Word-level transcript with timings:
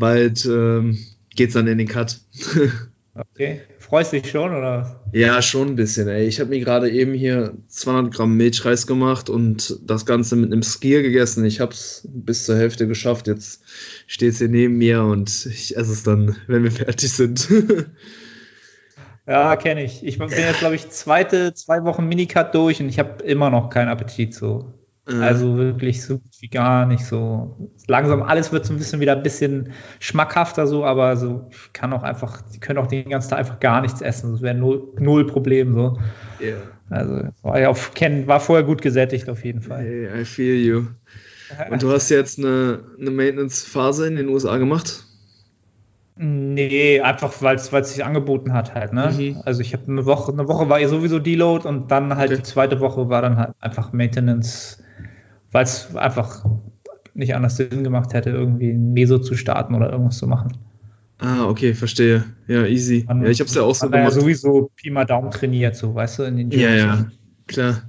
bald 0.00 0.44
ähm, 0.46 0.98
geht's 1.36 1.54
dann 1.54 1.68
in 1.68 1.78
den 1.78 1.86
Cut. 1.86 2.18
okay. 3.14 3.60
Freust 3.78 4.12
dich 4.12 4.28
schon, 4.28 4.54
oder? 4.54 5.00
Ja, 5.12 5.42
schon 5.42 5.68
ein 5.68 5.76
bisschen, 5.76 6.08
ey. 6.08 6.26
Ich 6.26 6.40
habe 6.40 6.50
mir 6.50 6.60
gerade 6.60 6.90
eben 6.90 7.12
hier 7.12 7.54
200 7.68 8.12
Gramm 8.12 8.36
Milchreis 8.36 8.86
gemacht 8.86 9.30
und 9.30 9.78
das 9.84 10.06
Ganze 10.06 10.36
mit 10.36 10.52
einem 10.52 10.62
Skier 10.62 11.02
gegessen. 11.02 11.44
Ich 11.44 11.60
habe 11.60 11.72
es 11.72 12.06
bis 12.08 12.46
zur 12.46 12.56
Hälfte 12.56 12.86
geschafft. 12.86 13.26
Jetzt 13.26 13.62
steht 14.06 14.32
es 14.32 14.38
hier 14.38 14.48
neben 14.48 14.78
mir 14.78 15.02
und 15.02 15.46
ich 15.46 15.76
esse 15.76 15.92
es 15.92 16.02
dann, 16.02 16.36
wenn 16.46 16.64
wir 16.64 16.72
fertig 16.72 17.12
sind. 17.12 17.48
ja, 19.26 19.56
kenne 19.56 19.84
ich. 19.84 20.04
Ich 20.04 20.18
bin 20.18 20.28
jetzt, 20.28 20.60
glaube 20.60 20.76
ich, 20.76 20.88
zweite, 20.90 21.54
zwei 21.54 21.84
Wochen 21.84 22.06
Minicut 22.06 22.54
durch 22.54 22.80
und 22.80 22.88
ich 22.88 22.98
habe 22.98 23.22
immer 23.24 23.50
noch 23.50 23.70
keinen 23.70 23.88
Appetit 23.88 24.34
so. 24.34 24.72
Also 25.06 25.56
wirklich 25.56 26.02
so 26.02 26.20
wie 26.40 26.48
gar 26.48 26.86
nicht 26.86 27.04
so. 27.04 27.70
Langsam 27.88 28.22
alles 28.22 28.52
wird 28.52 28.66
so 28.66 28.74
ein 28.74 28.78
bisschen 28.78 29.00
wieder 29.00 29.16
ein 29.16 29.22
bisschen 29.22 29.72
schmackhafter 29.98 30.66
so, 30.66 30.84
aber 30.84 31.16
so 31.16 31.48
ich 31.50 31.72
kann 31.72 31.92
auch 31.92 32.02
einfach, 32.02 32.42
die 32.54 32.60
können 32.60 32.78
auch 32.78 32.86
den 32.86 33.08
ganzen 33.08 33.30
Tag 33.30 33.40
einfach 33.40 33.60
gar 33.60 33.80
nichts 33.80 34.02
essen. 34.02 34.32
Das 34.32 34.42
wäre 34.42 34.54
null, 34.54 34.92
null 34.98 35.26
Problem 35.26 35.74
so. 35.74 35.98
Yeah. 36.40 36.58
Also 36.90 37.22
war 37.42 37.60
ja 37.60 37.68
auf 37.70 37.92
war 38.26 38.40
vorher 38.40 38.64
gut 38.64 38.82
gesättigt 38.82 39.28
auf 39.28 39.44
jeden 39.44 39.62
Fall. 39.62 39.82
Hey, 39.82 40.22
I 40.22 40.24
feel 40.24 40.56
you. 40.56 40.86
Und 41.70 41.82
du 41.82 41.90
hast 41.90 42.08
jetzt 42.10 42.38
eine, 42.38 42.80
eine 42.98 43.10
Maintenance-Phase 43.10 44.06
in 44.06 44.16
den 44.16 44.28
USA 44.28 44.58
gemacht? 44.58 45.04
Nee, 46.16 47.00
einfach 47.00 47.32
weil 47.40 47.56
es 47.56 47.70
sich 47.70 48.04
angeboten 48.04 48.52
hat 48.52 48.74
halt, 48.74 48.92
ne? 48.92 49.10
Mhm. 49.16 49.40
Also 49.46 49.62
ich 49.62 49.72
habe 49.72 49.84
eine 49.88 50.04
Woche, 50.04 50.32
eine 50.32 50.46
Woche 50.48 50.68
war 50.68 50.78
ja 50.78 50.86
sowieso 50.86 51.18
Deload 51.18 51.66
und 51.66 51.90
dann 51.90 52.16
halt 52.16 52.30
okay. 52.30 52.36
die 52.36 52.42
zweite 52.42 52.80
Woche 52.80 53.08
war 53.08 53.22
dann 53.22 53.38
halt 53.38 53.54
einfach 53.60 53.92
Maintenance 53.92 54.82
weil 55.52 55.64
es 55.64 55.94
einfach 55.96 56.44
nicht 57.14 57.34
anders 57.34 57.56
Sinn 57.56 57.84
gemacht 57.84 58.14
hätte, 58.14 58.30
irgendwie 58.30 58.70
ein 58.70 58.92
Meso 58.92 59.18
zu 59.18 59.34
starten 59.34 59.74
oder 59.74 59.90
irgendwas 59.90 60.18
zu 60.18 60.26
machen. 60.26 60.56
Ah, 61.18 61.44
okay, 61.46 61.74
verstehe. 61.74 62.24
Ja, 62.46 62.64
easy. 62.64 63.04
Man, 63.06 63.22
ja, 63.22 63.28
ich 63.28 63.40
hab's 63.40 63.54
ja 63.54 63.62
auch 63.62 63.74
so 63.74 63.90
gemacht. 63.90 64.04
Ja 64.04 64.10
sowieso 64.10 64.70
Pi 64.74 64.90
mal 64.90 65.04
Daumen 65.04 65.30
trainiert, 65.30 65.76
so, 65.76 65.94
weißt 65.94 66.20
du, 66.20 66.22
in 66.22 66.36
den 66.36 66.50
Gyms. 66.50 66.62
Ja, 66.62 66.74
ja, 66.74 67.06
klar. 67.46 67.82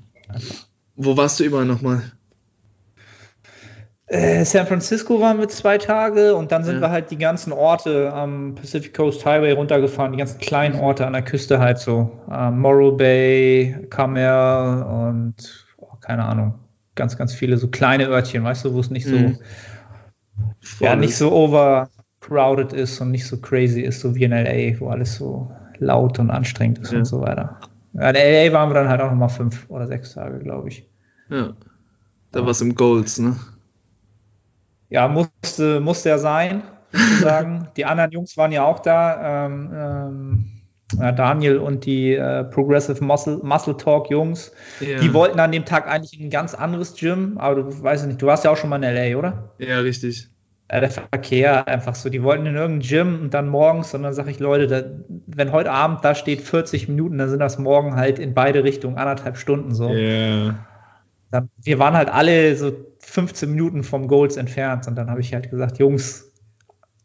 Wo 0.96 1.16
warst 1.16 1.40
du 1.40 1.46
überall 1.46 1.66
nochmal? 1.66 2.02
Äh, 4.08 4.44
San 4.44 4.68
Francisco 4.68 5.22
waren 5.22 5.40
wir 5.40 5.48
zwei 5.48 5.78
Tage 5.78 6.36
und 6.36 6.52
dann 6.52 6.66
sind 6.66 6.76
ja. 6.76 6.82
wir 6.82 6.92
halt 6.92 7.12
die 7.12 7.18
ganzen 7.18 7.54
Orte 7.54 8.12
am 8.12 8.56
Pacific 8.56 8.94
Coast 8.94 9.26
Highway 9.26 9.54
runtergefahren, 9.54 10.12
die 10.12 10.18
ganzen 10.18 10.40
kleinen 10.40 10.78
Orte 10.78 11.08
an 11.08 11.14
der 11.14 11.22
Küste 11.22 11.60
halt 11.60 11.80
so. 11.80 12.20
Ähm, 12.30 12.60
Morro 12.60 12.92
Bay, 12.92 13.88
Carmel 13.90 14.84
und 14.84 15.66
oh, 15.78 15.96
keine 16.02 16.26
Ahnung, 16.26 16.56
ganz, 17.02 17.18
ganz 17.18 17.34
viele 17.34 17.58
so 17.58 17.68
kleine 17.68 18.06
Örtchen, 18.06 18.44
weißt 18.44 18.64
du, 18.64 18.76
wo 18.76 18.80
es 18.80 18.92
nicht 18.92 19.08
so, 19.08 19.16
mhm. 19.16 19.40
ja, 20.80 20.96
nicht 20.96 21.18
so 21.18 21.32
overcrowded 21.32 22.74
ist 22.74 23.02
und 23.02 23.10
nicht 23.10 23.26
so 23.26 23.38
crazy 23.38 23.82
ist, 23.82 24.02
so 24.02 24.14
wie 24.14 24.24
in 24.24 24.32
LA, 24.32 24.80
wo 24.80 24.90
alles 24.90 25.16
so 25.16 25.50
laut 25.80 26.20
und 26.20 26.30
anstrengend 26.30 26.78
ist 26.78 26.92
ja. 26.92 27.00
und 27.00 27.06
so 27.06 27.20
weiter. 27.20 27.60
Ja, 27.94 28.12
in 28.12 28.16
LA 28.16 28.54
waren 28.54 28.70
wir 28.70 28.76
dann 28.76 28.88
halt 28.88 29.02
auch 29.02 29.10
nochmal 29.10 29.30
fünf 29.30 29.66
oder 29.68 29.88
sechs 29.88 30.14
Tage, 30.14 30.38
glaube 30.38 30.68
ich. 30.70 30.88
Ja. 31.30 31.54
Da 32.32 32.42
war 32.44 32.52
es 32.52 32.62
im 32.62 32.76
Golds, 32.76 33.18
ne? 33.18 33.36
Ja, 34.90 35.08
musste, 35.08 35.80
musste 35.80 36.10
ja 36.10 36.20
sein, 36.20 36.62
sozusagen. 36.92 37.68
Die 37.78 37.86
anderen 37.86 38.12
Jungs 38.12 38.38
waren 38.38 38.52
ja 38.52 38.64
auch 38.64 38.78
da. 38.78 39.48
Ähm, 39.48 39.72
ähm, 39.74 40.61
Daniel 40.98 41.58
und 41.58 41.86
die 41.86 42.14
äh, 42.14 42.44
Progressive 42.44 43.04
Muscle, 43.04 43.40
Muscle 43.44 43.78
Talk 43.78 44.10
Jungs, 44.10 44.52
ja. 44.80 45.00
die 45.00 45.14
wollten 45.14 45.40
an 45.40 45.52
dem 45.52 45.66
Tag 45.66 45.88
eigentlich 45.88 46.20
in 46.20 46.28
ein 46.28 46.30
ganz 46.30 46.54
anderes 46.54 46.96
Gym, 46.96 47.38
aber 47.38 47.64
du 47.64 47.84
weißt 47.84 48.08
nicht, 48.08 48.22
du 48.22 48.28
warst 48.28 48.44
ja 48.44 48.52
auch 48.52 48.58
schon 48.58 48.70
mal 48.70 48.84
in 48.84 48.96
LA, 48.96 49.18
oder? 49.18 49.54
Ja, 49.60 49.80
richtig. 49.80 50.28
Äh, 50.68 50.80
der 50.80 50.90
Verkehr 50.90 51.68
einfach 51.68 51.96
so, 51.96 52.10
die 52.10 52.24
wollten 52.24 52.46
in 52.46 52.56
irgendein 52.56 52.88
Gym 52.88 53.22
und 53.24 53.34
dann 53.34 53.50
morgens 53.50 53.94
und 53.94 54.04
dann 54.04 54.14
sage 54.14 54.32
ich, 54.32 54.40
Leute, 54.40 54.68
da, 54.68 54.84
wenn 55.28 55.52
heute 55.52 55.70
Abend 55.70 56.04
da 56.06 56.16
steht 56.16 56.42
40 56.42 56.88
Minuten, 56.88 57.18
dann 57.18 57.30
sind 57.30 57.40
das 57.40 57.60
morgen 57.60 57.98
halt 57.98 58.20
in 58.20 58.34
beide 58.34 58.64
Richtungen 58.64 58.98
anderthalb 58.98 59.38
Stunden 59.38 59.76
so. 59.76 59.90
Ja. 59.90 60.56
Dann, 61.30 61.50
wir 61.62 61.78
waren 61.78 61.96
halt 61.96 62.10
alle 62.10 62.56
so 62.56 62.72
15 63.00 63.50
Minuten 63.50 63.84
vom 63.84 64.08
Goals 64.08 64.38
entfernt 64.38 64.88
und 64.88 64.96
dann 64.96 65.10
habe 65.10 65.20
ich 65.20 65.34
halt 65.34 65.50
gesagt, 65.50 65.78
Jungs, 65.78 66.31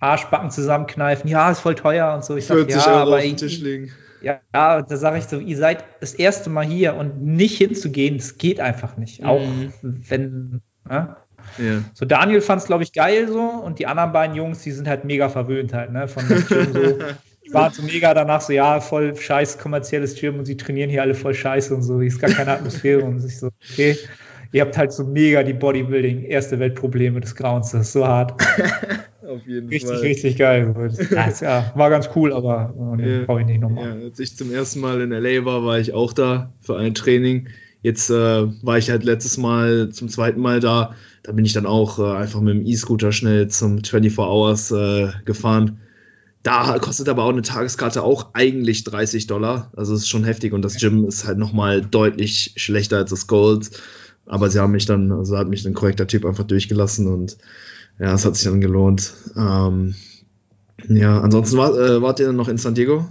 Arschbacken 0.00 0.50
zusammenkneifen, 0.50 1.28
ja, 1.28 1.50
ist 1.50 1.60
voll 1.60 1.74
teuer 1.74 2.14
und 2.14 2.24
so. 2.24 2.36
Ich 2.36 2.46
40 2.46 2.74
sag, 2.74 2.86
ja, 2.86 3.04
Euro 3.04 3.16
auf 3.16 3.22
den 3.22 3.36
Tisch 3.36 3.60
legen. 3.60 3.92
Ja, 4.22 4.40
ja, 4.54 4.82
da 4.82 4.96
sage 4.96 5.18
ich 5.18 5.24
so, 5.24 5.38
ihr 5.38 5.56
seid 5.56 5.84
das 6.00 6.14
erste 6.14 6.50
Mal 6.50 6.64
hier 6.64 6.94
und 6.94 7.22
nicht 7.22 7.58
hinzugehen, 7.58 8.16
das 8.16 8.38
geht 8.38 8.60
einfach 8.60 8.96
nicht. 8.96 9.20
Mhm. 9.20 9.26
Auch 9.26 9.42
wenn, 9.82 10.60
ja. 10.88 11.16
Ja. 11.58 11.82
So, 11.94 12.04
Daniel 12.04 12.40
fand 12.40 12.62
es, 12.62 12.66
glaube 12.66 12.82
ich, 12.82 12.92
geil 12.92 13.28
so 13.28 13.40
und 13.40 13.78
die 13.78 13.86
anderen 13.86 14.12
beiden 14.12 14.34
Jungs, 14.34 14.62
die 14.62 14.72
sind 14.72 14.88
halt 14.88 15.04
mega 15.04 15.28
verwöhnt 15.28 15.72
halt, 15.72 15.92
ne? 15.92 16.08
Von 16.08 16.24
so. 16.26 16.98
Ich 17.48 17.54
war 17.54 17.70
so 17.70 17.80
mega 17.82 18.12
danach 18.12 18.40
so, 18.40 18.52
ja, 18.52 18.80
voll 18.80 19.14
scheiß 19.14 19.58
kommerzielles 19.58 20.18
Gym 20.18 20.40
und 20.40 20.46
sie 20.46 20.56
trainieren 20.56 20.90
hier 20.90 21.02
alle 21.02 21.14
voll 21.14 21.32
scheiße 21.32 21.72
und 21.72 21.82
so, 21.82 22.00
hier 22.00 22.08
ist 22.08 22.18
gar 22.18 22.28
keine 22.28 22.50
Atmosphäre 22.50 23.04
und 23.04 23.24
ich 23.24 23.38
so, 23.38 23.50
okay 23.62 23.96
ihr 24.52 24.62
habt 24.62 24.76
halt 24.76 24.92
so 24.92 25.04
mega 25.04 25.42
die 25.42 25.52
Bodybuilding, 25.52 26.22
erste 26.24 26.58
Weltprobleme 26.58 27.20
des 27.20 27.34
Grauens. 27.34 27.72
Das 27.72 27.88
ist 27.88 27.92
so 27.92 28.06
hart. 28.06 28.40
Auf 29.26 29.46
jeden 29.46 29.68
richtig, 29.68 29.90
Fall. 29.90 30.00
Richtig, 30.00 30.24
richtig 30.24 30.38
geil. 30.38 30.90
Das, 31.10 31.40
ja, 31.40 31.72
war 31.74 31.90
ganz 31.90 32.08
cool, 32.14 32.32
aber 32.32 32.74
nee, 32.96 33.24
brauche 33.24 33.40
ich 33.40 33.46
nicht 33.46 33.60
nochmal. 33.60 33.98
Ja, 33.98 34.04
als 34.06 34.20
ich 34.20 34.36
zum 34.36 34.52
ersten 34.52 34.80
Mal 34.80 35.00
in 35.00 35.10
LA 35.10 35.44
war, 35.44 35.64
war 35.64 35.78
ich 35.78 35.92
auch 35.92 36.12
da 36.12 36.52
für 36.60 36.76
ein 36.76 36.94
Training. 36.94 37.48
Jetzt 37.82 38.10
äh, 38.10 38.14
war 38.14 38.78
ich 38.78 38.90
halt 38.90 39.04
letztes 39.04 39.36
Mal 39.36 39.90
zum 39.90 40.08
zweiten 40.08 40.40
Mal 40.40 40.60
da. 40.60 40.94
Da 41.22 41.32
bin 41.32 41.44
ich 41.44 41.52
dann 41.52 41.66
auch 41.66 41.98
äh, 41.98 42.16
einfach 42.16 42.40
mit 42.40 42.54
dem 42.54 42.66
E-Scooter 42.66 43.12
schnell 43.12 43.48
zum 43.48 43.82
24 43.82 44.18
Hours 44.18 44.70
äh, 44.70 45.10
gefahren. 45.24 45.80
Da 46.42 46.78
kostet 46.78 47.08
aber 47.08 47.24
auch 47.24 47.30
eine 47.30 47.42
Tageskarte 47.42 48.04
auch 48.04 48.30
eigentlich 48.34 48.84
30 48.84 49.26
Dollar. 49.26 49.72
Also 49.76 49.94
ist 49.94 50.08
schon 50.08 50.22
heftig 50.22 50.52
und 50.52 50.62
das 50.62 50.76
Gym 50.76 51.04
ist 51.04 51.26
halt 51.26 51.38
nochmal 51.38 51.82
deutlich 51.82 52.52
schlechter 52.56 52.98
als 52.98 53.10
das 53.10 53.26
Gold. 53.26 53.70
Aber 54.26 54.50
sie 54.50 54.60
haben 54.60 54.72
mich 54.72 54.86
dann, 54.86 55.12
also 55.12 55.36
hat 55.36 55.48
mich 55.48 55.66
ein 55.66 55.74
korrekter 55.74 56.06
Typ 56.06 56.24
einfach 56.24 56.44
durchgelassen 56.44 57.06
und 57.06 57.38
ja, 57.98 58.12
es 58.12 58.24
hat 58.24 58.36
sich 58.36 58.44
dann 58.44 58.60
gelohnt. 58.60 59.12
Ähm, 59.36 59.94
ja, 60.88 61.20
ansonsten 61.20 61.56
war, 61.56 61.76
äh, 61.78 62.02
wart 62.02 62.20
ihr 62.20 62.26
dann 62.26 62.36
noch 62.36 62.48
in 62.48 62.58
San 62.58 62.74
Diego? 62.74 63.06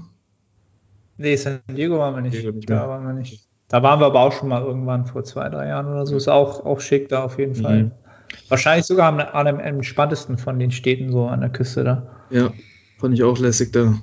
Nee, 1.17 1.35
San 1.35 1.61
Diego 1.69 1.97
waren 1.97 2.15
wir 2.15 2.21
nicht. 2.21 2.43
nicht 2.53 2.69
da 2.69 2.87
waren 2.87 3.05
wir 3.05 3.13
nicht. 3.13 3.47
Da 3.67 3.81
waren 3.81 3.99
wir 3.99 4.05
aber 4.05 4.19
auch 4.19 4.31
schon 4.31 4.49
mal 4.49 4.61
irgendwann 4.61 5.05
vor 5.05 5.23
zwei, 5.23 5.49
drei 5.49 5.67
Jahren 5.67 5.87
oder 5.87 6.05
so. 6.05 6.15
Ist 6.15 6.27
auch, 6.27 6.65
auch 6.65 6.81
schick 6.81 7.09
da 7.09 7.23
auf 7.23 7.39
jeden 7.39 7.57
mhm. 7.57 7.63
Fall. 7.63 7.91
Wahrscheinlich 8.49 8.85
sogar 8.85 9.07
am, 9.07 9.19
am, 9.19 9.47
am 9.47 9.59
entspanntesten 9.59 10.37
von 10.37 10.59
den 10.59 10.71
Städten 10.71 11.11
so 11.11 11.25
an 11.25 11.41
der 11.41 11.49
Küste 11.49 11.83
da. 11.83 12.07
Ja, 12.29 12.53
fand 12.99 13.15
ich 13.15 13.23
auch 13.23 13.39
lässig 13.39 13.71
da. 13.71 13.99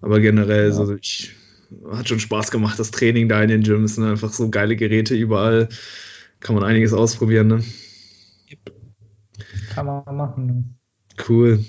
Aber 0.00 0.20
generell, 0.20 0.66
ja. 0.66 0.72
so, 0.72 0.94
ich, 0.94 1.32
hat 1.92 2.08
schon 2.08 2.20
Spaß 2.20 2.50
gemacht, 2.50 2.78
das 2.78 2.90
Training 2.90 3.28
da 3.28 3.42
in 3.42 3.48
den 3.48 3.62
Gyms. 3.62 3.96
Sind 3.96 4.04
einfach 4.04 4.30
so 4.30 4.50
geile 4.50 4.76
Geräte 4.76 5.14
überall 5.14 5.68
kann 6.44 6.54
man 6.54 6.62
einiges 6.64 6.92
ausprobieren, 6.92 7.48
ne? 7.48 7.64
Kann 9.70 9.86
man 9.86 10.04
machen. 10.16 10.78
Cool. 11.26 11.64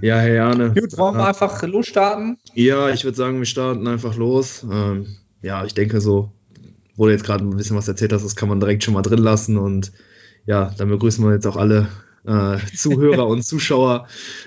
Ja, 0.00 0.18
Herr 0.18 0.34
Jane. 0.34 0.72
Gut, 0.72 0.96
wollen 0.96 1.16
wir 1.16 1.26
einfach 1.26 1.60
losstarten? 1.64 2.38
Ja, 2.54 2.90
ich 2.90 3.04
würde 3.04 3.16
sagen, 3.16 3.38
wir 3.38 3.46
starten 3.46 3.86
einfach 3.88 4.16
los. 4.16 4.64
Ähm, 4.70 5.06
ja, 5.42 5.64
ich 5.64 5.74
denke 5.74 6.00
so, 6.00 6.32
wo 6.94 7.06
du 7.06 7.12
jetzt 7.12 7.24
gerade 7.24 7.44
ein 7.44 7.56
bisschen 7.56 7.76
was 7.76 7.88
erzählt 7.88 8.12
hast, 8.12 8.24
das 8.24 8.36
kann 8.36 8.48
man 8.48 8.60
direkt 8.60 8.84
schon 8.84 8.94
mal 8.94 9.02
drin 9.02 9.18
lassen. 9.18 9.58
Und 9.58 9.92
ja, 10.46 10.72
dann 10.78 10.88
begrüßen 10.88 11.24
wir 11.24 11.34
jetzt 11.34 11.46
auch 11.46 11.56
alle 11.56 11.88
äh, 12.26 12.58
Zuhörer 12.76 13.26
und 13.26 13.42
Zuschauer 13.42 14.06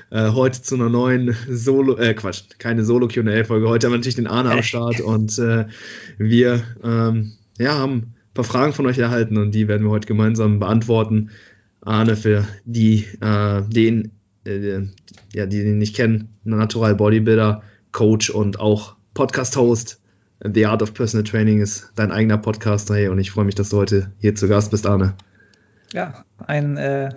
äh, 0.09 0.31
heute 0.31 0.62
zu 0.62 0.75
einer 0.75 0.89
neuen 0.89 1.35
Solo, 1.50 1.97
äh, 1.97 2.13
Quatsch, 2.13 2.44
keine 2.59 2.85
Solo-QA-Folge. 2.85 3.68
Heute 3.68 3.88
haben 3.88 3.94
wir 3.94 3.97
natürlich 3.97 4.15
den 4.15 4.27
Arne 4.27 4.51
am 4.51 4.63
Start 4.63 5.01
und 5.01 5.38
äh, 5.38 5.65
wir 6.18 6.63
ähm, 6.81 7.33
ja, 7.57 7.75
haben 7.75 8.13
paar 8.37 8.45
Fragen 8.45 8.71
von 8.71 8.85
euch 8.85 8.99
erhalten 8.99 9.37
und 9.37 9.51
die 9.51 9.67
werden 9.67 9.83
wir 9.83 9.89
heute 9.89 10.07
gemeinsam 10.07 10.59
beantworten. 10.59 11.31
Arne, 11.81 12.15
für 12.15 12.45
die, 12.65 13.05
äh, 13.19 13.63
den, 13.63 14.11
äh, 14.45 14.81
ja, 15.33 15.47
die 15.47 15.63
den 15.63 15.79
nicht 15.79 15.95
kennen, 15.95 16.29
Natural 16.43 16.93
Bodybuilder, 16.95 17.63
Coach 17.91 18.29
und 18.29 18.59
auch 18.59 18.95
Podcast-Host. 19.15 19.99
The 20.43 20.67
Art 20.67 20.83
of 20.83 20.93
Personal 20.93 21.23
Training 21.23 21.61
ist 21.61 21.91
dein 21.95 22.11
eigener 22.11 22.37
Podcast. 22.37 22.91
Hey, 22.91 23.07
und 23.07 23.17
ich 23.17 23.31
freue 23.31 23.45
mich, 23.45 23.55
dass 23.55 23.69
du 23.69 23.77
heute 23.77 24.11
hier 24.19 24.35
zu 24.35 24.47
Gast 24.47 24.69
bist, 24.69 24.85
Arne. 24.85 25.15
Ja, 25.93 26.23
ein 26.45 26.77
äh, 26.77 27.09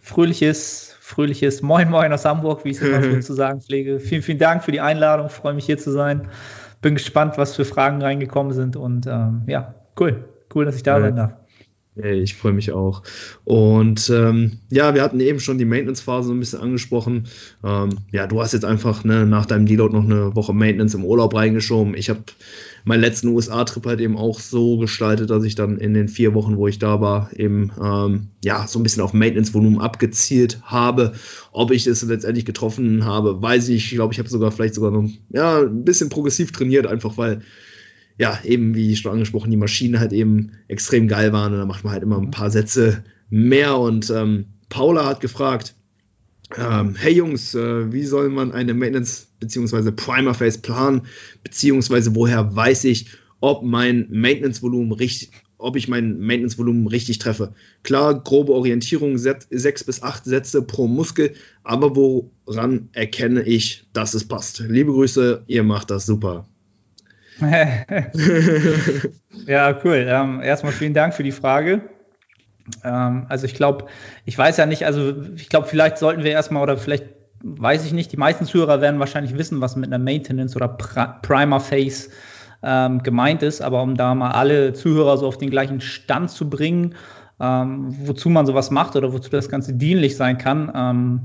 fröhliches, 0.00 0.94
fröhliches 1.00 1.60
Moin 1.60 1.90
Moin 1.90 2.12
aus 2.12 2.24
Hamburg, 2.24 2.64
wie 2.64 2.70
ich 2.70 2.80
es 2.80 2.82
immer 2.82 3.20
zu 3.20 3.34
sagen 3.34 3.62
pflege. 3.62 3.98
Vielen, 3.98 4.22
vielen 4.22 4.38
Dank 4.38 4.62
für 4.62 4.70
die 4.70 4.80
Einladung. 4.80 5.28
Freue 5.28 5.54
mich 5.54 5.66
hier 5.66 5.78
zu 5.78 5.90
sein. 5.90 6.28
Bin 6.82 6.94
gespannt, 6.94 7.36
was 7.36 7.56
für 7.56 7.64
Fragen 7.64 8.00
reingekommen 8.00 8.52
sind 8.52 8.76
und 8.76 9.08
ähm, 9.08 9.42
ja, 9.48 9.74
cool. 9.98 10.31
Cool, 10.54 10.64
dass 10.64 10.76
ich 10.76 10.82
da 10.82 11.00
sein 11.00 11.16
darf. 11.16 11.32
Ich 11.94 12.34
freue 12.34 12.54
mich 12.54 12.72
auch. 12.72 13.02
Und 13.44 14.08
ähm, 14.08 14.52
ja, 14.70 14.94
wir 14.94 15.02
hatten 15.02 15.20
eben 15.20 15.40
schon 15.40 15.58
die 15.58 15.66
Maintenance-Phase 15.66 16.28
so 16.28 16.32
ein 16.32 16.40
bisschen 16.40 16.60
angesprochen. 16.60 17.28
Ähm, 17.62 17.90
ja, 18.10 18.26
du 18.26 18.40
hast 18.40 18.54
jetzt 18.54 18.64
einfach 18.64 19.04
ne, 19.04 19.26
nach 19.26 19.44
deinem 19.44 19.66
Deload 19.66 19.94
noch 19.94 20.04
eine 20.04 20.34
Woche 20.34 20.54
Maintenance 20.54 20.94
im 20.94 21.04
Urlaub 21.04 21.34
reingeschoben. 21.34 21.94
Ich 21.94 22.08
habe 22.08 22.22
meinen 22.84 23.02
letzten 23.02 23.28
USA-Trip 23.28 23.84
halt 23.84 24.00
eben 24.00 24.16
auch 24.16 24.40
so 24.40 24.78
gestaltet, 24.78 25.28
dass 25.28 25.44
ich 25.44 25.54
dann 25.54 25.76
in 25.76 25.92
den 25.92 26.08
vier 26.08 26.32
Wochen, 26.32 26.56
wo 26.56 26.66
ich 26.66 26.78
da 26.78 27.02
war, 27.02 27.28
eben 27.36 27.70
ähm, 27.78 28.28
ja 28.42 28.66
so 28.66 28.78
ein 28.78 28.84
bisschen 28.84 29.02
auf 29.02 29.12
Maintenance-Volumen 29.12 29.78
abgezielt 29.82 30.62
habe. 30.62 31.12
Ob 31.52 31.72
ich 31.72 31.86
es 31.86 32.02
letztendlich 32.02 32.46
getroffen 32.46 33.04
habe, 33.04 33.42
weiß 33.42 33.68
ich. 33.68 33.92
Ich 33.92 33.96
glaube, 33.96 34.14
ich 34.14 34.18
habe 34.18 34.30
sogar 34.30 34.50
vielleicht 34.50 34.74
sogar 34.74 34.92
noch 34.92 35.10
ja, 35.28 35.60
ein 35.60 35.84
bisschen 35.84 36.08
progressiv 36.08 36.52
trainiert, 36.52 36.86
einfach 36.86 37.18
weil 37.18 37.42
ja, 38.18 38.38
eben 38.44 38.74
wie 38.74 38.94
schon 38.96 39.12
angesprochen, 39.12 39.50
die 39.50 39.56
Maschinen 39.56 39.98
halt 39.98 40.12
eben 40.12 40.52
extrem 40.68 41.08
geil 41.08 41.32
waren 41.32 41.52
und 41.52 41.58
da 41.58 41.66
macht 41.66 41.84
man 41.84 41.92
halt 41.92 42.02
immer 42.02 42.18
ein 42.18 42.30
paar 42.30 42.50
Sätze 42.50 43.04
mehr. 43.30 43.78
Und 43.78 44.10
ähm, 44.10 44.46
Paula 44.68 45.06
hat 45.06 45.20
gefragt, 45.20 45.74
ähm, 46.56 46.94
hey 46.96 47.14
Jungs, 47.14 47.54
äh, 47.54 47.92
wie 47.92 48.04
soll 48.04 48.28
man 48.28 48.52
eine 48.52 48.74
Maintenance 48.74 49.28
bzw. 49.40 49.90
Primer 49.92 50.34
Phase 50.34 50.60
planen, 50.60 51.02
beziehungsweise 51.42 52.14
woher 52.14 52.54
weiß 52.54 52.84
ich, 52.84 53.06
ob 53.40 53.64
mein 53.64 54.06
Maintenance-Volumen 54.10 54.92
richtig, 54.92 55.30
ob 55.58 55.76
ich 55.76 55.88
mein 55.88 56.20
Maintenance-Volumen 56.20 56.86
richtig 56.86 57.18
treffe. 57.18 57.54
Klar, 57.82 58.22
grobe 58.22 58.52
Orientierung, 58.52 59.18
sechs 59.18 59.84
bis 59.84 60.02
acht 60.02 60.24
Sätze 60.24 60.62
pro 60.62 60.86
Muskel, 60.86 61.32
aber 61.64 61.96
woran 61.96 62.88
erkenne 62.92 63.42
ich, 63.42 63.86
dass 63.92 64.14
es 64.14 64.28
passt? 64.28 64.60
Liebe 64.60 64.92
Grüße, 64.92 65.44
ihr 65.46 65.62
macht 65.62 65.90
das 65.90 66.06
super. 66.06 66.46
ja, 69.46 69.78
cool. 69.84 70.06
Ähm, 70.08 70.40
erstmal 70.42 70.72
vielen 70.72 70.94
Dank 70.94 71.14
für 71.14 71.22
die 71.22 71.32
Frage. 71.32 71.82
Ähm, 72.84 73.26
also 73.28 73.46
ich 73.46 73.54
glaube, 73.54 73.86
ich 74.24 74.36
weiß 74.36 74.56
ja 74.56 74.66
nicht, 74.66 74.86
also 74.86 75.14
ich 75.36 75.48
glaube, 75.48 75.66
vielleicht 75.66 75.98
sollten 75.98 76.24
wir 76.24 76.30
erstmal 76.30 76.62
oder 76.62 76.76
vielleicht 76.76 77.04
weiß 77.42 77.84
ich 77.84 77.92
nicht, 77.92 78.12
die 78.12 78.16
meisten 78.16 78.46
Zuhörer 78.46 78.80
werden 78.80 79.00
wahrscheinlich 79.00 79.36
wissen, 79.36 79.60
was 79.60 79.76
mit 79.76 79.92
einer 79.92 80.02
Maintenance 80.02 80.54
oder 80.54 80.68
Primer 80.68 81.60
Phase 81.60 82.10
ähm, 82.62 83.02
gemeint 83.02 83.42
ist, 83.42 83.60
aber 83.60 83.82
um 83.82 83.96
da 83.96 84.14
mal 84.14 84.30
alle 84.30 84.72
Zuhörer 84.72 85.18
so 85.18 85.26
auf 85.26 85.38
den 85.38 85.50
gleichen 85.50 85.80
Stand 85.80 86.30
zu 86.30 86.48
bringen, 86.48 86.94
ähm, 87.42 87.88
wozu 88.06 88.30
man 88.30 88.46
sowas 88.46 88.70
macht 88.70 88.94
oder 88.94 89.12
wozu 89.12 89.28
das 89.28 89.48
Ganze 89.48 89.72
dienlich 89.74 90.16
sein 90.16 90.38
kann. 90.38 90.70
Ähm, 90.74 91.20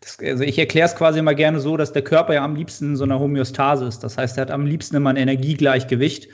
das, 0.00 0.18
also 0.18 0.42
ich 0.42 0.58
erkläre 0.58 0.86
es 0.86 0.96
quasi 0.96 1.20
immer 1.20 1.34
gerne 1.34 1.60
so, 1.60 1.76
dass 1.76 1.92
der 1.92 2.02
Körper 2.02 2.34
ja 2.34 2.44
am 2.44 2.56
liebsten 2.56 2.90
in 2.90 2.96
so 2.96 3.04
einer 3.04 3.20
Homöostase 3.20 3.86
ist. 3.86 4.02
Das 4.02 4.18
heißt, 4.18 4.36
er 4.38 4.42
hat 4.42 4.50
am 4.50 4.66
liebsten 4.66 4.96
immer 4.96 5.10
ein 5.10 5.16
Energiegleichgewicht. 5.16 6.28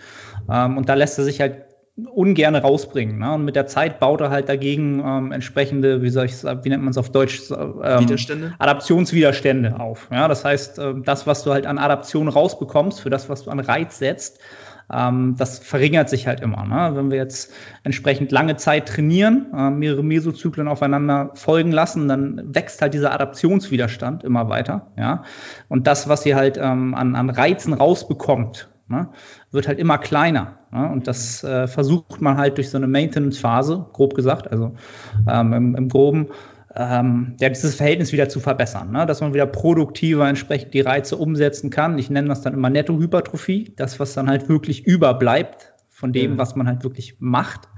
Ähm, 0.50 0.78
und 0.78 0.88
da 0.88 0.94
lässt 0.94 1.18
er 1.18 1.24
sich 1.24 1.42
halt 1.42 1.66
ungern 2.06 2.54
rausbringen. 2.54 3.18
Ne? 3.18 3.34
Und 3.34 3.44
mit 3.44 3.56
der 3.56 3.66
Zeit 3.66 4.00
baut 4.00 4.20
er 4.22 4.30
halt 4.30 4.48
dagegen 4.48 5.02
ähm, 5.04 5.32
entsprechende, 5.32 6.00
wie 6.00 6.10
soll 6.10 6.26
ich 6.26 6.42
wie 6.44 6.68
nennt 6.68 6.82
man 6.82 6.92
es 6.92 6.96
auf 6.96 7.10
Deutsch, 7.10 7.50
ähm, 7.50 8.00
Widerstände? 8.00 8.54
Adaptionswiderstände 8.58 9.78
auf. 9.78 10.08
Ja? 10.10 10.28
Das 10.28 10.44
heißt, 10.44 10.78
äh, 10.78 10.94
das, 11.04 11.26
was 11.26 11.42
du 11.42 11.52
halt 11.52 11.66
an 11.66 11.76
Adaption 11.76 12.28
rausbekommst, 12.28 13.00
für 13.00 13.10
das, 13.10 13.28
was 13.28 13.42
du 13.42 13.50
an 13.50 13.60
Reiz 13.60 13.98
setzt, 13.98 14.38
ähm, 14.92 15.34
das 15.36 15.58
verringert 15.58 16.08
sich 16.08 16.26
halt 16.26 16.40
immer. 16.40 16.64
Ne? 16.64 16.96
Wenn 16.96 17.10
wir 17.10 17.18
jetzt 17.18 17.52
entsprechend 17.84 18.32
lange 18.32 18.56
Zeit 18.56 18.88
trainieren, 18.88 19.46
äh, 19.54 19.70
mehrere 19.70 20.02
Mesozyklen 20.02 20.68
aufeinander 20.68 21.30
folgen 21.34 21.72
lassen, 21.72 22.08
dann 22.08 22.54
wächst 22.54 22.80
halt 22.80 22.94
dieser 22.94 23.12
Adaptionswiderstand 23.12 24.24
immer 24.24 24.48
weiter. 24.48 24.92
Ja? 24.96 25.24
Und 25.68 25.86
das, 25.86 26.08
was 26.08 26.24
ihr 26.24 26.36
halt 26.36 26.58
ähm, 26.58 26.94
an, 26.94 27.16
an 27.16 27.30
Reizen 27.30 27.74
rausbekommt, 27.74 28.68
ne, 28.88 29.08
wird 29.50 29.68
halt 29.68 29.78
immer 29.78 29.98
kleiner. 29.98 30.58
Ne? 30.72 30.88
Und 30.90 31.06
das 31.06 31.44
äh, 31.44 31.66
versucht 31.66 32.20
man 32.20 32.38
halt 32.38 32.56
durch 32.56 32.70
so 32.70 32.78
eine 32.78 32.88
Maintenance-Phase, 32.88 33.86
grob 33.92 34.14
gesagt, 34.14 34.50
also 34.50 34.74
ähm, 35.28 35.52
im, 35.52 35.74
im 35.74 35.88
Groben, 35.88 36.28
ähm, 36.74 37.36
ja, 37.40 37.48
dieses 37.48 37.74
Verhältnis 37.74 38.12
wieder 38.12 38.28
zu 38.28 38.40
verbessern, 38.40 38.92
ne? 38.92 39.06
dass 39.06 39.20
man 39.20 39.32
wieder 39.32 39.46
produktiver 39.46 40.28
entsprechend 40.28 40.74
die 40.74 40.80
Reize 40.80 41.16
umsetzen 41.16 41.70
kann. 41.70 41.98
Ich 41.98 42.10
nenne 42.10 42.28
das 42.28 42.42
dann 42.42 42.54
immer 42.54 42.70
Nettohypertrophie, 42.70 43.72
das, 43.76 43.98
was 44.00 44.14
dann 44.14 44.28
halt 44.28 44.48
wirklich 44.48 44.86
überbleibt 44.86 45.72
von 45.88 46.12
dem, 46.12 46.34
mhm. 46.34 46.38
was 46.38 46.54
man 46.54 46.68
halt 46.68 46.84
wirklich 46.84 47.16
macht. 47.18 47.68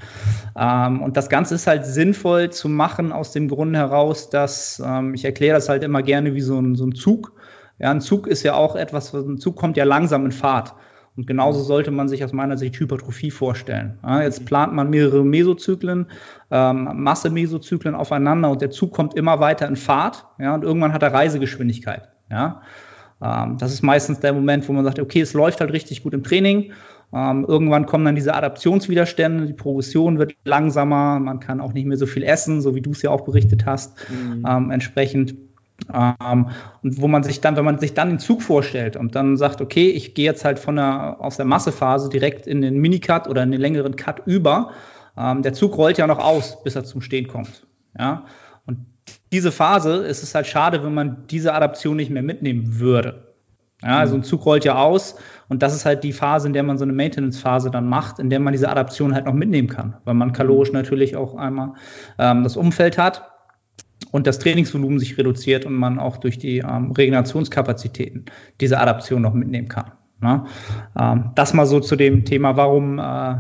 Ähm, 0.59 1.01
und 1.03 1.17
das 1.17 1.29
Ganze 1.29 1.55
ist 1.55 1.67
halt 1.67 1.87
sinnvoll 1.87 2.51
zu 2.51 2.69
machen 2.69 3.13
aus 3.13 3.33
dem 3.33 3.49
Grund 3.49 3.75
heraus, 3.75 4.29
dass 4.29 4.83
ähm, 4.85 5.15
ich 5.15 5.25
erkläre 5.25 5.55
das 5.55 5.69
halt 5.69 5.85
immer 5.85 6.03
gerne 6.03 6.35
wie 6.35 6.43
so 6.43 6.61
ein, 6.61 6.75
so 6.75 6.85
ein 6.85 6.95
Zug. 6.95 7.33
Ja, 7.79 7.91
ein 7.91 8.03
Zug 8.03 8.27
ist 8.27 8.43
ja 8.43 8.55
auch 8.55 8.77
etwas, 8.77 9.15
ein 9.15 9.39
Zug 9.39 9.57
kommt 9.57 9.79
ja 9.79 9.85
langsam 9.85 10.27
in 10.27 10.33
Fahrt. 10.33 10.75
Und 11.21 11.27
genauso 11.27 11.61
sollte 11.61 11.91
man 11.91 12.09
sich 12.09 12.25
aus 12.25 12.33
meiner 12.33 12.57
Sicht 12.57 12.81
Hypertrophie 12.81 13.31
vorstellen. 13.31 13.99
Ja, 14.03 14.23
jetzt 14.23 14.47
plant 14.47 14.73
man 14.73 14.89
mehrere 14.89 15.23
Mesozyklen, 15.23 16.07
ähm, 16.51 16.89
Masse-Mesozyklen 16.95 17.95
aufeinander 17.95 18.49
und 18.51 18.63
der 18.63 18.71
Zug 18.71 18.95
kommt 18.95 19.13
immer 19.13 19.39
weiter 19.39 19.69
in 19.69 19.77
Fahrt. 19.77 20.25
Ja, 20.39 20.55
und 20.55 20.65
irgendwann 20.65 20.95
hat 20.95 21.03
er 21.03 21.13
Reisegeschwindigkeit. 21.13 22.09
Ja, 22.31 22.63
ähm, 23.23 23.59
das 23.59 23.71
ist 23.71 23.83
meistens 23.83 24.21
der 24.21 24.33
Moment, 24.33 24.67
wo 24.67 24.73
man 24.73 24.83
sagt, 24.83 24.99
okay, 24.99 25.21
es 25.21 25.35
läuft 25.35 25.61
halt 25.61 25.75
richtig 25.75 26.03
gut 26.03 26.15
im 26.15 26.23
Training. 26.23 26.73
Ähm, 27.13 27.45
irgendwann 27.47 27.85
kommen 27.85 28.07
dann 28.07 28.15
diese 28.15 28.35
Adaptionswiderstände, 28.35 29.45
die 29.45 29.53
Progression 29.53 30.19
wird 30.19 30.37
langsamer, 30.45 31.21
man 31.21 31.39
kann 31.39 31.61
auch 31.61 31.75
nicht 31.75 31.85
mehr 31.85 31.99
so 31.99 32.07
viel 32.07 32.23
essen, 32.23 32.63
so 32.63 32.75
wie 32.75 32.81
du 32.81 32.93
es 32.93 33.03
ja 33.03 33.11
auch 33.11 33.27
berichtet 33.27 33.67
hast. 33.67 33.99
Mhm. 34.09 34.47
Ähm, 34.49 34.71
entsprechend 34.71 35.35
ähm, 35.93 36.51
und 36.83 37.01
wo 37.01 37.09
man 37.09 37.23
sich 37.23 37.41
dann, 37.41 37.57
wenn 37.57 37.65
man 37.65 37.79
sich 37.79 37.95
dann 37.95 38.09
den 38.09 38.19
Zug 38.19 38.43
vorstellt 38.43 38.97
und 38.97 39.15
dann 39.15 39.37
sagt, 39.37 39.61
okay, 39.61 39.89
ich 39.89 40.15
gehe 40.15 40.25
jetzt 40.25 40.45
halt 40.45 40.59
von 40.59 40.77
der, 40.77 41.17
aus 41.21 41.37
der 41.37 41.47
Massephase 41.47 42.09
direkt 42.09 42.47
in 42.47 42.61
den 42.61 42.79
Minicut 42.79 43.29
oder 43.29 43.43
in 43.43 43.51
den 43.51 43.61
längeren 43.61 43.97
Cut 43.97 44.23
über, 44.27 44.71
ähm, 45.17 45.43
der 45.43 45.53
Zug 45.53 45.77
rollt 45.77 45.99
ja 45.99 46.07
noch 46.07 46.19
aus, 46.19 46.63
bis 46.63 46.77
er 46.77 46.85
zum 46.85 47.01
Stehen 47.01 47.29
kommt. 47.29 47.67
Ja? 47.99 48.25
Und 48.67 48.79
diese 49.33 49.53
Phase 49.53 49.97
ist 49.97 50.23
es 50.23 50.35
halt 50.35 50.47
schade, 50.47 50.85
wenn 50.85 50.95
man 50.95 51.25
diese 51.29 51.55
Adaption 51.55 51.97
nicht 51.97 52.11
mehr 52.11 52.23
mitnehmen 52.23 52.79
würde. 52.79 53.27
Ja, 53.83 53.99
also 53.99 54.15
ein 54.15 54.23
Zug 54.23 54.45
rollt 54.45 54.67
ja 54.67 54.77
aus 54.77 55.17
und 55.49 55.63
das 55.63 55.75
ist 55.75 55.87
halt 55.87 56.05
die 56.05 56.13
Phase, 56.13 56.47
in 56.47 56.53
der 56.53 56.63
man 56.63 56.77
so 56.77 56.85
eine 56.85 56.93
Maintenance-Phase 56.93 57.71
dann 57.71 57.89
macht, 57.89 58.19
in 58.19 58.29
der 58.29 58.39
man 58.39 58.53
diese 58.53 58.69
Adaption 58.69 59.15
halt 59.15 59.25
noch 59.25 59.33
mitnehmen 59.33 59.69
kann, 59.69 59.97
weil 60.05 60.13
man 60.13 60.35
kalorisch 60.35 60.71
natürlich 60.71 61.17
auch 61.17 61.35
einmal 61.35 61.73
ähm, 62.19 62.43
das 62.43 62.59
Umfeld 62.59 62.99
hat 62.99 63.30
und 64.11 64.27
das 64.27 64.39
Trainingsvolumen 64.39 64.99
sich 64.99 65.17
reduziert 65.19 65.65
und 65.67 65.75
man 65.75 65.99
auch 65.99 66.17
durch 66.17 66.39
die 66.39 66.59
ähm, 66.59 66.93
Regenerationskapazitäten 66.93 68.25
diese 68.61 68.79
Adaption 68.79 69.23
noch 69.23 69.35
mitnehmen 69.35 69.69
kann. 69.69 69.93
Ne? 70.21 70.45
Ähm, 70.99 71.31
das 71.35 71.55
mal 71.55 71.67
so 71.67 71.81
zu 71.81 71.97
dem 71.97 72.25
Thema, 72.25 72.57
warum 72.57 72.99
äh, 72.99 73.37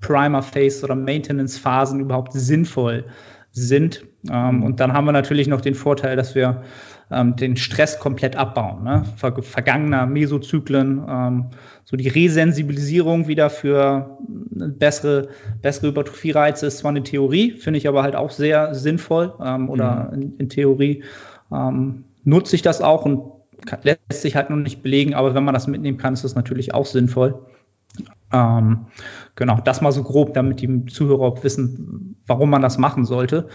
Primer 0.00 0.42
Phase 0.42 0.84
oder 0.84 0.94
Maintenance 0.94 1.58
Phasen 1.58 2.00
überhaupt 2.00 2.32
sinnvoll 2.32 3.06
sind. 3.50 4.04
Ähm, 4.30 4.62
und 4.62 4.80
dann 4.80 4.92
haben 4.92 5.06
wir 5.06 5.12
natürlich 5.12 5.48
noch 5.48 5.60
den 5.60 5.74
Vorteil, 5.74 6.16
dass 6.16 6.34
wir 6.34 6.62
ähm, 7.10 7.36
den 7.36 7.56
Stress 7.56 7.98
komplett 7.98 8.36
abbauen. 8.36 8.84
Ne? 8.84 9.04
Ver 9.16 9.34
vergangener 9.42 10.06
Mesozyklen, 10.06 11.04
ähm, 11.08 11.46
so 11.84 11.96
die 11.96 12.08
Resensibilisierung 12.08 13.28
wieder 13.28 13.50
für 13.50 14.18
bessere, 14.50 15.28
bessere 15.60 15.88
Hypertrophie-Reize 15.88 16.66
ist 16.66 16.78
zwar 16.78 16.90
eine 16.90 17.02
Theorie, 17.02 17.52
finde 17.52 17.78
ich 17.78 17.88
aber 17.88 18.02
halt 18.02 18.16
auch 18.16 18.30
sehr 18.30 18.74
sinnvoll 18.74 19.34
ähm, 19.42 19.68
oder 19.68 20.10
mhm. 20.10 20.22
in, 20.22 20.36
in, 20.38 20.48
Theorie 20.48 21.04
ähm, 21.52 22.04
nutze 22.24 22.56
ich 22.56 22.62
das 22.62 22.80
auch 22.80 23.04
und 23.04 23.22
kann, 23.66 23.80
lässt 23.82 24.22
sich 24.22 24.36
halt 24.36 24.50
noch 24.50 24.56
nicht 24.56 24.82
belegen, 24.82 25.14
aber 25.14 25.34
wenn 25.34 25.44
man 25.44 25.54
das 25.54 25.66
mitnehmen 25.66 25.98
kann, 25.98 26.14
ist 26.14 26.24
das 26.24 26.34
natürlich 26.34 26.74
auch 26.74 26.86
sinnvoll. 26.86 27.46
Ähm, 28.32 28.86
genau, 29.36 29.60
das 29.64 29.80
mal 29.80 29.92
so 29.92 30.02
grob, 30.02 30.34
damit 30.34 30.60
die 30.60 30.86
Zuhörer 30.86 31.22
auch 31.22 31.44
wissen, 31.44 32.16
warum 32.26 32.50
man 32.50 32.62
das 32.62 32.78
machen 32.78 33.04
sollte. 33.04 33.48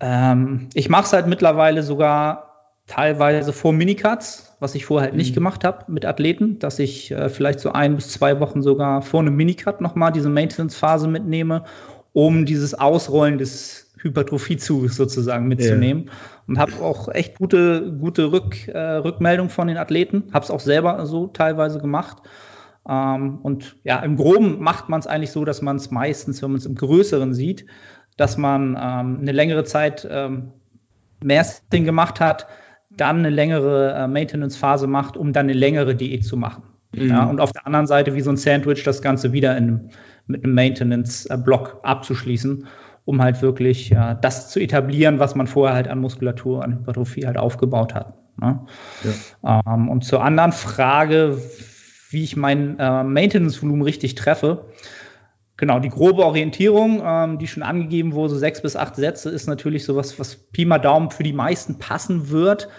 Ähm, 0.00 0.68
ich 0.72 0.88
mache 0.88 1.04
es 1.04 1.12
halt 1.12 1.26
mittlerweile 1.26 1.82
sogar 1.82 2.49
teilweise 2.90 3.52
vor 3.52 3.72
Minicuts, 3.72 4.56
was 4.58 4.74
ich 4.74 4.84
vorher 4.84 5.10
halt 5.10 5.16
nicht 5.16 5.30
mhm. 5.30 5.34
gemacht 5.36 5.62
habe 5.62 5.84
mit 5.90 6.04
Athleten, 6.04 6.58
dass 6.58 6.80
ich 6.80 7.12
äh, 7.12 7.28
vielleicht 7.28 7.60
so 7.60 7.72
ein 7.72 7.94
bis 7.94 8.08
zwei 8.08 8.40
Wochen 8.40 8.62
sogar 8.62 9.00
vor 9.02 9.20
einem 9.20 9.36
Minicut 9.36 9.80
nochmal 9.80 10.10
diese 10.10 10.28
Maintenance-Phase 10.28 11.06
mitnehme, 11.06 11.64
um 12.12 12.46
dieses 12.46 12.74
Ausrollen 12.74 13.38
des 13.38 13.92
Hypertrophiezuges 13.98 14.96
sozusagen 14.96 15.46
mitzunehmen. 15.46 16.04
Yeah. 16.04 16.12
Und 16.48 16.58
habe 16.58 16.72
auch 16.82 17.08
echt 17.08 17.38
gute, 17.38 17.92
gute 17.92 18.32
Rück, 18.32 18.66
äh, 18.66 18.78
Rückmeldung 18.78 19.50
von 19.50 19.68
den 19.68 19.76
Athleten. 19.76 20.24
Habe 20.32 20.44
es 20.44 20.50
auch 20.50 20.58
selber 20.58 21.06
so 21.06 21.28
teilweise 21.28 21.78
gemacht. 21.78 22.16
Ähm, 22.88 23.38
und 23.42 23.76
ja, 23.84 24.00
im 24.00 24.16
Groben 24.16 24.58
macht 24.58 24.88
man 24.88 24.98
es 24.98 25.06
eigentlich 25.06 25.30
so, 25.30 25.44
dass 25.44 25.62
man 25.62 25.76
es 25.76 25.92
meistens, 25.92 26.42
wenn 26.42 26.50
man 26.50 26.58
es 26.58 26.66
im 26.66 26.74
Größeren 26.74 27.34
sieht, 27.34 27.66
dass 28.16 28.36
man 28.36 28.70
ähm, 28.70 29.18
eine 29.20 29.32
längere 29.32 29.62
Zeit 29.62 30.08
ähm, 30.10 30.50
Masting 31.22 31.84
gemacht 31.84 32.18
hat, 32.18 32.48
dann 32.90 33.18
eine 33.18 33.30
längere 33.30 33.94
äh, 33.94 34.08
Maintenance-Phase 34.08 34.86
macht, 34.86 35.16
um 35.16 35.32
dann 35.32 35.46
eine 35.46 35.52
längere 35.52 35.94
Diät 35.94 36.24
zu 36.24 36.36
machen. 36.36 36.64
Mhm. 36.92 37.08
Ja, 37.08 37.24
und 37.24 37.40
auf 37.40 37.52
der 37.52 37.66
anderen 37.66 37.86
Seite 37.86 38.14
wie 38.14 38.20
so 38.20 38.30
ein 38.30 38.36
Sandwich 38.36 38.82
das 38.82 39.00
Ganze 39.00 39.32
wieder 39.32 39.56
in, 39.56 39.90
mit 40.26 40.44
einem 40.44 40.54
Maintenance-Block 40.54 41.80
abzuschließen, 41.82 42.66
um 43.04 43.22
halt 43.22 43.42
wirklich 43.42 43.92
äh, 43.92 44.16
das 44.20 44.50
zu 44.50 44.60
etablieren, 44.60 45.18
was 45.18 45.34
man 45.34 45.46
vorher 45.46 45.76
halt 45.76 45.88
an 45.88 46.00
Muskulatur, 46.00 46.64
an 46.64 46.78
Hypertrophie 46.78 47.26
halt 47.26 47.38
aufgebaut 47.38 47.94
hat. 47.94 48.14
Ne? 48.40 48.60
Ja. 49.42 49.62
Ähm, 49.66 49.88
und 49.88 50.04
zur 50.04 50.24
anderen 50.24 50.52
Frage, 50.52 51.38
wie 52.10 52.24
ich 52.24 52.36
mein 52.36 52.78
äh, 52.78 53.04
Maintenance-Volumen 53.04 53.82
richtig 53.82 54.16
treffe, 54.16 54.66
Genau, 55.60 55.78
die 55.78 55.90
grobe 55.90 56.24
Orientierung, 56.24 57.02
ähm, 57.04 57.38
die 57.38 57.46
schon 57.46 57.62
angegeben 57.62 58.14
wurde, 58.14 58.30
so 58.30 58.38
sechs 58.38 58.62
bis 58.62 58.76
acht 58.76 58.96
Sätze, 58.96 59.28
ist 59.28 59.46
natürlich 59.46 59.84
sowas, 59.84 60.18
was 60.18 60.34
Pi 60.36 60.64
mal 60.64 60.78
Daumen 60.78 61.10
für 61.10 61.22
die 61.22 61.34
meisten 61.34 61.78
passen 61.78 62.30
wird. 62.30 62.70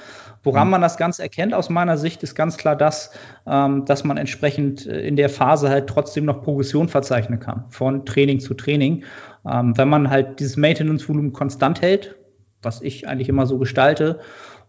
Woran 0.41 0.65
mhm. 0.65 0.71
man 0.71 0.81
das 0.81 0.97
Ganze 0.97 1.21
erkennt 1.21 1.53
aus 1.53 1.69
meiner 1.69 1.99
Sicht, 1.99 2.23
ist 2.23 2.33
ganz 2.33 2.57
klar 2.57 2.75
das, 2.75 3.11
ähm, 3.45 3.85
dass 3.85 4.03
man 4.03 4.17
entsprechend 4.17 4.87
äh, 4.87 5.01
in 5.01 5.15
der 5.15 5.29
Phase 5.29 5.69
halt 5.69 5.85
trotzdem 5.85 6.25
noch 6.25 6.41
Progression 6.41 6.89
verzeichnen 6.89 7.39
kann, 7.39 7.65
von 7.69 8.03
Training 8.03 8.39
zu 8.39 8.55
Training. 8.55 9.03
Ähm, 9.47 9.77
wenn 9.77 9.87
man 9.87 10.09
halt 10.09 10.39
dieses 10.39 10.57
Maintenance-Volumen 10.57 11.33
konstant 11.33 11.83
hält, 11.83 12.15
was 12.63 12.81
ich 12.81 13.07
eigentlich 13.07 13.29
immer 13.29 13.45
so 13.45 13.59
gestalte, 13.59 14.21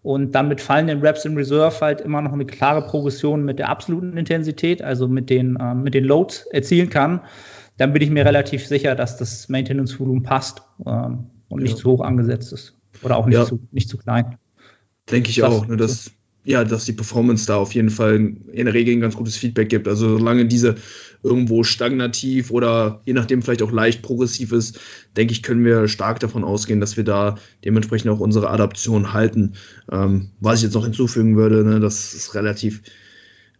und 0.02 0.32
dann 0.34 0.48
mit 0.48 0.60
fallenden 0.60 1.00
Reps 1.00 1.24
in 1.24 1.34
Reserve 1.34 1.80
halt 1.80 2.02
immer 2.02 2.20
noch 2.20 2.34
eine 2.34 2.44
klare 2.44 2.82
Progression 2.82 3.42
mit 3.42 3.58
der 3.58 3.70
absoluten 3.70 4.18
Intensität, 4.18 4.82
also 4.82 5.08
mit 5.08 5.30
den, 5.30 5.56
äh, 5.56 5.72
mit 5.74 5.94
den 5.94 6.04
Loads 6.04 6.44
erzielen 6.48 6.90
kann, 6.90 7.22
dann 7.82 7.92
bin 7.92 8.00
ich 8.00 8.10
mir 8.10 8.24
relativ 8.24 8.64
sicher, 8.64 8.94
dass 8.94 9.16
das 9.16 9.48
Maintenance-Volumen 9.48 10.22
passt 10.22 10.62
ähm, 10.86 11.26
und 11.48 11.60
ja. 11.60 11.64
nicht 11.64 11.78
zu 11.78 11.90
hoch 11.90 12.00
angesetzt 12.00 12.52
ist. 12.52 12.78
Oder 13.02 13.16
auch 13.16 13.26
nicht, 13.26 13.34
ja. 13.34 13.44
zu, 13.44 13.60
nicht 13.72 13.88
zu 13.88 13.98
klein. 13.98 14.36
Denke 15.10 15.30
ich 15.30 15.36
das, 15.36 15.52
auch, 15.52 15.66
ne, 15.66 15.76
dass, 15.76 16.12
ja, 16.44 16.62
dass 16.62 16.84
die 16.84 16.92
Performance 16.92 17.46
da 17.46 17.56
auf 17.56 17.74
jeden 17.74 17.90
Fall 17.90 18.36
in 18.52 18.66
der 18.66 18.72
Regel 18.72 18.94
ein 18.94 19.00
ganz 19.00 19.16
gutes 19.16 19.36
Feedback 19.36 19.68
gibt. 19.68 19.88
Also 19.88 20.16
solange 20.16 20.46
diese 20.46 20.76
irgendwo 21.24 21.64
stagnativ 21.64 22.52
oder 22.52 23.02
je 23.04 23.14
nachdem 23.14 23.42
vielleicht 23.42 23.62
auch 23.62 23.72
leicht 23.72 24.02
progressiv 24.02 24.52
ist, 24.52 24.78
denke 25.16 25.32
ich, 25.32 25.42
können 25.42 25.64
wir 25.64 25.88
stark 25.88 26.20
davon 26.20 26.44
ausgehen, 26.44 26.78
dass 26.78 26.96
wir 26.96 27.02
da 27.02 27.34
dementsprechend 27.64 28.12
auch 28.12 28.20
unsere 28.20 28.48
Adaption 28.48 29.12
halten. 29.12 29.54
Ähm, 29.90 30.30
was 30.38 30.58
ich 30.58 30.62
jetzt 30.62 30.74
noch 30.74 30.84
hinzufügen 30.84 31.34
würde, 31.34 31.64
ne, 31.64 31.80
das 31.80 32.14
ist 32.14 32.36
relativ 32.36 32.82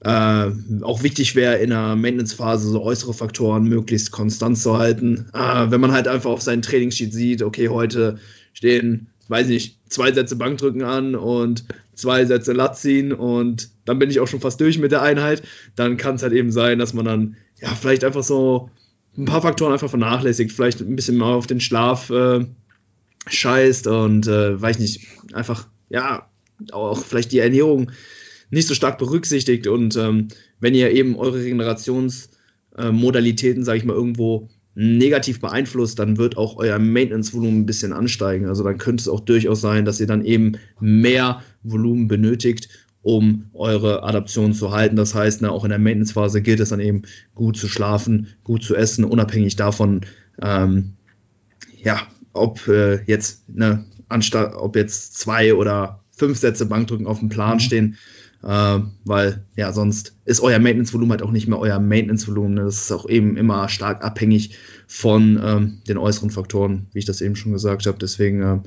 äh, 0.05 0.51
auch 0.83 1.03
wichtig 1.03 1.37
wäre, 1.37 1.59
in 1.59 1.71
der 1.71 1.95
Maintenance-Phase 1.95 2.69
so 2.69 2.83
äußere 2.83 3.15
Faktoren 3.15 3.65
möglichst 3.65 4.11
konstant 4.11 4.59
zu 4.59 4.77
halten. 4.77 5.27
Äh, 5.33 5.71
wenn 5.71 5.81
man 5.81 5.93
halt 5.93 6.09
einfach 6.09 6.31
auf 6.31 6.43
seinen 6.43 6.63
Trainingssheet 6.63 7.13
sieht, 7.13 7.43
okay, 7.43 7.69
heute 7.69 8.19
stehen, 8.53 9.07
weiß 9.29 9.47
nicht, 9.47 9.79
zwei 9.89 10.13
Sätze 10.13 10.37
Bankdrücken 10.37 10.83
an 10.83 11.15
und 11.15 11.65
zwei 11.95 12.25
Sätze 12.25 12.53
Lat 12.53 12.85
und 12.85 13.69
dann 13.85 13.99
bin 13.99 14.11
ich 14.11 14.19
auch 14.19 14.27
schon 14.27 14.41
fast 14.41 14.61
durch 14.61 14.79
mit 14.79 14.91
der 14.91 15.03
Einheit, 15.03 15.43
dann 15.77 15.97
kann 15.97 16.17
es 16.17 16.23
halt 16.23 16.33
eben 16.33 16.51
sein, 16.51 16.79
dass 16.79 16.95
man 16.95 17.05
dann 17.05 17.37
ja 17.61 17.69
vielleicht 17.69 18.03
einfach 18.03 18.25
so 18.25 18.71
ein 19.17 19.27
paar 19.27 19.43
Faktoren 19.43 19.73
einfach 19.73 19.91
vernachlässigt, 19.91 20.51
vielleicht 20.53 20.81
ein 20.81 20.97
bisschen 20.97 21.17
mal 21.17 21.35
auf 21.35 21.47
den 21.47 21.61
Schlaf 21.61 22.11
äh, 22.11 22.45
scheißt 23.29 23.87
und 23.87 24.27
äh, 24.27 24.61
weiß 24.61 24.81
nicht, 24.81 25.07
einfach 25.33 25.69
ja 25.91 26.27
auch 26.73 27.05
vielleicht 27.05 27.31
die 27.31 27.39
Ernährung 27.39 27.93
nicht 28.53 28.69
so 28.69 28.75
stark 28.75 28.99
berücksichtigt. 28.99 29.67
Und 29.67 29.97
ähm, 29.97 30.29
wenn 30.61 30.75
ihr 30.75 30.93
eben 30.93 31.17
eure 31.17 31.39
Regenerationsmodalitäten, 31.39 33.63
äh, 33.63 33.65
sage 33.65 33.79
ich 33.79 33.85
mal, 33.85 33.97
irgendwo 33.97 34.49
negativ 34.75 35.41
beeinflusst, 35.41 35.99
dann 35.99 36.19
wird 36.19 36.37
auch 36.37 36.57
euer 36.57 36.79
Maintenance-Volumen 36.79 37.63
ein 37.63 37.67
bisschen 37.67 37.93
ansteigen. 37.93 38.47
Also 38.47 38.63
dann 38.63 38.79
könnte 38.79 39.01
es 39.01 39.09
auch 39.09 39.21
durchaus 39.21 39.61
sein, 39.61 39.85
dass 39.85 40.01
ihr 40.01 40.07
dann 40.07 40.25
eben 40.25 40.53
mehr 40.81 41.43
Volumen 41.63 42.09
benötigt, 42.09 42.69
um 43.01 43.47
eure 43.55 44.03
Adaption 44.03 44.53
zu 44.53 44.71
halten. 44.71 44.97
Das 44.97 45.15
heißt, 45.15 45.43
ne, 45.43 45.51
auch 45.51 45.65
in 45.65 45.71
der 45.71 45.79
Maintenance-Phase 45.79 46.43
gilt 46.43 46.61
es 46.61 46.69
dann 46.69 46.81
eben 46.81 47.03
gut 47.35 47.57
zu 47.57 47.69
schlafen, 47.69 48.29
gut 48.45 48.63
zu 48.63 48.77
essen, 48.77 49.05
unabhängig 49.05 49.57
davon, 49.57 50.03
ähm, 50.41 50.93
ja, 51.83 52.03
ob 52.33 52.67
äh, 52.69 53.03
jetzt, 53.05 53.49
ne, 53.49 53.85
anstatt, 54.09 54.55
ob 54.55 54.77
jetzt 54.77 55.19
zwei 55.19 55.55
oder 55.55 56.05
fünf 56.11 56.39
Sätze 56.39 56.67
Bankdrücken 56.67 57.07
auf 57.07 57.19
dem 57.19 57.31
Plan 57.31 57.55
mhm. 57.55 57.61
stehen 57.61 57.97
äh, 58.43 58.81
weil 59.05 59.45
ja, 59.57 59.73
sonst 59.73 60.17
ist 60.25 60.41
euer 60.41 60.59
Maintenance-Volumen 60.59 61.13
halt 61.13 61.23
auch 61.23 61.31
nicht 61.31 61.49
mehr 61.49 61.59
euer 61.59 61.79
Maintenance-Volumen. 61.79 62.57
Das 62.57 62.83
ist 62.83 62.93
auch 62.93 63.09
eben 63.09 63.37
immer 63.37 63.69
stark 63.69 64.05
abhängig 64.05 64.57
von 64.87 65.41
ähm, 65.43 65.79
den 65.89 65.99
äußeren 65.99 66.31
Faktoren, 66.31 66.87
wie 66.93 66.99
ich 66.99 67.05
das 67.05 67.21
eben 67.21 67.37
schon 67.37 67.53
gesagt 67.53 67.87
habe. 67.87 67.99
Deswegen, 67.99 68.43
äh, 68.43 68.59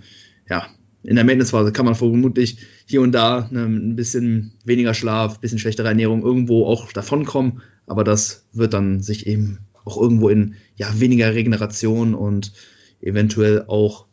ja, 0.50 0.67
in 1.03 1.15
der 1.15 1.25
Maintenance-Phase 1.25 1.72
kann 1.72 1.86
man 1.86 1.96
vermutlich 1.96 2.58
hier 2.86 3.01
und 3.01 3.12
da 3.12 3.48
ne, 3.51 3.65
ein 3.65 3.96
bisschen 3.96 4.53
weniger 4.63 4.94
Schlaf, 4.94 5.36
ein 5.36 5.41
bisschen 5.41 5.60
schlechtere 5.60 5.88
Ernährung 5.88 6.24
irgendwo 6.24 6.65
auch 6.65 6.91
davonkommen, 6.91 7.62
aber 7.86 8.03
das 8.03 8.48
wird 8.53 8.74
dann 8.74 9.01
sich 9.01 9.27
eben 9.27 9.60
auch 9.84 10.01
irgendwo 10.01 10.29
in 10.29 10.55
ja, 10.75 11.00
weniger 11.00 11.34
Regeneration 11.34 12.15
und 12.15 12.53
eventuell 13.01 13.65
auch 13.67 14.08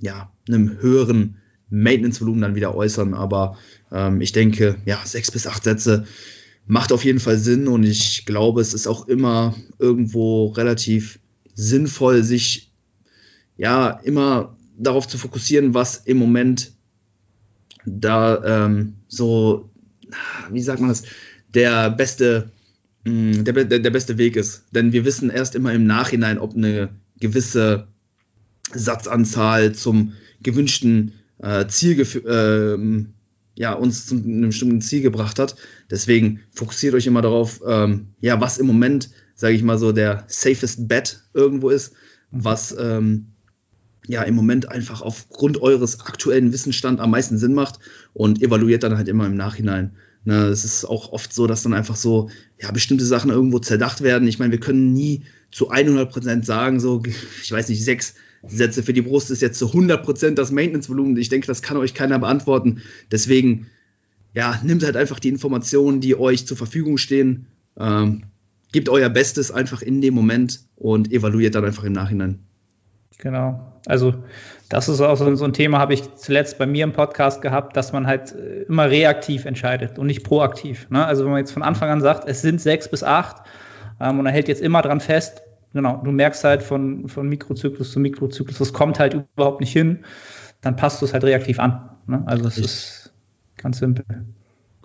ja, 0.00 0.32
einem 0.48 0.80
höheren 0.80 1.36
Maintenance-Volumen 1.70 2.40
dann 2.40 2.54
wieder 2.54 2.74
äußern. 2.74 3.14
Aber 3.14 3.56
ähm, 3.92 4.20
ich 4.20 4.32
denke, 4.32 4.76
ja, 4.84 4.98
sechs 5.04 5.30
bis 5.30 5.46
acht 5.46 5.64
Sätze 5.64 6.04
macht 6.66 6.92
auf 6.92 7.04
jeden 7.04 7.20
Fall 7.20 7.38
Sinn 7.38 7.66
und 7.66 7.84
ich 7.84 8.26
glaube, 8.26 8.60
es 8.60 8.74
ist 8.74 8.86
auch 8.86 9.08
immer 9.08 9.54
irgendwo 9.78 10.48
relativ 10.48 11.18
sinnvoll, 11.54 12.22
sich 12.22 12.70
ja 13.56 13.90
immer 14.04 14.56
darauf 14.78 15.08
zu 15.08 15.18
fokussieren, 15.18 15.74
was 15.74 15.96
im 15.96 16.18
Moment 16.18 16.72
da 17.86 18.66
ähm, 18.66 18.94
so, 19.08 19.70
wie 20.50 20.60
sagt 20.60 20.80
man 20.80 20.90
das, 20.90 21.04
der 21.54 21.90
beste, 21.90 22.52
mm, 23.04 23.44
der, 23.44 23.64
der, 23.64 23.78
der 23.78 23.90
beste 23.90 24.18
Weg 24.18 24.36
ist. 24.36 24.64
Denn 24.72 24.92
wir 24.92 25.06
wissen 25.06 25.30
erst 25.30 25.54
immer 25.54 25.72
im 25.72 25.86
Nachhinein, 25.86 26.38
ob 26.38 26.54
eine 26.54 26.90
gewisse 27.18 27.88
Satzanzahl 28.72 29.74
zum 29.74 30.12
gewünschten 30.42 31.14
äh, 31.40 31.66
Ziel 31.66 32.00
äh, 32.00 33.06
ja, 33.58 33.72
uns 33.72 34.06
zu 34.06 34.14
einem 34.14 34.48
bestimmten 34.48 34.80
Ziel 34.80 35.02
gebracht 35.02 35.38
hat. 35.38 35.56
Deswegen 35.90 36.40
fokussiert 36.52 36.94
euch 36.94 37.06
immer 37.06 37.22
darauf, 37.22 37.60
ähm, 37.66 38.08
ja, 38.20 38.40
was 38.40 38.58
im 38.58 38.66
Moment, 38.66 39.10
sage 39.34 39.54
ich 39.54 39.64
mal 39.64 39.78
so, 39.78 39.90
der 39.90 40.24
safest 40.28 40.86
bet 40.86 41.24
irgendwo 41.34 41.70
ist, 41.70 41.92
was 42.30 42.74
ähm, 42.78 43.32
ja 44.06 44.22
im 44.22 44.36
Moment 44.36 44.70
einfach 44.70 45.02
aufgrund 45.02 45.60
eures 45.60 46.00
aktuellen 46.00 46.52
Wissensstand 46.52 47.00
am 47.00 47.10
meisten 47.10 47.36
Sinn 47.36 47.54
macht 47.54 47.80
und 48.14 48.42
evaluiert 48.42 48.84
dann 48.84 48.96
halt 48.96 49.08
immer 49.08 49.26
im 49.26 49.36
Nachhinein. 49.36 49.96
Ne, 50.24 50.46
es 50.46 50.64
ist 50.64 50.84
auch 50.84 51.12
oft 51.12 51.32
so, 51.32 51.46
dass 51.46 51.62
dann 51.62 51.74
einfach 51.74 51.96
so 51.96 52.30
ja 52.60 52.70
bestimmte 52.70 53.04
Sachen 53.04 53.30
irgendwo 53.30 53.58
zerdacht 53.58 54.02
werden. 54.02 54.28
Ich 54.28 54.38
meine, 54.38 54.52
wir 54.52 54.60
können 54.60 54.92
nie 54.92 55.24
zu 55.50 55.70
100% 55.70 56.44
sagen, 56.44 56.80
so 56.80 57.02
ich 57.42 57.50
weiß 57.50 57.68
nicht, 57.68 57.84
sechs 57.84 58.14
Sätze 58.46 58.82
für 58.82 58.92
die 58.92 59.02
Brust 59.02 59.30
ist 59.30 59.42
jetzt 59.42 59.58
zu 59.58 59.66
100% 59.66 60.34
das 60.34 60.52
Maintenance-Volumen. 60.52 61.16
Ich 61.16 61.28
denke, 61.28 61.46
das 61.46 61.62
kann 61.62 61.76
euch 61.76 61.94
keiner 61.94 62.18
beantworten. 62.18 62.82
Deswegen, 63.10 63.66
ja, 64.34 64.58
nimmt 64.62 64.84
halt 64.84 64.96
einfach 64.96 65.18
die 65.18 65.28
Informationen, 65.28 66.00
die 66.00 66.18
euch 66.18 66.46
zur 66.46 66.56
Verfügung 66.56 66.98
stehen, 66.98 67.46
ähm, 67.78 68.22
gebt 68.72 68.88
euer 68.88 69.08
Bestes 69.08 69.50
einfach 69.50 69.82
in 69.82 70.00
dem 70.00 70.14
Moment 70.14 70.60
und 70.76 71.12
evaluiert 71.12 71.54
dann 71.54 71.64
einfach 71.64 71.84
im 71.84 71.92
Nachhinein. 71.92 72.40
Genau. 73.18 73.72
Also 73.86 74.14
das 74.68 74.88
ist 74.88 75.00
auch 75.00 75.16
so, 75.16 75.34
so 75.34 75.44
ein 75.44 75.52
Thema, 75.52 75.78
habe 75.78 75.94
ich 75.94 76.14
zuletzt 76.14 76.58
bei 76.58 76.66
mir 76.66 76.84
im 76.84 76.92
Podcast 76.92 77.42
gehabt, 77.42 77.76
dass 77.76 77.92
man 77.92 78.06
halt 78.06 78.32
äh, 78.32 78.62
immer 78.62 78.88
reaktiv 78.88 79.44
entscheidet 79.44 79.98
und 79.98 80.06
nicht 80.06 80.22
proaktiv. 80.22 80.88
Ne? 80.90 81.04
Also 81.04 81.24
wenn 81.24 81.32
man 81.32 81.40
jetzt 81.40 81.50
von 81.50 81.62
Anfang 81.62 81.90
an 81.90 82.00
sagt, 82.00 82.28
es 82.28 82.42
sind 82.42 82.60
sechs 82.60 82.88
bis 82.88 83.02
acht 83.02 83.42
ähm, 84.00 84.20
und 84.20 84.26
er 84.26 84.32
hält 84.32 84.46
jetzt 84.46 84.62
immer 84.62 84.82
dran 84.82 85.00
fest, 85.00 85.42
genau, 85.72 86.00
du 86.04 86.10
merkst 86.10 86.44
halt 86.44 86.62
von, 86.62 87.08
von 87.08 87.28
Mikrozyklus 87.28 87.92
zu 87.92 88.00
Mikrozyklus, 88.00 88.58
das 88.58 88.72
kommt 88.72 88.98
halt 88.98 89.14
überhaupt 89.14 89.60
nicht 89.60 89.72
hin, 89.72 90.04
dann 90.60 90.76
passt 90.76 91.00
du 91.00 91.06
es 91.06 91.12
halt 91.12 91.24
reaktiv 91.24 91.58
an. 91.58 91.90
Ne? 92.06 92.22
Also 92.26 92.44
das 92.44 92.58
ist 92.58 93.12
ganz 93.56 93.78
simpel. 93.78 94.04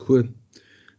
Cool. 0.08 0.30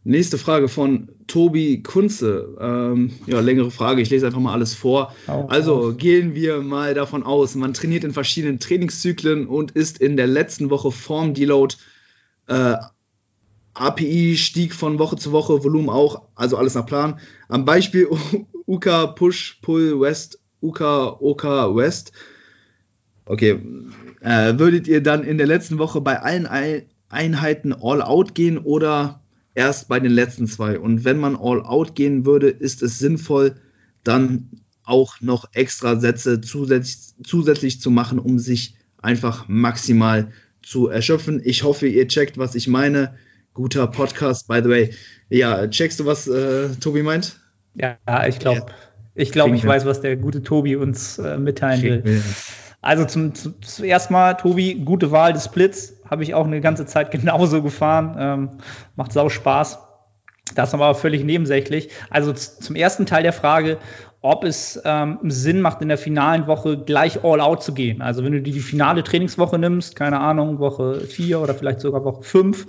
Nächste 0.07 0.37
Frage 0.37 0.67
von 0.67 1.09
Tobi 1.25 1.81
Kunze. 1.81 2.55
Ähm, 2.59 3.11
ja, 3.25 3.39
längere 3.39 3.71
Frage, 3.71 4.03
ich 4.03 4.11
lese 4.11 4.27
einfach 4.27 4.39
mal 4.39 4.53
alles 4.53 4.75
vor. 4.75 5.15
Also 5.47 5.95
gehen 5.95 6.35
wir 6.35 6.61
mal 6.61 6.93
davon 6.93 7.23
aus, 7.23 7.55
man 7.55 7.73
trainiert 7.73 8.03
in 8.03 8.11
verschiedenen 8.11 8.59
Trainingszyklen 8.59 9.47
und 9.47 9.71
ist 9.71 9.97
in 9.97 10.15
der 10.15 10.27
letzten 10.27 10.69
Woche 10.69 10.91
Form 10.91 11.33
Deload. 11.33 11.75
Äh, 12.47 12.75
API 13.75 14.37
stieg 14.37 14.73
von 14.73 14.99
Woche 14.99 15.17
zu 15.17 15.31
Woche, 15.31 15.63
Volumen 15.63 15.89
auch, 15.89 16.23
also 16.33 16.57
alles 16.57 16.73
nach 16.75 16.85
Plan. 16.85 17.19
Am 17.49 17.65
Beispiel 17.65 18.07
UK 18.67 19.15
Push 19.15 19.59
Pull 19.61 19.99
West, 19.99 20.39
UK 20.61 20.81
OK 21.21 21.43
West. 21.75 22.11
Okay, 23.25 23.59
äh, 24.21 24.57
würdet 24.57 24.87
ihr 24.87 25.01
dann 25.01 25.23
in 25.23 25.37
der 25.37 25.47
letzten 25.47 25.77
Woche 25.77 25.99
bei 25.99 26.21
allen 26.21 26.47
Einheiten 27.09 27.73
All 27.73 28.01
Out 28.01 28.33
gehen 28.33 28.57
oder 28.57 29.21
erst 29.55 29.87
bei 29.87 29.99
den 29.99 30.11
letzten 30.11 30.47
zwei? 30.47 30.79
Und 30.79 31.03
wenn 31.03 31.19
man 31.19 31.35
All 31.35 31.61
Out 31.61 31.95
gehen 31.95 32.25
würde, 32.25 32.49
ist 32.49 32.81
es 32.81 32.97
sinnvoll, 32.99 33.55
dann 34.03 34.49
auch 34.83 35.19
noch 35.21 35.49
extra 35.53 35.99
Sätze 35.99 36.39
zusätzlich, 36.39 37.15
zusätzlich 37.23 37.81
zu 37.81 37.91
machen, 37.91 38.19
um 38.19 38.39
sich 38.39 38.75
einfach 39.01 39.47
maximal 39.47 40.31
zu 40.61 40.87
erschöpfen. 40.87 41.41
Ich 41.43 41.63
hoffe, 41.63 41.87
ihr 41.87 42.07
checkt, 42.07 42.37
was 42.37 42.55
ich 42.55 42.67
meine. 42.67 43.15
Guter 43.55 43.87
Podcast, 43.87 44.47
by 44.47 44.61
the 44.61 44.69
way. 44.69 44.93
Ja, 45.29 45.67
checkst 45.67 45.99
du, 45.99 46.05
was 46.05 46.27
äh, 46.27 46.69
Tobi 46.75 47.01
meint? 47.01 47.39
Ja, 47.73 47.97
ich 48.27 48.37
glaube, 48.37 48.67
ich 49.15 49.31
glaube, 49.31 49.55
ich 49.55 49.65
weiß, 49.65 49.85
was 49.85 50.01
der 50.01 50.17
gute 50.17 50.43
Tobi 50.43 50.75
uns 50.75 51.17
äh, 51.17 51.37
mitteilen 51.37 52.03
will. 52.03 52.23
Also 52.81 53.05
zum, 53.05 53.33
zum, 53.33 53.55
zuerst 53.61 54.11
mal, 54.11 54.33
Tobi, 54.33 54.75
gute 54.75 55.11
Wahl 55.11 55.33
des 55.33 55.45
Splits. 55.45 55.95
Habe 56.07 56.23
ich 56.23 56.35
auch 56.35 56.45
eine 56.45 56.61
ganze 56.61 56.85
Zeit 56.85 57.11
genauso 57.11 57.63
gefahren. 57.63 58.15
Ähm, 58.19 58.49
macht 58.95 59.13
sau 59.13 59.29
Spaß. 59.29 59.79
Das 60.53 60.69
ist 60.69 60.73
aber 60.75 60.93
völlig 60.93 61.23
nebensächlich. 61.23 61.89
Also 62.09 62.33
zum 62.33 62.75
ersten 62.75 63.05
Teil 63.05 63.23
der 63.23 63.33
Frage, 63.33 63.79
ob 64.25 64.43
es 64.43 64.81
ähm, 64.85 65.19
Sinn 65.25 65.61
macht, 65.61 65.83
in 65.83 65.87
der 65.87 65.99
finalen 65.99 66.47
Woche 66.47 66.79
gleich 66.79 67.23
all 67.23 67.39
out 67.39 67.61
zu 67.61 67.75
gehen. 67.75 68.01
Also 68.01 68.23
wenn 68.23 68.31
du 68.31 68.41
die, 68.41 68.51
die 68.51 68.59
finale 68.59 69.03
Trainingswoche 69.03 69.59
nimmst, 69.59 69.95
keine 69.95 70.19
Ahnung, 70.19 70.57
Woche 70.57 71.01
vier 71.01 71.39
oder 71.41 71.53
vielleicht 71.53 71.79
sogar 71.79 72.03
Woche 72.03 72.23
fünf, 72.23 72.65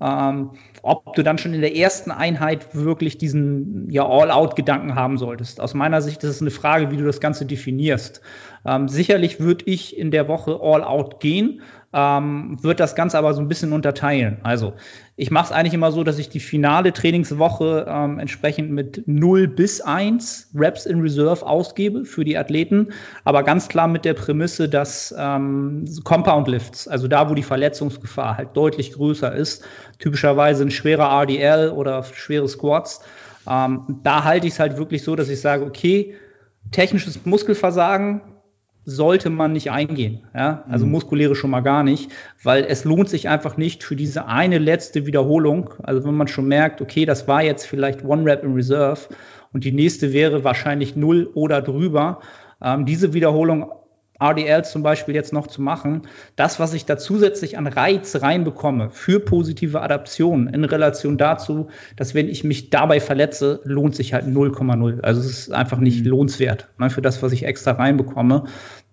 ähm, 0.00 0.52
ob 0.80 1.14
du 1.14 1.22
dann 1.22 1.36
schon 1.36 1.52
in 1.52 1.60
der 1.60 1.76
ersten 1.76 2.10
Einheit 2.10 2.74
wirklich 2.74 3.18
diesen 3.18 3.90
ja, 3.90 4.08
All-Out-Gedanken 4.08 4.94
haben 4.94 5.18
solltest. 5.18 5.60
Aus 5.60 5.74
meiner 5.74 6.00
Sicht 6.00 6.24
ist 6.24 6.30
es 6.30 6.40
eine 6.40 6.50
Frage, 6.50 6.90
wie 6.90 6.96
du 6.96 7.04
das 7.04 7.20
Ganze 7.20 7.44
definierst. 7.44 8.22
Ähm, 8.64 8.88
sicherlich 8.88 9.40
würde 9.40 9.66
ich 9.66 9.98
in 9.98 10.10
der 10.10 10.26
Woche 10.26 10.58
All-Out 10.62 11.20
gehen, 11.20 11.60
ähm, 11.94 12.56
wird 12.60 12.80
das 12.80 12.96
Ganze 12.96 13.16
aber 13.16 13.32
so 13.34 13.40
ein 13.40 13.46
bisschen 13.46 13.72
unterteilen. 13.72 14.38
Also 14.42 14.74
ich 15.16 15.30
mache 15.30 15.46
es 15.46 15.52
eigentlich 15.52 15.74
immer 15.74 15.92
so, 15.92 16.02
dass 16.02 16.18
ich 16.18 16.28
die 16.28 16.40
finale 16.40 16.92
Trainingswoche 16.92 17.86
ähm, 17.88 18.18
entsprechend 18.18 18.72
mit 18.72 19.04
0 19.06 19.46
bis 19.46 19.80
1 19.80 20.50
Reps 20.56 20.86
in 20.86 21.00
Reserve 21.00 21.46
ausgebe 21.46 22.04
für 22.04 22.24
die 22.24 22.36
Athleten, 22.36 22.88
aber 23.22 23.44
ganz 23.44 23.68
klar 23.68 23.86
mit 23.86 24.04
der 24.04 24.14
Prämisse, 24.14 24.68
dass 24.68 25.14
ähm, 25.16 25.84
Compound 26.02 26.48
Lifts, 26.48 26.88
also 26.88 27.06
da, 27.06 27.30
wo 27.30 27.34
die 27.34 27.44
Verletzungsgefahr 27.44 28.36
halt 28.38 28.56
deutlich 28.56 28.92
größer 28.92 29.32
ist, 29.32 29.64
typischerweise 30.00 30.64
ein 30.64 30.72
schwerer 30.72 31.10
RDL 31.22 31.70
oder 31.70 32.02
schwere 32.02 32.48
Squats, 32.48 33.00
ähm, 33.48 34.00
da 34.02 34.24
halte 34.24 34.48
ich 34.48 34.54
es 34.54 34.58
halt 34.58 34.78
wirklich 34.78 35.04
so, 35.04 35.14
dass 35.14 35.28
ich 35.28 35.40
sage, 35.40 35.64
okay, 35.64 36.14
technisches 36.72 37.24
Muskelversagen, 37.24 38.20
sollte 38.84 39.30
man 39.30 39.52
nicht 39.52 39.70
eingehen. 39.70 40.20
Ja? 40.34 40.64
Also 40.68 40.86
mhm. 40.86 40.92
muskuläre 40.92 41.34
schon 41.34 41.50
mal 41.50 41.60
gar 41.60 41.82
nicht, 41.82 42.10
weil 42.42 42.64
es 42.64 42.84
lohnt 42.84 43.08
sich 43.08 43.28
einfach 43.28 43.56
nicht 43.56 43.82
für 43.82 43.96
diese 43.96 44.26
eine 44.26 44.58
letzte 44.58 45.06
Wiederholung. 45.06 45.70
Also 45.82 46.04
wenn 46.04 46.14
man 46.14 46.28
schon 46.28 46.46
merkt, 46.46 46.80
okay, 46.80 47.06
das 47.06 47.26
war 47.26 47.42
jetzt 47.42 47.66
vielleicht 47.66 48.04
One 48.04 48.30
Rep 48.30 48.44
in 48.44 48.54
Reserve 48.54 49.00
und 49.52 49.64
die 49.64 49.72
nächste 49.72 50.12
wäre 50.12 50.44
wahrscheinlich 50.44 50.96
null 50.96 51.30
oder 51.34 51.62
drüber, 51.62 52.20
ähm, 52.62 52.84
diese 52.84 53.14
Wiederholung 53.14 53.70
RDLs 54.20 54.70
zum 54.70 54.82
Beispiel 54.82 55.14
jetzt 55.14 55.32
noch 55.32 55.46
zu 55.46 55.60
machen, 55.60 56.02
das, 56.36 56.60
was 56.60 56.72
ich 56.72 56.84
da 56.86 56.96
zusätzlich 56.96 57.58
an 57.58 57.66
Reiz 57.66 58.22
reinbekomme 58.22 58.90
für 58.90 59.20
positive 59.20 59.80
Adaptionen 59.80 60.52
in 60.52 60.64
Relation 60.64 61.18
dazu, 61.18 61.68
dass 61.96 62.14
wenn 62.14 62.28
ich 62.28 62.44
mich 62.44 62.70
dabei 62.70 63.00
verletze, 63.00 63.60
lohnt 63.64 63.96
sich 63.96 64.14
halt 64.14 64.26
0,0. 64.26 65.00
Also 65.00 65.20
es 65.20 65.26
ist 65.26 65.52
einfach 65.52 65.78
nicht 65.78 66.04
mhm. 66.04 66.10
lohnenswert 66.10 66.68
ne, 66.78 66.90
für 66.90 67.02
das, 67.02 67.22
was 67.22 67.32
ich 67.32 67.44
extra 67.44 67.72
reinbekomme. 67.72 68.44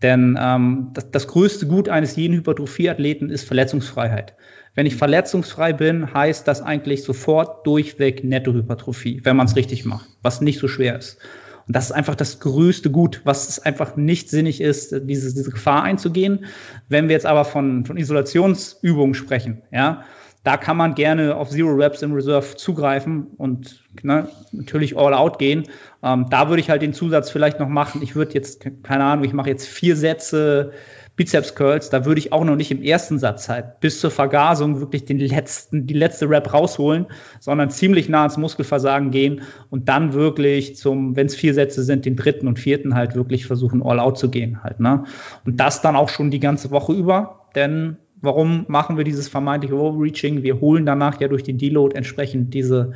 Denn 0.01 0.37
ähm, 0.41 0.89
das, 0.93 1.11
das 1.11 1.27
größte 1.27 1.67
Gut 1.67 1.87
eines 1.87 2.15
jeden 2.15 2.35
Hypertrophieathleten 2.35 3.29
ist 3.29 3.45
Verletzungsfreiheit. 3.45 4.33
Wenn 4.73 4.85
ich 4.85 4.95
verletzungsfrei 4.95 5.73
bin, 5.73 6.13
heißt 6.13 6.47
das 6.47 6.61
eigentlich 6.61 7.03
sofort 7.03 7.67
durchweg 7.67 8.23
Nettohypertrophie, 8.23 9.21
wenn 9.23 9.35
man 9.35 9.45
es 9.45 9.55
richtig 9.55 9.85
macht, 9.85 10.07
was 10.21 10.41
nicht 10.41 10.59
so 10.59 10.67
schwer 10.67 10.97
ist. 10.97 11.19
Und 11.67 11.75
das 11.75 11.85
ist 11.85 11.91
einfach 11.91 12.15
das 12.15 12.39
größte 12.39 12.89
Gut, 12.89 13.21
was 13.23 13.49
es 13.49 13.59
einfach 13.59 13.95
nicht 13.95 14.29
sinnig 14.29 14.61
ist, 14.61 14.91
diese, 14.91 15.33
diese 15.33 15.51
Gefahr 15.51 15.83
einzugehen. 15.83 16.45
Wenn 16.89 17.07
wir 17.07 17.13
jetzt 17.13 17.25
aber 17.25 17.45
von, 17.45 17.85
von 17.85 17.97
Isolationsübungen 17.97 19.13
sprechen, 19.13 19.61
ja, 19.71 20.03
da 20.43 20.57
kann 20.57 20.75
man 20.75 20.95
gerne 20.95 21.35
auf 21.35 21.49
Zero 21.49 21.69
Reps 21.69 22.01
im 22.01 22.13
Reserve 22.13 22.55
zugreifen 22.55 23.27
und 23.37 23.83
ne, 24.01 24.27
natürlich 24.51 24.97
all 24.97 25.13
out 25.13 25.37
gehen. 25.37 25.67
Ähm, 26.01 26.27
da 26.29 26.49
würde 26.49 26.61
ich 26.61 26.69
halt 26.69 26.81
den 26.81 26.93
Zusatz 26.93 27.29
vielleicht 27.29 27.59
noch 27.59 27.69
machen. 27.69 28.01
Ich 28.01 28.15
würde 28.15 28.33
jetzt, 28.33 28.65
keine 28.83 29.03
Ahnung, 29.03 29.23
ich 29.23 29.33
mache 29.33 29.49
jetzt 29.49 29.67
vier 29.67 29.95
Sätze 29.95 30.71
Bizeps 31.17 31.55
Curls, 31.55 31.89
da 31.89 32.05
würde 32.05 32.19
ich 32.19 32.31
auch 32.31 32.43
noch 32.43 32.55
nicht 32.55 32.71
im 32.71 32.81
ersten 32.81 33.19
Satz 33.19 33.49
halt 33.49 33.79
bis 33.81 33.99
zur 33.99 34.11
Vergasung 34.11 34.79
wirklich 34.79 35.05
den 35.05 35.19
letzten, 35.19 35.85
die 35.85 35.93
letzte 35.93 36.29
Rap 36.29 36.53
rausholen, 36.53 37.07
sondern 37.39 37.69
ziemlich 37.69 38.07
nah 38.07 38.19
ans 38.19 38.37
Muskelversagen 38.37 39.11
gehen 39.11 39.41
und 39.69 39.89
dann 39.89 40.13
wirklich 40.13 40.77
zum, 40.77 41.15
wenn 41.15 41.27
es 41.27 41.35
vier 41.35 41.53
Sätze 41.53 41.83
sind, 41.83 42.05
den 42.05 42.15
dritten 42.15 42.47
und 42.47 42.59
vierten 42.59 42.95
halt 42.95 43.15
wirklich 43.15 43.45
versuchen, 43.45 43.83
all 43.83 43.99
out 43.99 44.17
zu 44.17 44.29
gehen 44.29 44.63
halt, 44.63 44.79
ne? 44.79 45.03
Und 45.45 45.59
das 45.59 45.81
dann 45.81 45.97
auch 45.97 46.09
schon 46.09 46.31
die 46.31 46.39
ganze 46.39 46.71
Woche 46.71 46.93
über, 46.93 47.47
denn 47.55 47.97
warum 48.21 48.65
machen 48.69 48.95
wir 48.95 49.03
dieses 49.03 49.27
vermeintliche 49.27 49.75
Overreaching? 49.75 50.43
Wir 50.43 50.61
holen 50.61 50.85
danach 50.85 51.19
ja 51.19 51.27
durch 51.27 51.43
den 51.43 51.57
Deload 51.57 51.95
entsprechend 51.95 52.53
diese, 52.53 52.93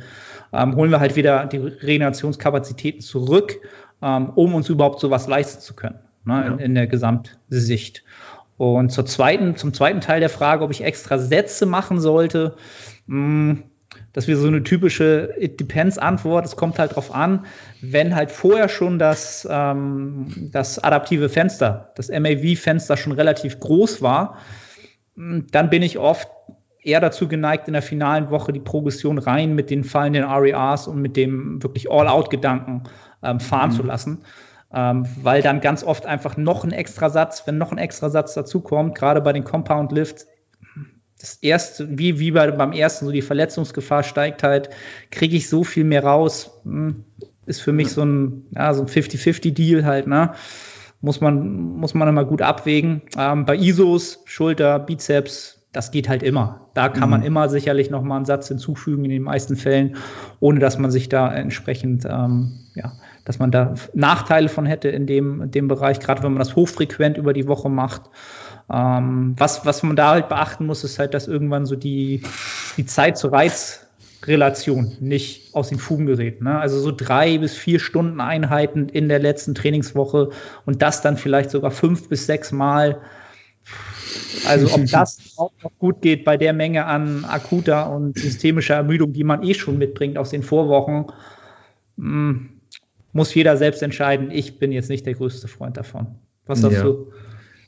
ähm, 0.54 0.74
holen 0.74 0.90
wir 0.90 1.00
halt 1.00 1.16
wieder 1.16 1.44
die 1.46 1.58
Regenerationskapazitäten 1.58 3.02
zurück, 3.02 3.60
ähm, 4.00 4.30
um 4.30 4.54
uns 4.54 4.70
überhaupt 4.70 5.00
sowas 5.00 5.28
leisten 5.28 5.60
zu 5.60 5.74
können 5.74 5.98
ne, 6.26 6.34
ja. 6.34 6.52
in, 6.52 6.58
in, 6.58 6.74
der 6.74 6.86
Gesamtsicht. 6.86 8.04
Und 8.56 8.90
zur 8.90 9.06
zweiten, 9.06 9.56
zum 9.56 9.72
zweiten 9.72 10.00
Teil 10.00 10.20
der 10.20 10.28
Frage, 10.28 10.64
ob 10.64 10.70
ich 10.70 10.82
extra 10.82 11.18
Sätze 11.18 11.66
machen 11.66 12.00
sollte, 12.00 12.56
mh, 13.06 13.16
hm, 13.16 13.62
das 14.12 14.28
wäre 14.28 14.38
so 14.38 14.48
eine 14.48 14.62
typische 14.62 15.34
It 15.38 15.60
Depends-Antwort. 15.60 16.44
Es 16.44 16.56
kommt 16.56 16.78
halt 16.78 16.96
drauf 16.96 17.14
an, 17.14 17.46
wenn 17.80 18.14
halt 18.14 18.30
vorher 18.30 18.68
schon 18.68 18.98
das, 18.98 19.46
ähm, 19.50 20.50
das 20.52 20.78
adaptive 20.78 21.28
Fenster, 21.28 21.92
das 21.96 22.08
MAV-Fenster 22.08 22.96
schon 22.96 23.12
relativ 23.12 23.60
groß 23.60 24.02
war, 24.02 24.38
hm, 25.16 25.46
dann 25.50 25.70
bin 25.70 25.82
ich 25.82 25.98
oft 25.98 26.28
eher 26.82 27.00
dazu 27.00 27.26
geneigt, 27.28 27.66
in 27.66 27.72
der 27.72 27.82
finalen 27.82 28.30
Woche 28.30 28.52
die 28.52 28.60
Progression 28.60 29.18
rein 29.18 29.54
mit 29.54 29.70
den 29.70 29.82
fallenden 29.82 30.24
RERs 30.24 30.86
und 30.86 31.02
mit 31.02 31.16
dem 31.16 31.62
wirklich 31.62 31.90
All-Out-Gedanken 31.90 32.84
ähm, 33.22 33.40
fahren 33.40 33.70
mhm. 33.70 33.74
zu 33.74 33.82
lassen 33.82 34.22
ähm, 34.72 35.06
weil 35.22 35.42
dann 35.42 35.60
ganz 35.60 35.84
oft 35.84 36.06
einfach 36.06 36.36
noch 36.36 36.64
ein 36.64 36.72
extra 36.72 37.10
Satz, 37.10 37.46
wenn 37.46 37.58
noch 37.58 37.72
ein 37.72 37.78
extra 37.78 38.10
Satz 38.10 38.34
dazukommt, 38.34 38.94
gerade 38.94 39.20
bei 39.20 39.32
den 39.32 39.44
Compound 39.44 39.92
Lifts, 39.92 40.26
das 41.20 41.36
erste, 41.36 41.98
wie, 41.98 42.18
wie 42.18 42.30
bei, 42.30 42.50
beim 42.50 42.72
ersten, 42.72 43.06
so 43.06 43.12
die 43.12 43.22
Verletzungsgefahr 43.22 44.02
steigt 44.02 44.42
halt, 44.42 44.70
kriege 45.10 45.36
ich 45.36 45.48
so 45.48 45.64
viel 45.64 45.84
mehr 45.84 46.04
raus, 46.04 46.60
hm, 46.64 47.04
ist 47.46 47.60
für 47.62 47.72
mich 47.72 47.90
so 47.90 48.02
ein, 48.04 48.46
ja, 48.50 48.74
so 48.74 48.82
ein 48.82 48.88
50-50-Deal 48.88 49.84
halt, 49.84 50.06
ne? 50.06 50.32
Muss 51.00 51.20
man, 51.20 51.76
muss 51.76 51.94
man 51.94 52.08
immer 52.08 52.24
gut 52.24 52.42
abwägen. 52.42 53.02
Ähm, 53.16 53.44
bei 53.44 53.54
ISOs, 53.56 54.22
Schulter, 54.24 54.78
Bizeps, 54.78 55.60
das 55.70 55.90
geht 55.90 56.08
halt 56.08 56.22
immer. 56.22 56.68
Da 56.74 56.88
kann 56.88 57.04
mhm. 57.04 57.10
man 57.10 57.22
immer 57.22 57.48
sicherlich 57.48 57.90
noch 57.90 58.02
mal 58.02 58.16
einen 58.16 58.24
Satz 58.24 58.48
hinzufügen 58.48 59.04
in 59.04 59.10
den 59.10 59.22
meisten 59.22 59.56
Fällen, 59.56 59.96
ohne 60.40 60.58
dass 60.58 60.78
man 60.78 60.90
sich 60.90 61.08
da 61.08 61.32
entsprechend 61.32 62.06
ähm, 62.06 62.60
ja, 62.74 62.94
dass 63.26 63.40
man 63.40 63.50
da 63.50 63.74
Nachteile 63.92 64.48
von 64.48 64.66
hätte 64.66 64.88
in 64.88 65.06
dem, 65.06 65.42
in 65.42 65.50
dem 65.50 65.68
Bereich, 65.68 65.98
gerade 66.00 66.22
wenn 66.22 66.32
man 66.32 66.38
das 66.38 66.54
hochfrequent 66.54 67.18
über 67.18 67.32
die 67.32 67.48
Woche 67.48 67.68
macht. 67.68 68.02
Ähm, 68.72 69.34
was, 69.36 69.66
was 69.66 69.82
man 69.82 69.96
da 69.96 70.12
halt 70.12 70.28
beachten 70.28 70.64
muss, 70.64 70.84
ist 70.84 70.98
halt, 70.98 71.12
dass 71.12 71.26
irgendwann 71.26 71.66
so 71.66 71.74
die, 71.74 72.22
die 72.76 72.86
Zeit 72.86 73.18
zur 73.18 73.32
Reizrelation 73.32 74.96
nicht 75.00 75.54
aus 75.56 75.70
den 75.70 75.78
Fugen 75.78 76.06
gerät. 76.06 76.40
Ne? 76.40 76.56
Also 76.56 76.78
so 76.78 76.92
drei 76.92 77.38
bis 77.38 77.56
vier 77.56 77.80
Stunden 77.80 78.20
Einheiten 78.20 78.88
in 78.88 79.08
der 79.08 79.18
letzten 79.18 79.56
Trainingswoche 79.56 80.30
und 80.64 80.80
das 80.80 81.02
dann 81.02 81.16
vielleicht 81.16 81.50
sogar 81.50 81.72
fünf 81.72 82.08
bis 82.08 82.26
sechs 82.26 82.52
Mal. 82.52 83.00
Also 84.46 84.72
ob 84.72 84.86
das 84.86 85.18
auch 85.36 85.52
noch 85.64 85.72
gut 85.80 86.00
geht 86.00 86.24
bei 86.24 86.36
der 86.36 86.52
Menge 86.52 86.86
an 86.86 87.24
akuter 87.24 87.90
und 87.90 88.16
systemischer 88.16 88.76
Ermüdung, 88.76 89.12
die 89.12 89.24
man 89.24 89.42
eh 89.42 89.54
schon 89.54 89.78
mitbringt 89.78 90.16
aus 90.16 90.30
den 90.30 90.44
Vorwochen, 90.44 91.06
mh, 91.96 92.30
hm, 92.30 92.55
muss 93.16 93.34
jeder 93.34 93.56
selbst 93.56 93.82
entscheiden. 93.82 94.30
Ich 94.30 94.58
bin 94.58 94.70
jetzt 94.70 94.90
nicht 94.90 95.06
der 95.06 95.14
größte 95.14 95.48
Freund 95.48 95.76
davon. 95.76 96.06
Was 96.44 96.60
sagst 96.60 96.78
ja. 96.78 96.84
du? 96.84 97.12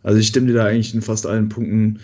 Also 0.02 0.20
ich 0.20 0.28
stimme 0.28 0.46
dir 0.46 0.54
da 0.54 0.66
eigentlich 0.66 0.94
in 0.94 1.02
fast 1.02 1.26
allen 1.26 1.48
Punkten 1.48 2.00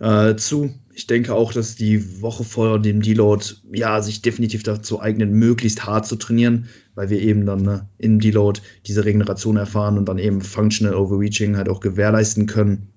äh, 0.00 0.34
zu. 0.34 0.74
Ich 0.92 1.06
denke 1.06 1.34
auch, 1.34 1.52
dass 1.52 1.76
die 1.76 2.22
Woche 2.22 2.42
vor 2.42 2.80
dem 2.80 3.02
Deload 3.02 3.44
ja 3.72 4.00
sich 4.00 4.22
definitiv 4.22 4.62
dazu 4.62 5.00
eignet, 5.00 5.30
möglichst 5.30 5.86
hart 5.86 6.06
zu 6.06 6.16
trainieren, 6.16 6.68
weil 6.94 7.10
wir 7.10 7.20
eben 7.20 7.44
dann 7.44 7.62
ne, 7.62 7.88
im 7.98 8.18
Deload 8.18 8.60
diese 8.86 9.04
Regeneration 9.04 9.58
erfahren 9.58 9.98
und 9.98 10.08
dann 10.08 10.18
eben 10.18 10.40
Functional 10.40 10.96
Overreaching 10.96 11.56
halt 11.56 11.68
auch 11.68 11.80
gewährleisten 11.80 12.46
können. 12.46 12.88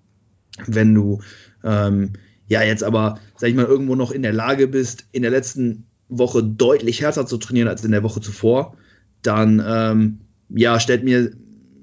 Wenn 0.65 0.95
du 0.95 1.21
ähm, 1.63 2.13
ja 2.47 2.63
jetzt 2.63 2.83
aber, 2.83 3.19
sag 3.35 3.49
ich 3.49 3.55
mal, 3.55 3.65
irgendwo 3.65 3.95
noch 3.95 4.11
in 4.11 4.23
der 4.23 4.33
Lage 4.33 4.67
bist, 4.67 5.05
in 5.11 5.21
der 5.21 5.31
letzten 5.31 5.85
Woche 6.07 6.41
deutlich 6.41 7.01
härter 7.01 7.25
zu 7.25 7.37
trainieren 7.37 7.67
als 7.67 7.83
in 7.83 7.91
der 7.91 8.03
Woche 8.03 8.21
zuvor, 8.21 8.75
dann 9.21 9.63
ähm, 9.65 10.19
ja, 10.49 10.79
stellt 10.79 11.03
mir, 11.03 11.31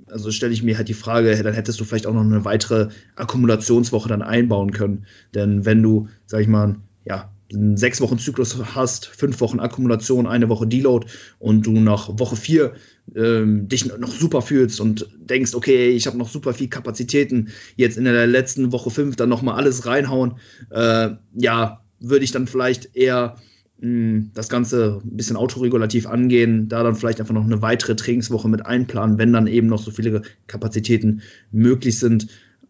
also 0.08 0.30
stelle 0.30 0.52
ich 0.52 0.62
mir 0.62 0.76
halt 0.76 0.88
die 0.88 0.94
Frage, 0.94 1.42
dann 1.42 1.54
hättest 1.54 1.80
du 1.80 1.84
vielleicht 1.84 2.06
auch 2.06 2.14
noch 2.14 2.22
eine 2.22 2.44
weitere 2.44 2.88
Akkumulationswoche 3.16 4.08
dann 4.08 4.22
einbauen 4.22 4.72
können. 4.72 5.06
Denn 5.34 5.64
wenn 5.64 5.82
du, 5.82 6.08
sag 6.26 6.40
ich 6.40 6.48
mal, 6.48 6.76
ja, 7.04 7.30
einen 7.52 7.76
sechs 7.76 8.00
Wochen 8.00 8.18
Zyklus 8.18 8.56
hast, 8.74 9.06
fünf 9.06 9.40
Wochen 9.40 9.60
Akkumulation, 9.60 10.26
eine 10.26 10.48
Woche 10.48 10.66
Deload 10.66 11.06
und 11.38 11.64
du 11.64 11.72
nach 11.72 12.18
Woche 12.18 12.34
vier 12.34 12.72
ähm, 13.14 13.68
dich 13.68 13.86
noch 13.86 14.10
super 14.10 14.42
fühlst 14.42 14.80
und 14.80 15.08
denkst, 15.18 15.54
okay, 15.54 15.90
ich 15.90 16.08
habe 16.08 16.18
noch 16.18 16.28
super 16.28 16.54
viel 16.54 16.68
Kapazitäten, 16.68 17.50
jetzt 17.76 17.98
in 17.98 18.04
der 18.04 18.26
letzten 18.26 18.72
Woche 18.72 18.90
fünf 18.90 19.14
dann 19.14 19.28
nochmal 19.28 19.56
alles 19.56 19.86
reinhauen, 19.86 20.38
äh, 20.70 21.10
ja, 21.34 21.84
würde 22.00 22.24
ich 22.24 22.32
dann 22.32 22.48
vielleicht 22.48 22.96
eher 22.96 23.36
das 23.78 24.48
Ganze 24.48 25.02
ein 25.04 25.16
bisschen 25.16 25.36
autoregulativ 25.36 26.06
angehen, 26.06 26.68
da 26.68 26.82
dann 26.82 26.94
vielleicht 26.94 27.20
einfach 27.20 27.34
noch 27.34 27.44
eine 27.44 27.60
weitere 27.60 27.94
Trainingswoche 27.94 28.48
mit 28.48 28.64
einplanen, 28.64 29.18
wenn 29.18 29.34
dann 29.34 29.46
eben 29.46 29.66
noch 29.66 29.82
so 29.82 29.90
viele 29.90 30.22
Kapazitäten 30.46 31.20
möglich 31.52 31.98
sind 31.98 32.28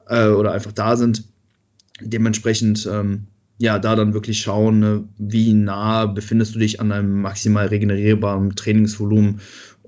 äh, 0.08 0.28
oder 0.28 0.52
einfach 0.52 0.72
da 0.72 0.96
sind. 0.96 1.24
Dementsprechend, 2.00 2.88
ähm, 2.90 3.28
ja, 3.58 3.78
da 3.78 3.94
dann 3.94 4.14
wirklich 4.14 4.40
schauen, 4.40 4.80
ne, 4.80 5.04
wie 5.16 5.54
nah 5.54 6.06
befindest 6.06 6.56
du 6.56 6.58
dich 6.58 6.80
an 6.80 6.90
einem 6.90 7.22
maximal 7.22 7.68
regenerierbaren 7.68 8.56
Trainingsvolumen 8.56 9.40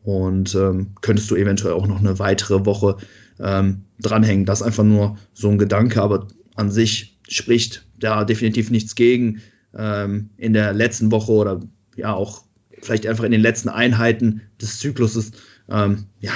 und 0.04 0.54
ähm, 0.54 0.92
könntest 1.00 1.31
du 1.31 1.37
eventuell 1.37 1.74
auch 1.74 1.88
noch 1.88 1.98
eine 1.98 2.18
weitere 2.20 2.64
Woche 2.64 2.96
ähm, 3.40 3.83
dranhängen. 4.00 4.46
Das 4.46 4.61
ist 4.61 4.66
einfach 4.66 4.85
nur 4.85 5.18
so 5.35 5.50
ein 5.50 5.59
Gedanke, 5.59 6.00
aber 6.00 6.28
an 6.54 6.70
sich 6.70 7.18
spricht 7.28 7.85
da 7.98 8.24
definitiv 8.24 8.70
nichts 8.70 8.94
gegen, 8.94 9.42
ähm, 9.76 10.31
in 10.37 10.52
der 10.52 10.72
letzten 10.72 11.11
Woche 11.11 11.33
oder 11.33 11.61
ja 11.96 12.14
auch 12.14 12.44
vielleicht 12.81 13.07
einfach 13.07 13.24
in 13.24 13.33
den 13.33 13.40
letzten 13.40 13.68
Einheiten 13.68 14.42
des 14.61 14.78
Zykluses 14.78 15.33
ähm, 15.68 16.07
ja 16.20 16.33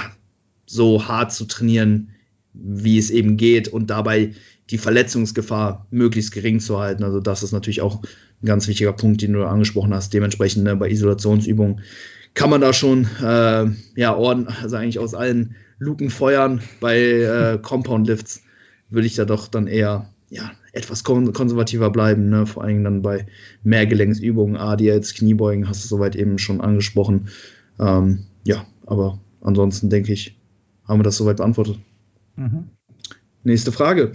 so 0.66 1.06
hart 1.06 1.32
zu 1.32 1.44
trainieren, 1.44 2.10
wie 2.52 2.98
es 2.98 3.10
eben 3.10 3.36
geht 3.36 3.68
und 3.68 3.90
dabei 3.90 4.32
die 4.70 4.78
Verletzungsgefahr 4.78 5.86
möglichst 5.90 6.32
gering 6.32 6.60
zu 6.60 6.78
halten. 6.78 7.04
Also 7.04 7.20
das 7.20 7.42
ist 7.42 7.52
natürlich 7.52 7.82
auch 7.82 8.02
ein 8.02 8.46
ganz 8.46 8.68
wichtiger 8.68 8.92
Punkt, 8.92 9.22
den 9.22 9.32
du 9.32 9.44
angesprochen 9.44 9.92
hast. 9.92 10.12
Dementsprechend 10.14 10.64
ne, 10.64 10.76
bei 10.76 10.90
Isolationsübungen 10.90 11.80
kann 12.34 12.50
man 12.50 12.60
da 12.60 12.72
schon 12.72 13.06
äh, 13.22 13.66
ja 13.96 14.14
Orden, 14.14 14.48
also 14.48 14.76
eigentlich 14.76 14.98
aus 14.98 15.14
allen 15.14 15.56
Luken 15.78 16.10
feuern. 16.10 16.62
Bei 16.80 16.98
äh, 16.98 17.58
Compound 17.60 18.06
Lifts 18.06 18.42
würde 18.88 19.06
ich 19.06 19.14
da 19.14 19.24
doch 19.24 19.48
dann 19.48 19.66
eher 19.66 20.11
ja, 20.32 20.50
etwas 20.72 21.04
kon 21.04 21.30
konservativer 21.34 21.90
bleiben, 21.90 22.30
ne? 22.30 22.46
vor 22.46 22.64
allem 22.64 22.82
dann 22.82 23.02
bei 23.02 23.26
Mehrgelenksübungen, 23.64 24.56
ADLs, 24.56 25.12
Kniebeugen, 25.12 25.68
hast 25.68 25.84
du 25.84 25.88
soweit 25.88 26.16
eben 26.16 26.38
schon 26.38 26.62
angesprochen. 26.62 27.28
Ähm, 27.78 28.24
ja, 28.44 28.64
aber 28.86 29.20
ansonsten 29.42 29.90
denke 29.90 30.14
ich, 30.14 30.40
haben 30.88 31.00
wir 31.00 31.04
das 31.04 31.18
soweit 31.18 31.36
beantwortet. 31.36 31.78
Mhm. 32.36 32.70
Nächste 33.44 33.72
Frage. 33.72 34.12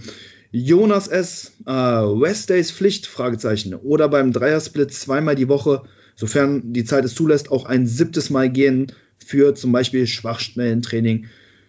Jonas 0.50 1.06
S. 1.06 1.52
Äh, 1.66 1.72
Westdays 1.72 2.72
Pflicht? 2.72 3.06
Fragezeichen. 3.06 3.74
Oder 3.74 4.08
beim 4.08 4.32
Dreiersplit 4.32 4.92
zweimal 4.92 5.36
die 5.36 5.48
Woche, 5.48 5.84
sofern 6.16 6.72
die 6.72 6.84
Zeit 6.84 7.04
es 7.04 7.14
zulässt, 7.14 7.52
auch 7.52 7.64
ein 7.64 7.86
siebtes 7.86 8.28
Mal 8.28 8.50
gehen 8.50 8.90
für 9.24 9.54
zum 9.54 9.70
Beispiel 9.70 10.08
Schwachstellentraining, 10.08 11.26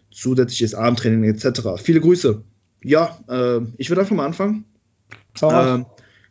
zusätzliches 0.10 0.74
Armtraining 0.74 1.26
etc. 1.26 1.62
Viele 1.84 2.02
Grüße. 2.02 2.42
Ja, 2.84 3.20
äh, 3.28 3.62
ich 3.78 3.90
würde 3.90 4.02
einfach 4.02 4.16
mal 4.16 4.26
anfangen. 4.26 4.66
Äh, 5.42 5.84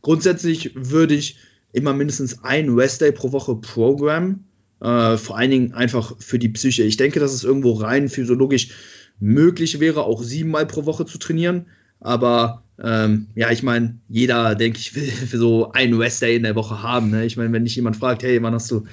grundsätzlich 0.02 0.72
würde 0.74 1.14
ich 1.14 1.38
immer 1.72 1.92
mindestens 1.92 2.42
ein 2.44 2.76
Westday 2.76 3.12
pro 3.12 3.32
Woche 3.32 3.56
programmen. 3.56 4.46
Äh, 4.80 5.16
vor 5.16 5.36
allen 5.36 5.50
Dingen 5.50 5.74
einfach 5.74 6.14
für 6.18 6.38
die 6.38 6.48
Psyche. 6.48 6.84
Ich 6.84 6.96
denke, 6.96 7.20
dass 7.20 7.32
es 7.32 7.44
irgendwo 7.44 7.72
rein 7.72 8.08
physiologisch 8.08 8.70
möglich 9.20 9.80
wäre, 9.80 10.04
auch 10.04 10.22
siebenmal 10.22 10.66
pro 10.66 10.86
Woche 10.86 11.04
zu 11.04 11.18
trainieren. 11.18 11.66
Aber 12.00 12.62
ähm, 12.82 13.26
ja, 13.34 13.50
ich 13.50 13.62
meine, 13.62 13.98
jeder, 14.08 14.54
denke 14.54 14.78
ich, 14.78 14.94
will 14.96 15.10
für 15.10 15.38
so 15.38 15.72
ein 15.72 15.98
Westday 15.98 16.36
in 16.36 16.44
der 16.44 16.54
Woche 16.54 16.82
haben. 16.82 17.10
Ne? 17.10 17.26
Ich 17.26 17.36
meine, 17.36 17.52
wenn 17.52 17.64
dich 17.64 17.76
jemand 17.76 17.96
fragt, 17.96 18.22
hey, 18.22 18.40
wann 18.42 18.54
hast 18.54 18.70
du 18.70 18.84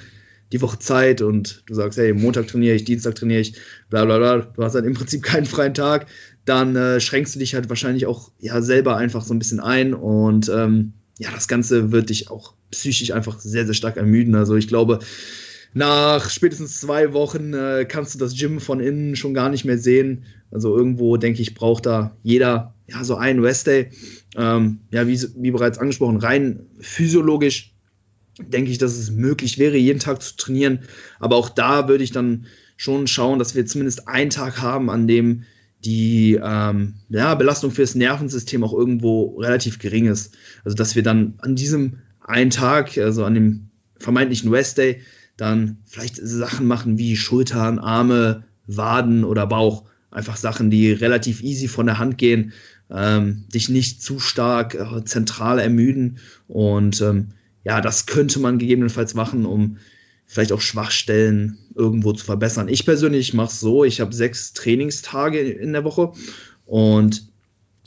die 0.51 0.61
Woche 0.61 0.79
Zeit 0.79 1.21
und 1.21 1.63
du 1.67 1.73
sagst, 1.73 1.97
hey, 1.97 2.13
Montag 2.13 2.47
trainiere 2.47 2.75
ich, 2.75 2.83
Dienstag 2.83 3.15
trainiere 3.15 3.41
ich, 3.41 3.55
bla 3.89 4.05
bla 4.05 4.17
bla, 4.17 4.37
du 4.37 4.63
hast 4.63 4.73
dann 4.73 4.85
im 4.85 4.93
Prinzip 4.93 5.23
keinen 5.23 5.45
freien 5.45 5.73
Tag, 5.73 6.05
dann 6.45 6.75
äh, 6.75 6.99
schränkst 6.99 7.35
du 7.35 7.39
dich 7.39 7.55
halt 7.55 7.69
wahrscheinlich 7.69 8.05
auch 8.05 8.31
ja 8.39 8.61
selber 8.61 8.97
einfach 8.97 9.23
so 9.23 9.33
ein 9.33 9.39
bisschen 9.39 9.59
ein 9.59 9.93
und 9.93 10.49
ähm, 10.49 10.93
ja, 11.17 11.31
das 11.31 11.47
Ganze 11.47 11.91
wird 11.91 12.09
dich 12.09 12.29
auch 12.29 12.53
psychisch 12.71 13.11
einfach 13.11 13.39
sehr, 13.39 13.65
sehr 13.65 13.73
stark 13.73 13.97
ermüden. 13.97 14.35
Also 14.35 14.55
ich 14.55 14.67
glaube, 14.67 14.99
nach 15.73 16.29
spätestens 16.29 16.79
zwei 16.79 17.13
Wochen 17.13 17.53
äh, 17.53 17.85
kannst 17.87 18.15
du 18.15 18.19
das 18.19 18.35
Gym 18.35 18.59
von 18.59 18.79
innen 18.79 19.15
schon 19.15 19.33
gar 19.33 19.49
nicht 19.49 19.65
mehr 19.65 19.77
sehen. 19.77 20.23
Also 20.51 20.75
irgendwo, 20.75 21.17
denke 21.17 21.41
ich, 21.41 21.53
braucht 21.53 21.85
da 21.85 22.15
jeder 22.23 22.73
ja 22.87 23.03
so 23.03 23.15
einen 23.15 23.43
Restday. 23.43 23.89
Ähm, 24.37 24.79
ja, 24.91 25.07
wie, 25.07 25.19
wie 25.37 25.51
bereits 25.51 25.77
angesprochen, 25.77 26.17
rein 26.17 26.65
physiologisch 26.79 27.73
denke 28.39 28.71
ich, 28.71 28.77
dass 28.77 28.97
es 28.97 29.11
möglich 29.11 29.57
wäre, 29.59 29.77
jeden 29.77 29.99
Tag 29.99 30.21
zu 30.21 30.35
trainieren. 30.35 30.79
Aber 31.19 31.37
auch 31.37 31.49
da 31.49 31.87
würde 31.87 32.03
ich 32.03 32.11
dann 32.11 32.45
schon 32.77 33.07
schauen, 33.07 33.39
dass 33.39 33.55
wir 33.55 33.65
zumindest 33.65 34.07
einen 34.07 34.29
Tag 34.29 34.61
haben, 34.61 34.89
an 34.89 35.07
dem 35.07 35.43
die 35.85 36.39
ähm, 36.41 36.95
ja, 37.09 37.35
Belastung 37.35 37.71
fürs 37.71 37.95
Nervensystem 37.95 38.63
auch 38.63 38.73
irgendwo 38.73 39.37
relativ 39.39 39.79
gering 39.79 40.07
ist. 40.07 40.35
Also 40.63 40.75
dass 40.75 40.95
wir 40.95 41.03
dann 41.03 41.35
an 41.37 41.55
diesem 41.55 41.99
einen 42.21 42.49
Tag, 42.49 42.97
also 42.97 43.23
an 43.23 43.35
dem 43.35 43.69
vermeintlichen 43.99 44.49
Rest 44.49 44.79
Day, 44.79 45.01
dann 45.37 45.77
vielleicht 45.85 46.17
Sachen 46.17 46.65
machen 46.67 46.97
wie 46.97 47.15
Schultern, 47.15 47.79
Arme, 47.79 48.43
Waden 48.67 49.23
oder 49.23 49.45
Bauch. 49.45 49.83
Einfach 50.09 50.37
Sachen, 50.37 50.69
die 50.71 50.91
relativ 50.91 51.43
easy 51.43 51.67
von 51.67 51.85
der 51.85 51.99
Hand 51.99 52.17
gehen, 52.17 52.53
ähm, 52.89 53.45
dich 53.53 53.69
nicht 53.69 54.01
zu 54.01 54.19
stark 54.19 54.73
äh, 54.75 55.03
zentral 55.03 55.59
ermüden. 55.59 56.17
Und 56.47 57.01
ähm, 57.01 57.29
ja, 57.63 57.81
das 57.81 58.05
könnte 58.05 58.39
man 58.39 58.57
gegebenenfalls 58.57 59.13
machen, 59.13 59.45
um 59.45 59.77
vielleicht 60.25 60.51
auch 60.51 60.61
Schwachstellen 60.61 61.57
irgendwo 61.75 62.13
zu 62.13 62.25
verbessern. 62.25 62.67
Ich 62.67 62.85
persönlich 62.85 63.33
mache 63.33 63.49
es 63.49 63.59
so, 63.59 63.83
ich 63.83 64.01
habe 64.01 64.13
sechs 64.13 64.53
Trainingstage 64.53 65.39
in 65.39 65.73
der 65.73 65.83
Woche 65.83 66.13
und 66.65 67.31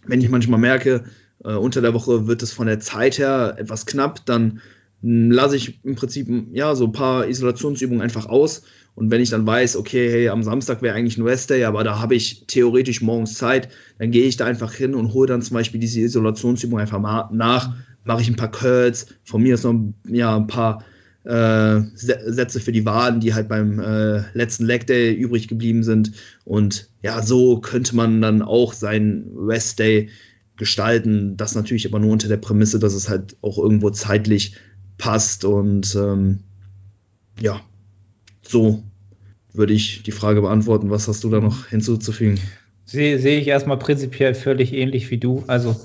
wenn 0.07 0.20
ich 0.20 0.29
manchmal 0.29 0.61
merke, 0.61 1.05
äh, 1.44 1.55
unter 1.55 1.81
der 1.81 1.94
Woche 1.94 2.27
wird 2.27 2.42
es 2.42 2.53
von 2.53 2.66
der 2.66 2.81
Zeit 2.81 3.18
her 3.18 3.57
etwas 3.59 3.87
knapp, 3.87 4.24
dann 4.27 4.61
hm, 5.03 5.31
lasse 5.31 5.57
ich 5.57 5.85
im 5.85 5.94
Prinzip 5.94 6.29
ja 6.53 6.74
so 6.74 6.87
ein 6.87 6.92
paar 6.92 7.29
Isolationsübungen 7.29 8.03
einfach 8.03 8.27
aus. 8.27 8.62
Und 8.94 9.12
wenn 9.12 9.20
ich 9.20 9.31
dann 9.31 9.46
weiß, 9.46 9.77
okay, 9.77 10.11
hey, 10.11 10.29
am 10.29 10.42
Samstag 10.42 10.83
wäre 10.83 10.96
eigentlich 10.96 11.18
ein 11.18 11.27
Restday, 11.27 11.64
aber 11.64 11.85
da 11.85 12.01
habe 12.01 12.16
ich 12.16 12.46
theoretisch 12.48 13.01
morgens 13.01 13.35
Zeit, 13.35 13.68
dann 13.98 14.11
gehe 14.11 14.24
ich 14.24 14.37
da 14.37 14.44
einfach 14.44 14.72
hin 14.72 14.96
und 14.96 15.12
hole 15.12 15.29
dann 15.29 15.40
zum 15.40 15.55
Beispiel 15.55 15.79
diese 15.79 16.01
Isolationsübung 16.01 16.81
einfach 16.81 16.98
mal 16.98 17.29
nach, 17.33 17.77
mache 18.03 18.22
ich 18.22 18.29
ein 18.29 18.35
paar 18.35 18.51
Curls, 18.51 19.07
von 19.22 19.40
mir 19.40 19.55
ist 19.55 19.62
noch 19.62 19.79
ja, 20.09 20.35
ein 20.35 20.48
paar 20.48 20.85
äh, 21.28 21.82
Sätze 21.94 22.58
für 22.58 22.72
die 22.72 22.86
Waden, 22.86 23.20
die 23.20 23.34
halt 23.34 23.48
beim 23.48 23.78
äh, 23.78 24.22
letzten 24.32 24.64
Leg 24.64 24.86
Day 24.86 25.12
übrig 25.12 25.46
geblieben 25.46 25.82
sind. 25.82 26.12
Und 26.44 26.88
ja, 27.02 27.20
so 27.22 27.60
könnte 27.60 27.94
man 27.94 28.22
dann 28.22 28.40
auch 28.40 28.72
seinen 28.72 29.30
Rest 29.36 29.78
Day 29.78 30.08
gestalten. 30.56 31.36
Das 31.36 31.54
natürlich 31.54 31.86
aber 31.86 31.98
nur 31.98 32.12
unter 32.12 32.28
der 32.28 32.38
Prämisse, 32.38 32.78
dass 32.78 32.94
es 32.94 33.10
halt 33.10 33.36
auch 33.42 33.58
irgendwo 33.58 33.90
zeitlich 33.90 34.56
passt. 34.96 35.44
Und 35.44 35.94
ähm, 35.94 36.38
ja, 37.38 37.60
so 38.40 38.82
würde 39.52 39.74
ich 39.74 40.02
die 40.04 40.12
Frage 40.12 40.40
beantworten. 40.40 40.88
Was 40.88 41.08
hast 41.08 41.24
du 41.24 41.30
da 41.30 41.40
noch 41.40 41.66
hinzuzufügen? 41.66 42.40
Sehe 42.86 43.18
seh 43.18 43.36
ich 43.36 43.48
erstmal 43.48 43.78
prinzipiell 43.78 44.34
völlig 44.34 44.72
ähnlich 44.72 45.10
wie 45.10 45.18
du. 45.18 45.44
Also 45.46 45.76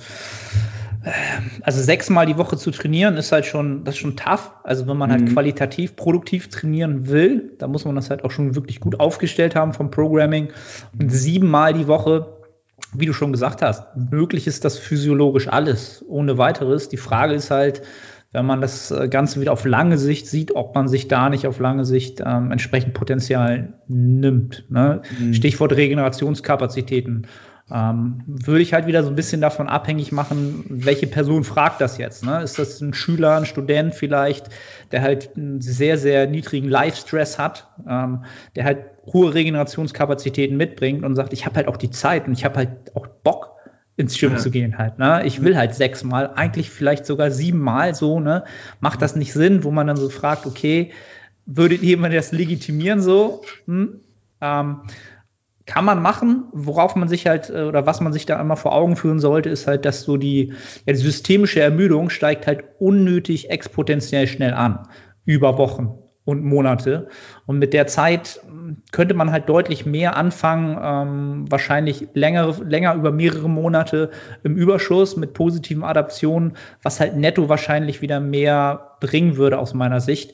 also 1.61 1.81
sechsmal 1.81 2.25
die 2.25 2.37
Woche 2.37 2.57
zu 2.57 2.71
trainieren 2.71 3.17
ist 3.17 3.31
halt 3.31 3.45
schon, 3.45 3.83
das 3.83 3.95
ist 3.95 4.01
schon 4.01 4.15
tough. 4.15 4.51
Also 4.63 4.87
wenn 4.87 4.97
man 4.97 5.11
halt 5.11 5.21
mhm. 5.21 5.33
qualitativ, 5.33 5.95
produktiv 5.95 6.49
trainieren 6.49 7.07
will, 7.07 7.53
da 7.59 7.67
muss 7.67 7.85
man 7.85 7.95
das 7.95 8.09
halt 8.09 8.23
auch 8.23 8.31
schon 8.31 8.55
wirklich 8.55 8.79
gut 8.79 8.99
aufgestellt 8.99 9.55
haben 9.55 9.73
vom 9.73 9.91
Programming. 9.91 10.49
Und 10.97 11.09
siebenmal 11.09 11.73
die 11.73 11.87
Woche, 11.87 12.37
wie 12.93 13.05
du 13.05 13.13
schon 13.13 13.31
gesagt 13.31 13.61
hast, 13.61 13.83
möglich 13.95 14.47
ist 14.47 14.65
das 14.65 14.77
physiologisch 14.77 15.47
alles, 15.47 16.03
ohne 16.07 16.37
weiteres. 16.37 16.89
Die 16.89 16.97
Frage 16.97 17.33
ist 17.33 17.51
halt, 17.51 17.81
wenn 18.31 18.45
man 18.45 18.61
das 18.61 18.93
Ganze 19.09 19.41
wieder 19.41 19.51
auf 19.51 19.65
lange 19.65 19.97
Sicht 19.97 20.27
sieht, 20.27 20.55
ob 20.55 20.73
man 20.73 20.87
sich 20.87 21.07
da 21.07 21.29
nicht 21.29 21.45
auf 21.45 21.59
lange 21.59 21.85
Sicht 21.85 22.21
ähm, 22.25 22.51
entsprechend 22.51 22.93
Potenzial 22.93 23.73
nimmt. 23.87 24.65
Ne? 24.69 25.03
Mhm. 25.19 25.33
Stichwort 25.33 25.73
Regenerationskapazitäten 25.73 27.27
ähm, 27.71 28.23
würde 28.25 28.61
ich 28.61 28.73
halt 28.73 28.87
wieder 28.87 29.03
so 29.03 29.09
ein 29.09 29.15
bisschen 29.15 29.41
davon 29.41 29.67
abhängig 29.67 30.11
machen, 30.11 30.65
welche 30.69 31.07
Person 31.07 31.43
fragt 31.43 31.81
das 31.81 31.97
jetzt. 31.97 32.25
Ne? 32.25 32.41
Ist 32.43 32.59
das 32.59 32.81
ein 32.81 32.93
Schüler, 32.93 33.37
ein 33.37 33.45
Student 33.45 33.95
vielleicht, 33.95 34.49
der 34.91 35.01
halt 35.01 35.35
einen 35.35 35.61
sehr, 35.61 35.97
sehr 35.97 36.27
niedrigen 36.27 36.67
Life-Stress 36.67 37.39
hat, 37.39 37.69
ähm, 37.87 38.25
der 38.55 38.65
halt 38.65 38.85
hohe 39.05 39.33
Regenerationskapazitäten 39.33 40.57
mitbringt 40.57 41.03
und 41.03 41.15
sagt, 41.15 41.33
ich 41.33 41.45
habe 41.45 41.55
halt 41.55 41.67
auch 41.67 41.77
die 41.77 41.89
Zeit 41.89 42.27
und 42.27 42.33
ich 42.33 42.45
habe 42.45 42.57
halt 42.57 42.95
auch 42.95 43.07
Bock, 43.07 43.53
ins 43.95 44.19
Gym 44.19 44.31
ja. 44.33 44.37
zu 44.37 44.49
gehen 44.49 44.77
halt. 44.77 44.97
Ne? 44.97 45.21
Ich 45.25 45.43
will 45.43 45.55
halt 45.55 45.75
sechsmal, 45.75 46.31
eigentlich 46.33 46.69
vielleicht 46.69 47.05
sogar 47.05 47.31
siebenmal 47.31 47.93
so, 47.93 48.19
ne? 48.19 48.43
Macht 48.79 49.01
das 49.01 49.15
nicht 49.15 49.33
Sinn, 49.33 49.63
wo 49.63 49.71
man 49.71 49.87
dann 49.87 49.97
so 49.97 50.09
fragt, 50.09 50.45
okay, 50.45 50.91
würdet 51.45 51.83
ihr 51.83 51.97
das 52.09 52.31
legitimieren 52.31 53.01
so? 53.01 53.43
Hm? 53.67 53.99
Ähm, 54.41 54.81
kann 55.65 55.85
man 55.85 56.01
machen, 56.01 56.45
worauf 56.51 56.95
man 56.95 57.07
sich 57.07 57.27
halt 57.27 57.49
äh, 57.49 57.63
oder 57.63 57.85
was 57.85 58.01
man 58.01 58.13
sich 58.13 58.25
da 58.25 58.39
immer 58.39 58.57
vor 58.57 58.73
Augen 58.73 58.95
führen 58.95 59.19
sollte, 59.19 59.49
ist 59.49 59.67
halt, 59.67 59.85
dass 59.85 60.01
so 60.01 60.17
die, 60.17 60.53
ja, 60.85 60.93
die 60.93 60.95
systemische 60.95 61.61
Ermüdung 61.61 62.09
steigt 62.09 62.47
halt 62.47 62.63
unnötig 62.79 63.49
exponentiell 63.49 64.27
schnell 64.27 64.53
an. 64.53 64.87
Über 65.25 65.57
Wochen 65.57 66.03
und 66.25 66.43
Monate. 66.43 67.07
Und 67.45 67.59
mit 67.59 67.73
der 67.73 67.87
Zeit 67.87 68.41
hm, 68.45 68.77
könnte 68.91 69.13
man 69.13 69.31
halt 69.31 69.49
deutlich 69.49 69.85
mehr 69.85 70.15
anfangen, 70.15 70.77
ähm, 70.81 71.51
wahrscheinlich 71.51 72.07
länger, 72.13 72.55
länger 72.63 72.95
über 72.95 73.11
mehrere 73.11 73.49
Monate 73.49 74.11
im 74.43 74.55
Überschuss 74.55 75.17
mit 75.17 75.33
positiven 75.33 75.83
Adaptionen, 75.83 76.53
was 76.81 76.99
halt 76.99 77.17
netto 77.17 77.49
wahrscheinlich 77.49 78.01
wieder 78.01 78.19
mehr 78.19 78.97
bringen 79.01 79.35
würde 79.35 79.59
aus 79.59 79.73
meiner 79.73 79.99
Sicht 79.99 80.33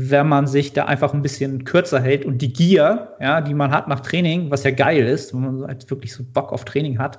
wenn 0.00 0.28
man 0.28 0.46
sich 0.46 0.72
da 0.72 0.84
einfach 0.84 1.12
ein 1.12 1.22
bisschen 1.22 1.64
kürzer 1.64 2.00
hält 2.00 2.24
und 2.24 2.40
die 2.40 2.52
Gier, 2.52 3.16
ja, 3.18 3.40
die 3.40 3.52
man 3.52 3.72
hat 3.72 3.88
nach 3.88 3.98
Training, 3.98 4.48
was 4.48 4.62
ja 4.62 4.70
geil 4.70 5.04
ist, 5.04 5.34
wenn 5.34 5.40
man 5.40 5.66
halt 5.66 5.90
wirklich 5.90 6.14
so 6.14 6.22
Bock 6.22 6.52
auf 6.52 6.64
Training 6.64 7.00
hat, 7.00 7.18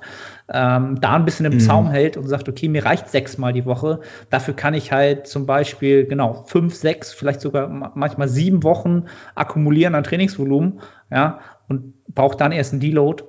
ähm, 0.50 0.98
da 0.98 1.12
ein 1.12 1.26
bisschen 1.26 1.44
im 1.44 1.52
mhm. 1.52 1.60
Zaum 1.60 1.90
hält 1.90 2.16
und 2.16 2.26
sagt, 2.26 2.48
okay, 2.48 2.68
mir 2.68 2.86
reicht 2.86 3.10
sechsmal 3.10 3.52
die 3.52 3.66
Woche. 3.66 4.00
Dafür 4.30 4.54
kann 4.54 4.72
ich 4.72 4.92
halt 4.92 5.26
zum 5.26 5.44
Beispiel, 5.44 6.06
genau, 6.06 6.44
fünf, 6.46 6.74
sechs, 6.74 7.12
vielleicht 7.12 7.42
sogar 7.42 7.68
manchmal 7.68 8.28
sieben 8.28 8.62
Wochen 8.62 9.04
akkumulieren 9.34 9.94
an 9.94 10.02
Trainingsvolumen, 10.02 10.80
ja, 11.10 11.40
und 11.68 11.92
brauche 12.06 12.38
dann 12.38 12.50
erst 12.50 12.72
einen 12.72 12.80
Deload 12.80 13.24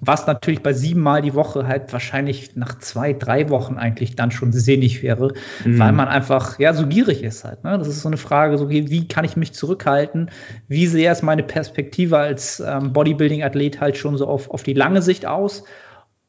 was 0.00 0.26
natürlich 0.26 0.62
bei 0.62 0.72
siebenmal 0.72 1.22
die 1.22 1.34
Woche 1.34 1.66
halt 1.66 1.92
wahrscheinlich 1.92 2.56
nach 2.56 2.78
zwei, 2.78 3.12
drei 3.12 3.48
Wochen 3.50 3.76
eigentlich 3.76 4.16
dann 4.16 4.30
schon 4.30 4.52
sinnig 4.52 5.02
wäre, 5.02 5.32
mhm. 5.64 5.78
weil 5.78 5.92
man 5.92 6.08
einfach 6.08 6.58
ja 6.58 6.74
so 6.74 6.86
gierig 6.86 7.22
ist 7.22 7.44
halt. 7.44 7.64
Ne? 7.64 7.78
Das 7.78 7.88
ist 7.88 8.02
so 8.02 8.08
eine 8.08 8.16
Frage, 8.16 8.58
so 8.58 8.70
wie 8.70 9.08
kann 9.08 9.24
ich 9.24 9.36
mich 9.36 9.52
zurückhalten? 9.52 10.30
Wie 10.68 10.86
sehr 10.86 11.12
ist 11.12 11.22
meine 11.22 11.42
Perspektive 11.42 12.18
als 12.18 12.60
ähm, 12.60 12.92
Bodybuilding-Athlet 12.92 13.80
halt 13.80 13.96
schon 13.96 14.16
so 14.16 14.26
auf, 14.26 14.50
auf 14.50 14.62
die 14.62 14.74
lange 14.74 15.02
Sicht 15.02 15.26
aus? 15.26 15.64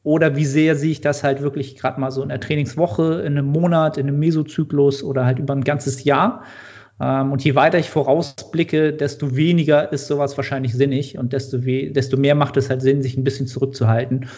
Oder 0.02 0.36
wie 0.36 0.44
sehr 0.44 0.76
sehe 0.76 0.92
ich 0.92 1.00
das 1.00 1.24
halt 1.24 1.42
wirklich 1.42 1.74
gerade 1.74 2.00
mal 2.00 2.12
so 2.12 2.22
in 2.22 2.28
der 2.28 2.38
Trainingswoche, 2.38 3.22
in 3.22 3.36
einem 3.36 3.46
Monat, 3.46 3.98
in 3.98 4.06
einem 4.06 4.20
Mesozyklus 4.20 5.02
oder 5.02 5.26
halt 5.26 5.40
über 5.40 5.52
ein 5.52 5.64
ganzes 5.64 6.04
Jahr? 6.04 6.44
Ähm, 7.00 7.32
und 7.32 7.44
je 7.44 7.54
weiter 7.54 7.78
ich 7.78 7.90
vorausblicke, 7.90 8.92
desto 8.92 9.36
weniger 9.36 9.92
ist 9.92 10.06
sowas 10.06 10.36
wahrscheinlich 10.36 10.74
sinnig 10.74 11.18
und 11.18 11.32
desto, 11.32 11.58
desto 11.58 12.16
mehr 12.16 12.34
macht 12.34 12.56
es 12.56 12.70
halt 12.70 12.82
Sinn, 12.82 13.02
sich 13.02 13.16
ein 13.16 13.24
bisschen 13.24 13.46
zurückzuhalten 13.46 14.28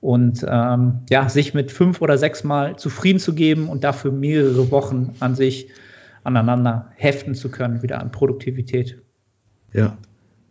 und 0.00 0.44
ähm, 0.48 1.00
ja, 1.10 1.28
sich 1.28 1.54
mit 1.54 1.70
fünf 1.70 2.00
oder 2.00 2.18
sechs 2.18 2.44
Mal 2.44 2.76
zufrieden 2.76 3.18
zu 3.18 3.34
geben 3.34 3.68
und 3.68 3.84
dafür 3.84 4.12
mehrere 4.12 4.70
Wochen 4.70 5.14
an 5.20 5.34
sich 5.34 5.68
aneinander 6.24 6.90
heften 6.96 7.34
zu 7.34 7.50
können, 7.50 7.82
wieder 7.82 8.00
an 8.00 8.10
Produktivität. 8.10 9.00
Ja, 9.72 9.96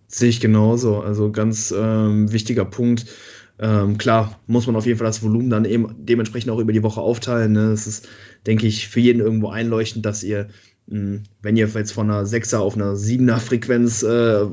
sehe 0.08 0.30
ich 0.30 0.40
genauso. 0.40 1.02
Also 1.02 1.32
ganz 1.32 1.74
ähm, 1.78 2.32
wichtiger 2.32 2.66
Punkt. 2.66 3.06
Ähm, 3.60 3.98
klar, 3.98 4.40
muss 4.48 4.68
man 4.68 4.76
auf 4.76 4.86
jeden 4.86 5.00
Fall 5.00 5.08
das 5.08 5.24
Volumen 5.24 5.50
dann 5.50 5.66
eben 5.66 5.96
dementsprechend 5.98 6.52
auch 6.52 6.60
über 6.60 6.74
die 6.74 6.84
Woche 6.84 7.02
aufteilen. 7.02 7.54
Ne? 7.54 7.72
Das 7.72 7.88
ist, 7.88 8.08
denke 8.46 8.68
ich, 8.68 8.88
für 8.88 9.00
jeden 9.00 9.20
irgendwo 9.20 9.50
einleuchtend, 9.50 10.06
dass 10.06 10.24
ihr 10.24 10.48
wenn 10.88 11.58
ihr 11.58 11.68
jetzt 11.68 11.92
von 11.92 12.10
einer 12.10 12.26
6er 12.26 12.58
auf 12.58 12.76
einer 12.76 12.94
7er 12.94 13.40
Frequenz 13.40 14.04
äh, 14.04 14.46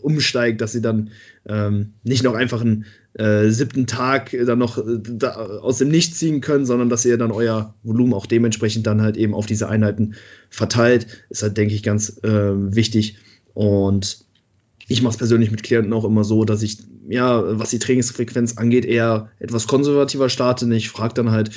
umsteigt, 0.00 0.60
dass 0.60 0.74
ihr 0.74 0.82
dann 0.82 1.10
ähm, 1.46 1.94
nicht 2.02 2.24
noch 2.24 2.34
einfach 2.34 2.60
einen 2.60 2.86
äh, 3.14 3.48
siebten 3.50 3.86
Tag 3.86 4.34
dann 4.46 4.58
noch 4.58 4.78
äh, 4.78 4.98
da 5.02 5.34
aus 5.34 5.78
dem 5.78 5.88
Nichts 5.88 6.18
ziehen 6.18 6.40
könnt, 6.40 6.66
sondern 6.66 6.88
dass 6.88 7.04
ihr 7.04 7.18
dann 7.18 7.30
euer 7.30 7.74
Volumen 7.82 8.14
auch 8.14 8.26
dementsprechend 8.26 8.86
dann 8.86 9.02
halt 9.02 9.16
eben 9.16 9.34
auf 9.34 9.46
diese 9.46 9.68
Einheiten 9.68 10.14
verteilt, 10.48 11.06
ist 11.28 11.42
halt, 11.42 11.56
denke 11.56 11.74
ich, 11.74 11.82
ganz 11.82 12.18
äh, 12.22 12.74
wichtig. 12.74 13.18
Und 13.54 14.24
ich 14.88 15.02
mache 15.02 15.12
es 15.12 15.18
persönlich 15.18 15.50
mit 15.50 15.62
Klienten 15.62 15.92
auch 15.92 16.04
immer 16.04 16.24
so, 16.24 16.44
dass 16.44 16.62
ich, 16.62 16.78
ja, 17.08 17.58
was 17.58 17.70
die 17.70 17.78
Trainingsfrequenz 17.78 18.56
angeht, 18.56 18.84
eher 18.84 19.30
etwas 19.38 19.66
konservativer 19.66 20.28
starte. 20.28 20.72
Ich 20.74 20.88
frage 20.88 21.14
dann 21.14 21.30
halt, 21.30 21.50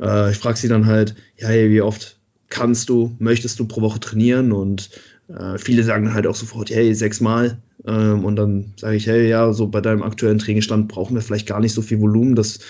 äh, 0.00 0.30
ich 0.30 0.38
frage 0.38 0.56
sie 0.56 0.68
dann 0.68 0.86
halt, 0.86 1.14
ja, 1.36 1.48
hey, 1.48 1.70
wie 1.70 1.82
oft 1.82 2.21
kannst 2.52 2.90
du, 2.90 3.16
möchtest 3.18 3.58
du 3.58 3.64
pro 3.66 3.80
Woche 3.80 3.98
trainieren 3.98 4.52
und 4.52 4.90
äh, 5.28 5.56
viele 5.56 5.82
sagen 5.82 6.12
halt 6.12 6.26
auch 6.26 6.34
sofort, 6.34 6.70
hey, 6.70 6.94
sechsmal. 6.94 7.58
Ähm, 7.86 8.24
und 8.24 8.36
dann 8.36 8.74
sage 8.76 8.96
ich, 8.96 9.06
hey, 9.06 9.26
ja, 9.28 9.52
so 9.54 9.66
bei 9.68 9.80
deinem 9.80 10.02
aktuellen 10.02 10.38
Trainingsstand 10.38 10.86
brauchen 10.86 11.14
wir 11.14 11.22
vielleicht 11.22 11.48
gar 11.48 11.60
nicht 11.60 11.72
so 11.72 11.80
viel 11.80 12.00
Volumen, 12.00 12.36
dass 12.36 12.60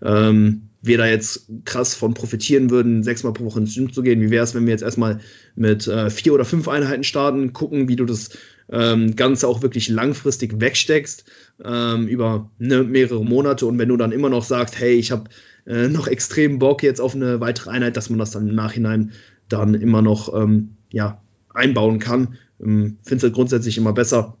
ähm, 0.00 0.68
wir 0.80 0.96
da 0.96 1.06
jetzt 1.06 1.48
krass 1.64 1.94
von 1.94 2.14
profitieren 2.14 2.70
würden, 2.70 3.02
sechsmal 3.02 3.32
pro 3.32 3.44
Woche 3.44 3.58
ins 3.58 3.74
Gym 3.74 3.92
zu 3.92 4.02
gehen. 4.02 4.20
Wie 4.20 4.30
wäre 4.30 4.44
es, 4.44 4.54
wenn 4.54 4.64
wir 4.64 4.72
jetzt 4.72 4.82
erstmal 4.82 5.20
mit 5.56 5.88
äh, 5.88 6.08
vier 6.08 6.34
oder 6.34 6.44
fünf 6.44 6.68
Einheiten 6.68 7.04
starten, 7.04 7.52
gucken, 7.52 7.88
wie 7.88 7.96
du 7.96 8.04
das 8.04 8.30
ähm, 8.70 9.16
Ganze 9.16 9.48
auch 9.48 9.62
wirklich 9.62 9.88
langfristig 9.88 10.60
wegsteckst, 10.60 11.24
ähm, 11.64 12.06
über 12.06 12.50
ne, 12.58 12.84
mehrere 12.84 13.24
Monate. 13.24 13.66
Und 13.66 13.78
wenn 13.78 13.88
du 13.88 13.96
dann 13.96 14.12
immer 14.12 14.30
noch 14.30 14.44
sagst, 14.44 14.78
hey, 14.78 14.94
ich 14.94 15.10
habe 15.10 15.24
äh, 15.66 15.88
noch 15.88 16.06
extrem 16.06 16.58
Bock 16.58 16.82
jetzt 16.82 17.00
auf 17.00 17.14
eine 17.14 17.40
weitere 17.40 17.70
Einheit, 17.70 17.96
dass 17.96 18.10
man 18.10 18.18
das 18.18 18.32
dann 18.32 18.48
im 18.48 18.54
Nachhinein 18.54 19.12
dann 19.48 19.74
immer 19.74 20.02
noch 20.02 20.34
ähm, 20.34 20.76
ja, 20.90 21.22
einbauen 21.54 21.98
kann. 21.98 22.38
Ähm, 22.60 22.98
Finde 23.02 23.16
es 23.16 23.22
halt 23.22 23.34
grundsätzlich 23.34 23.78
immer 23.78 23.92
besser, 23.92 24.36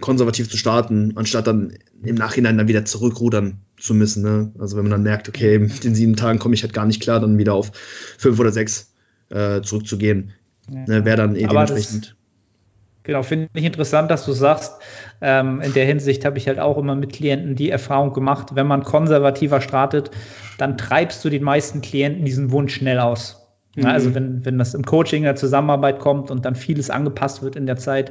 konservativ 0.00 0.48
zu 0.50 0.56
starten, 0.56 1.12
anstatt 1.16 1.46
dann 1.46 1.72
im 2.02 2.16
Nachhinein 2.16 2.58
dann 2.58 2.68
wieder 2.68 2.84
zurückrudern 2.84 3.58
zu 3.78 3.94
müssen. 3.94 4.22
Ne? 4.22 4.52
Also 4.58 4.76
wenn 4.76 4.84
man 4.84 4.92
dann 4.92 5.02
merkt, 5.02 5.28
okay, 5.28 5.58
mit 5.58 5.84
den 5.84 5.94
sieben 5.94 6.16
Tagen 6.16 6.38
komme 6.38 6.54
ich 6.54 6.62
halt 6.62 6.72
gar 6.72 6.86
nicht 6.86 7.00
klar, 7.00 7.20
dann 7.20 7.38
wieder 7.38 7.54
auf 7.54 7.72
fünf 8.18 8.38
oder 8.38 8.52
sechs 8.52 8.92
äh, 9.30 9.62
zurückzugehen. 9.62 10.32
Ja. 10.70 10.84
Ne, 10.86 11.04
Wäre 11.04 11.16
dann 11.16 11.36
eh 11.36 11.46
dementsprechend. 11.46 12.15
Genau, 13.06 13.22
finde 13.22 13.48
ich 13.54 13.64
interessant, 13.64 14.10
dass 14.10 14.24
du 14.26 14.32
sagst, 14.32 14.80
ähm, 15.20 15.60
in 15.60 15.72
der 15.72 15.86
Hinsicht 15.86 16.24
habe 16.24 16.38
ich 16.38 16.48
halt 16.48 16.58
auch 16.58 16.76
immer 16.76 16.96
mit 16.96 17.12
Klienten 17.12 17.54
die 17.54 17.70
Erfahrung 17.70 18.12
gemacht, 18.12 18.56
wenn 18.56 18.66
man 18.66 18.82
konservativer 18.82 19.60
startet, 19.60 20.10
dann 20.58 20.76
treibst 20.76 21.24
du 21.24 21.30
den 21.30 21.44
meisten 21.44 21.82
Klienten 21.82 22.24
diesen 22.24 22.50
Wunsch 22.50 22.74
schnell 22.74 22.98
aus. 22.98 23.46
Also 23.76 23.86
mhm. 23.86 23.94
Also 23.94 24.14
wenn, 24.16 24.44
wenn 24.44 24.58
das 24.58 24.74
im 24.74 24.84
Coaching, 24.84 25.18
in 25.18 25.24
der 25.26 25.36
Zusammenarbeit 25.36 26.00
kommt 26.00 26.32
und 26.32 26.44
dann 26.44 26.56
vieles 26.56 26.90
angepasst 26.90 27.42
wird 27.42 27.54
in 27.54 27.66
der 27.66 27.76
Zeit, 27.76 28.10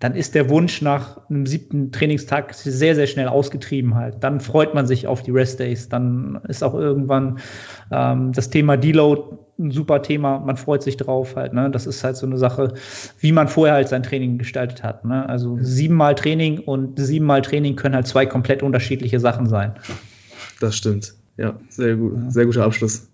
dann 0.00 0.16
ist 0.16 0.34
der 0.34 0.50
Wunsch 0.50 0.82
nach 0.82 1.28
einem 1.30 1.46
siebten 1.46 1.92
Trainingstag 1.92 2.52
sehr, 2.54 2.96
sehr 2.96 3.06
schnell 3.06 3.28
ausgetrieben 3.28 3.94
halt. 3.94 4.24
Dann 4.24 4.40
freut 4.40 4.74
man 4.74 4.88
sich 4.88 5.06
auf 5.06 5.22
die 5.22 5.30
Rest 5.30 5.60
Days. 5.60 5.88
Dann 5.88 6.40
ist 6.48 6.64
auch 6.64 6.74
irgendwann 6.74 7.38
ähm, 7.92 8.32
das 8.32 8.50
Thema 8.50 8.76
Deload 8.76 9.38
ein 9.62 9.70
super 9.70 10.02
Thema. 10.02 10.38
Man 10.40 10.56
freut 10.56 10.82
sich 10.82 10.96
drauf 10.96 11.36
halt. 11.36 11.52
Ne? 11.52 11.70
Das 11.70 11.86
ist 11.86 12.04
halt 12.04 12.16
so 12.16 12.26
eine 12.26 12.38
Sache, 12.38 12.74
wie 13.20 13.32
man 13.32 13.48
vorher 13.48 13.74
halt 13.74 13.88
sein 13.88 14.02
Training 14.02 14.38
gestaltet 14.38 14.82
hat. 14.82 15.04
Ne? 15.04 15.28
Also 15.28 15.58
siebenmal 15.60 16.14
Training 16.14 16.58
und 16.60 16.98
siebenmal 16.98 17.42
Training 17.42 17.76
können 17.76 17.94
halt 17.94 18.06
zwei 18.06 18.26
komplett 18.26 18.62
unterschiedliche 18.62 19.20
Sachen 19.20 19.46
sein. 19.46 19.74
Das 20.60 20.76
stimmt. 20.76 21.14
Ja, 21.36 21.58
sehr 21.68 21.96
gut. 21.96 22.32
Sehr 22.32 22.46
guter 22.46 22.64
Abschluss. 22.64 23.08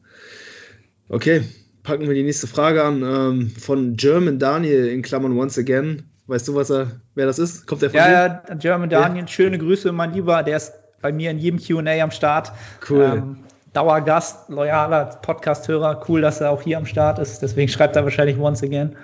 Okay, 1.09 1.43
packen 1.83 2.07
wir 2.07 2.15
die 2.15 2.23
nächste 2.23 2.47
Frage 2.47 2.85
an 2.85 3.03
ähm, 3.03 3.51
von 3.51 3.97
German 3.97 4.39
Daniel 4.39 4.89
in 4.89 5.03
Klammern 5.03 5.39
once 5.39 5.59
again. 5.59 6.03
Weißt 6.27 6.47
du, 6.47 6.55
was 6.55 6.71
er, 6.71 7.01
wer 7.15 7.25
das 7.25 7.39
ist? 7.39 7.67
Kommt 7.67 7.81
der 7.81 7.91
von 7.91 7.99
ja, 7.99 8.29
dir? 8.29 8.43
Ja, 8.49 8.55
German 8.57 8.91
Daniel, 8.91 9.23
ja. 9.23 9.29
schöne 9.29 9.57
Grüße, 9.57 9.93
mein 9.93 10.13
Lieber. 10.13 10.43
Der 10.43 10.59
ist 10.59 10.73
bei 11.01 11.13
mir 11.13 11.31
in 11.31 11.39
jedem 11.39 11.59
QA 11.59 12.03
am 12.03 12.11
Start. 12.11 12.53
Cool. 12.89 13.13
Ähm, 13.17 13.37
Dauergast, 13.79 14.49
loyaler 14.49 15.21
Podcast-Hörer. 15.23 16.05
Cool, 16.09 16.21
dass 16.21 16.41
er 16.41 16.51
auch 16.51 16.63
hier 16.63 16.79
am 16.79 16.85
Start 16.85 17.21
ist. 17.21 17.43
Deswegen 17.43 17.69
schreibt 17.69 17.95
er 17.95 18.03
wahrscheinlich 18.03 18.37
once 18.37 18.61
again. 18.65 18.97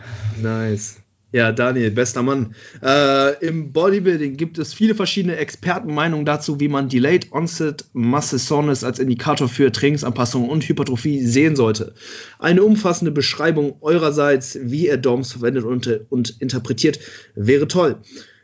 Nice. 0.42 0.96
Ja, 1.30 1.52
Daniel, 1.52 1.92
bester 1.92 2.24
Mann. 2.24 2.56
Äh, 2.82 3.38
Im 3.46 3.72
Bodybuilding 3.72 4.37
gibt 4.37 4.58
es 4.58 4.74
viele 4.74 4.96
verschiedene 4.96 5.37
Expertenmeinungen 5.37 6.26
dazu, 6.26 6.58
wie 6.58 6.66
man 6.66 6.88
Delayed 6.88 7.30
Onset 7.30 7.84
Muscle 7.92 8.40
Soreness 8.40 8.82
als 8.82 8.98
Indikator 8.98 9.48
für 9.48 9.70
Trainingsanpassung 9.70 10.48
und 10.48 10.68
Hypertrophie 10.68 11.24
sehen 11.24 11.54
sollte. 11.54 11.94
Eine 12.40 12.64
umfassende 12.64 13.12
Beschreibung 13.12 13.76
eurerseits, 13.80 14.58
wie 14.60 14.88
ihr 14.88 14.96
DOMS 14.96 15.34
verwendet 15.34 15.62
und, 15.62 16.00
und 16.08 16.42
interpretiert, 16.42 16.98
wäre 17.37 17.68
toll. 17.68 17.98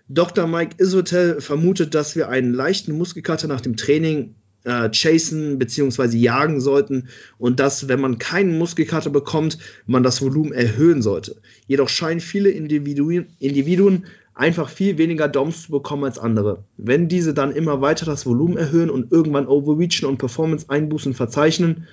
Dr. 0.09 0.47
Mike 0.47 0.77
Isotel 0.79 1.41
vermutet, 1.41 1.97
dass 1.97 2.15
wir 2.15 2.29
einen 2.29 2.53
leichten 2.53 2.97
Muskelkater 2.97 3.49
nach 3.49 3.61
dem 3.61 3.77
Training 3.77 4.37
äh, 4.65 4.91
chasen 4.91 5.59
bzw. 5.59 6.17
jagen 6.17 6.61
sollten 6.61 7.09
und 7.39 7.61
dass, 7.61 7.89
wenn 7.89 8.01
man 8.01 8.19
keinen 8.19 8.59
Muskelkater 8.59 9.11
bekommt, 9.11 9.59
man 9.87 10.03
das 10.03 10.23
Volumen 10.23 10.53
erhöhen 10.53 11.03
sollte. 11.03 11.37
Jedoch 11.67 11.89
scheinen 11.89 12.21
viele 12.21 12.51
Individuen, 12.51 13.29
Individuen 13.39 14.07
einfach 14.35 14.69
viel 14.69 14.97
weniger 14.99 15.29
DOMs 15.29 15.65
zu 15.65 15.71
bekommen 15.73 16.05
als 16.05 16.19
andere. 16.19 16.65
Wenn 16.77 17.09
diese 17.09 17.35
dann 17.35 17.53
immer 17.53 17.81
weiter 17.81 18.07
das 18.07 18.25
Volumen 18.27 18.57
erhöhen 18.57 18.91
und 18.91 19.13
irgendwann 19.13 19.47
Overreachen 19.47 20.09
und 20.09 20.19
Performance-Einbußen 20.19 21.15
verzeichnen, 21.15 21.87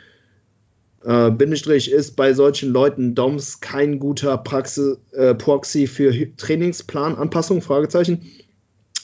äh, 1.03 1.31
Bindestrich 1.31 1.91
ist 1.91 2.15
bei 2.15 2.33
solchen 2.33 2.71
Leuten 2.71 3.15
DOMs 3.15 3.59
kein 3.59 3.99
guter 3.99 4.37
Praxis, 4.37 4.97
äh, 5.11 5.35
Proxy 5.35 5.87
für 5.87 6.13
Trainingsplananpassung? 6.37 7.61
Fragezeichen. 7.61 8.21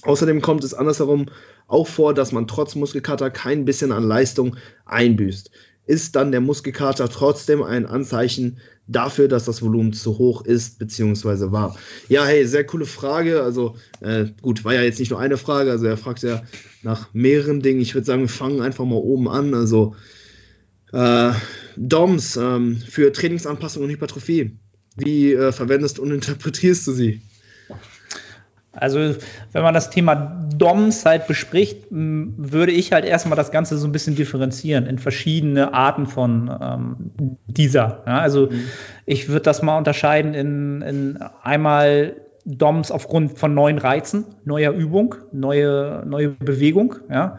Außerdem 0.03 0.41
kommt 0.41 0.63
es 0.63 0.73
andersherum 0.73 1.27
auch 1.67 1.87
vor, 1.87 2.13
dass 2.13 2.31
man 2.31 2.47
trotz 2.47 2.75
Muskelkater 2.75 3.29
kein 3.29 3.65
bisschen 3.65 3.91
an 3.91 4.03
Leistung 4.03 4.57
einbüßt. 4.85 5.51
Ist 5.85 6.15
dann 6.15 6.31
der 6.31 6.39
Muskelkater 6.39 7.09
trotzdem 7.09 7.61
ein 7.61 7.85
Anzeichen 7.85 8.59
dafür, 8.87 9.27
dass 9.27 9.45
das 9.45 9.61
Volumen 9.61 9.91
zu 9.91 10.17
hoch 10.17 10.45
ist 10.45 10.79
bzw. 10.79 11.51
war? 11.51 11.77
Ja, 12.07 12.25
hey, 12.25 12.45
sehr 12.45 12.65
coole 12.65 12.85
Frage. 12.85 13.43
Also 13.43 13.75
äh, 13.99 14.27
gut, 14.41 14.63
war 14.63 14.73
ja 14.73 14.81
jetzt 14.81 14.99
nicht 14.99 15.11
nur 15.11 15.19
eine 15.19 15.37
Frage. 15.37 15.71
Also 15.71 15.85
er 15.85 15.97
fragt 15.97 16.23
ja 16.23 16.43
nach 16.83 17.13
mehreren 17.13 17.61
Dingen. 17.61 17.81
Ich 17.81 17.95
würde 17.95 18.05
sagen, 18.05 18.21
wir 18.21 18.29
fangen 18.29 18.61
einfach 18.61 18.85
mal 18.85 18.95
oben 18.95 19.27
an. 19.27 19.53
Also 19.53 19.95
äh, 20.93 21.33
DOMS 21.75 22.37
ähm, 22.37 22.77
für 22.77 23.11
Trainingsanpassung 23.11 23.83
und 23.83 23.89
Hypertrophie. 23.89 24.57
Wie 24.95 25.33
äh, 25.33 25.51
verwendest 25.51 25.99
und 25.99 26.11
interpretierst 26.11 26.87
du 26.87 26.91
sie? 26.91 27.21
Also, 28.75 29.15
wenn 29.51 29.61
man 29.61 29.75
das 29.75 29.91
Thema 29.91 30.15
DOMs 30.15 31.05
halt 31.05 31.27
bespricht, 31.27 31.85
würde 31.91 32.71
ich 32.71 32.91
halt 32.91 33.05
erstmal 33.05 33.35
das 33.35 33.51
Ganze 33.51 33.77
so 33.77 33.87
ein 33.87 33.91
bisschen 33.91 34.15
differenzieren 34.15 34.87
in 34.87 34.97
verschiedene 34.97 35.73
Arten 35.73 36.07
von 36.07 36.51
ähm, 36.59 36.95
dieser. 37.45 38.03
Ja, 38.07 38.17
also, 38.19 38.47
mhm. 38.47 38.63
ich 39.05 39.29
würde 39.29 39.41
das 39.41 39.61
mal 39.61 39.77
unterscheiden 39.77 40.33
in, 40.33 40.81
in 40.81 41.19
einmal 41.43 42.15
DOMs 42.45 42.91
aufgrund 42.91 43.37
von 43.37 43.53
neuen 43.53 43.77
Reizen, 43.77 44.25
neuer 44.43 44.73
Übung, 44.73 45.15
neue, 45.31 46.03
neue 46.05 46.29
Bewegung. 46.29 46.95
Ja. 47.09 47.37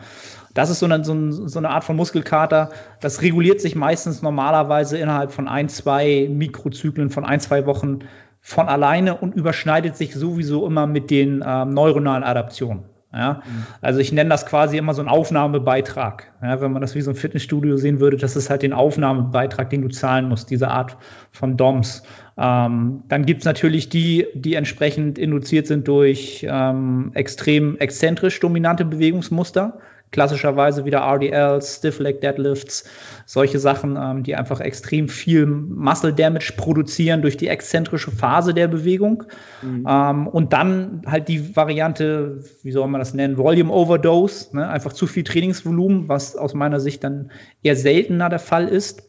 Das 0.55 0.71
ist 0.71 0.79
so 0.79 0.87
eine, 0.87 1.05
so, 1.05 1.31
so 1.33 1.59
eine 1.59 1.71
Art 1.71 1.83
von 1.83 1.97
Muskelkater. 1.97 2.71
Das 3.01 3.23
reguliert 3.23 3.61
sich 3.61 3.75
meistens 3.75 4.23
normalerweise 4.23 4.97
innerhalb 4.99 5.33
von 5.33 5.49
ein, 5.49 5.69
zwei 5.69 6.29
Mikrozyklen, 6.31 7.11
von 7.11 7.25
ein, 7.25 7.41
zwei 7.41 7.67
Wochen 7.67 8.01
von 8.47 8.69
alleine 8.69 9.17
und 9.17 9.35
überschneidet 9.35 9.97
sich 9.97 10.15
sowieso 10.15 10.67
immer 10.67 10.87
mit 10.87 11.11
den 11.11 11.43
ähm, 11.45 11.71
neuronalen 11.71 12.23
Adaptionen. 12.23 12.85
Ja? 13.11 13.41
Mhm. 13.43 13.67
Also 13.81 14.01
ich 14.01 14.13
nenne 14.13 14.29
das 14.29 14.45
quasi 14.45 14.77
immer 14.77 14.93
so 14.93 15.01
einen 15.01 15.09
Aufnahmebeitrag. 15.09 16.31
Ja, 16.43 16.61
wenn 16.61 16.71
man 16.71 16.83
das 16.83 16.95
wie 16.95 17.01
so 17.01 17.13
ein 17.13 17.17
Fitnessstudio 17.17 17.79
sehen 17.79 18.01
würde, 18.01 18.19
das 18.19 18.37
ist 18.37 18.51
halt 18.51 18.61
den 18.61 18.75
Aufnahmebeitrag, 18.75 19.71
den 19.71 19.81
du 19.81 19.89
zahlen 19.89 20.29
musst, 20.29 20.51
diese 20.51 20.69
Art 20.69 20.99
von 21.33 21.57
DOMs. 21.57 22.03
Ähm, 22.37 23.05
dann 23.09 23.25
gibt's 23.25 23.47
natürlich 23.47 23.89
die, 23.89 24.27
die 24.35 24.57
entsprechend 24.57 25.19
induziert 25.19 25.67
sind 25.67 25.89
durch 25.89 26.47
ähm, 26.47 27.13
extrem 27.15 27.79
exzentrisch 27.79 28.41
dominante 28.41 28.85
Bewegungsmuster 28.85 29.79
klassischerweise 30.15 30.85
wieder 30.85 31.01
RDLs, 31.01 31.77
Stiff 31.77 31.99
Leg 31.99 32.21
Deadlifts, 32.21 32.85
solche 33.27 33.59
Sachen, 33.59 33.99
ähm, 34.01 34.23
die 34.23 34.37
einfach 34.37 34.61
extrem 34.61 35.09
viel 35.09 35.45
Muscle 35.45 36.15
Damage 36.15 36.53
produzieren 36.57 37.21
durch 37.21 37.37
die 37.37 37.49
exzentrische 37.49 38.13
Phase 38.13 38.55
der 38.55 38.69
Bewegung. 38.69 39.25
Mhm. 39.61 39.87
Ähm, 39.89 40.29
und 40.29 40.53
dann 40.53 41.03
halt 41.07 41.27
die 41.27 41.57
Variante, 41.57 42.45
wie 42.63 42.71
soll 42.71 42.87
man 42.87 43.01
das 43.01 43.13
nennen, 43.13 43.37
Volume 43.37 43.73
Overdose, 43.73 44.57
ne? 44.57 44.69
einfach 44.69 44.93
zu 44.93 45.09
viel 45.09 45.25
Trainingsvolumen, 45.25 46.09
was 46.09 46.37
aus 46.37 46.55
meiner 46.55 46.79
Sicht 46.79 47.03
dann 47.03 47.33
eher 47.65 47.75
seltener 47.75 48.29
der 48.29 48.39
Fall 48.39 48.69
ist. 48.69 49.03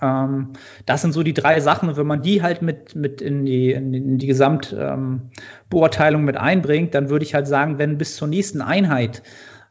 Ähm, 0.00 0.54
das 0.86 1.02
sind 1.02 1.12
so 1.12 1.22
die 1.22 1.34
drei 1.34 1.60
Sachen. 1.60 1.90
Und 1.90 1.98
wenn 1.98 2.06
man 2.06 2.22
die 2.22 2.42
halt 2.42 2.62
mit, 2.62 2.96
mit 2.96 3.20
in 3.20 3.44
die, 3.44 3.72
in 3.72 4.16
die 4.16 4.26
Gesamtbeurteilung 4.26 6.24
mit 6.24 6.38
einbringt, 6.38 6.94
dann 6.94 7.10
würde 7.10 7.26
ich 7.26 7.34
halt 7.34 7.46
sagen, 7.46 7.78
wenn 7.78 7.98
bis 7.98 8.16
zur 8.16 8.28
nächsten 8.28 8.62
Einheit 8.62 9.22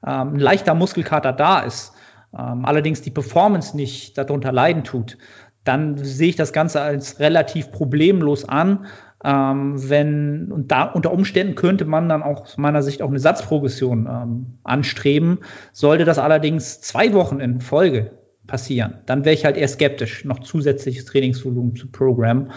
ähm, 0.05 0.33
ein 0.35 0.39
leichter 0.39 0.73
Muskelkater 0.73 1.33
da 1.33 1.59
ist, 1.59 1.93
ähm, 2.37 2.65
allerdings 2.65 3.01
die 3.01 3.11
Performance 3.11 3.75
nicht 3.75 4.17
darunter 4.17 4.51
leiden 4.51 4.83
tut, 4.83 5.17
dann 5.63 5.97
sehe 5.97 6.29
ich 6.29 6.35
das 6.35 6.53
Ganze 6.53 6.81
als 6.81 7.19
relativ 7.19 7.71
problemlos 7.71 8.47
an. 8.47 8.85
Ähm, 9.23 9.89
wenn, 9.89 10.51
und 10.51 10.71
da 10.71 10.83
unter 10.83 11.13
Umständen 11.13 11.55
könnte 11.55 11.85
man 11.85 12.09
dann 12.09 12.23
auch 12.23 12.41
aus 12.41 12.57
meiner 12.57 12.83
Sicht 12.83 13.01
auch 13.01 13.07
eine 13.07 13.19
Satzprogression 13.19 14.07
ähm, 14.11 14.57
anstreben. 14.63 15.39
Sollte 15.71 16.03
das 16.03 16.19
allerdings 16.19 16.81
zwei 16.81 17.13
Wochen 17.13 17.39
in 17.39 17.61
Folge 17.61 18.11
passieren, 18.47 18.99
dann 19.05 19.23
wäre 19.23 19.33
ich 19.33 19.45
halt 19.45 19.55
eher 19.55 19.69
skeptisch, 19.69 20.25
noch 20.25 20.39
zusätzliches 20.39 21.05
Trainingsvolumen 21.05 21.77
zu 21.77 21.89
programmen. 21.89 22.51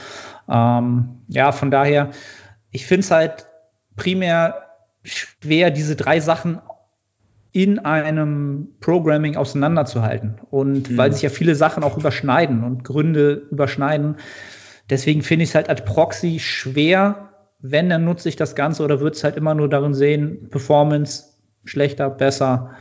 Ähm, 0.49 1.21
ja, 1.29 1.53
von 1.53 1.71
daher, 1.71 2.11
ich 2.73 2.87
finde 2.87 3.01
es 3.01 3.11
halt 3.13 3.47
primär 3.95 4.63
schwer, 5.05 5.71
diese 5.71 5.95
drei 5.95 6.19
Sachen 6.19 6.61
in 7.57 7.79
einem 7.79 8.69
Programming 8.81 9.37
auseinanderzuhalten. 9.37 10.35
Und 10.51 10.91
mhm. 10.91 10.99
weil 10.99 11.11
sich 11.15 11.23
ja 11.23 11.31
viele 11.31 11.55
Sachen 11.55 11.85
auch 11.85 11.97
überschneiden 11.97 12.63
und 12.63 12.85
Gründe 12.85 13.47
überschneiden. 13.51 14.17
Deswegen 14.91 15.23
finde 15.23 15.45
ich 15.45 15.49
es 15.49 15.55
halt 15.55 15.71
als 15.71 15.83
Proxy 15.83 16.39
schwer, 16.39 17.31
wenn, 17.61 17.89
dann 17.89 18.05
nutze 18.05 18.29
ich 18.29 18.37
das 18.37 18.57
Ganze 18.57 18.85
oder 18.85 19.01
würde 19.01 19.17
es 19.17 19.25
halt 19.25 19.39
immer 19.39 19.55
nur 19.55 19.71
darin 19.71 19.95
sehen, 19.95 20.51
Performance 20.51 21.29
schlechter, 21.65 22.11
besser. 22.11 22.73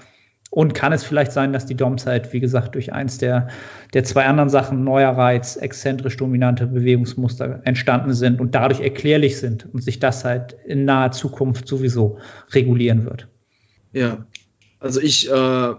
Und 0.49 0.73
kann 0.73 0.91
es 0.91 1.05
vielleicht 1.05 1.31
sein, 1.31 1.53
dass 1.53 1.65
die 1.65 1.75
DOMs 1.75 2.05
halt, 2.05 2.33
wie 2.33 2.41
gesagt, 2.41 2.75
durch 2.75 2.91
eins 2.91 3.17
der, 3.17 3.47
der 3.93 4.03
zwei 4.03 4.25
anderen 4.25 4.49
Sachen, 4.49 4.83
neuer 4.83 5.11
Reiz, 5.11 5.55
exzentrisch 5.55 6.17
dominante 6.17 6.67
Bewegungsmuster 6.67 7.61
entstanden 7.63 8.13
sind 8.13 8.41
und 8.41 8.55
dadurch 8.55 8.81
erklärlich 8.81 9.37
sind 9.37 9.73
und 9.73 9.81
sich 9.81 9.99
das 9.99 10.25
halt 10.25 10.57
in 10.65 10.83
naher 10.83 11.11
Zukunft 11.11 11.65
sowieso 11.65 12.19
regulieren 12.51 13.05
wird. 13.05 13.29
Ja, 13.93 14.25
also 14.85 15.01
ich 15.01 15.27
äh, 15.31 15.73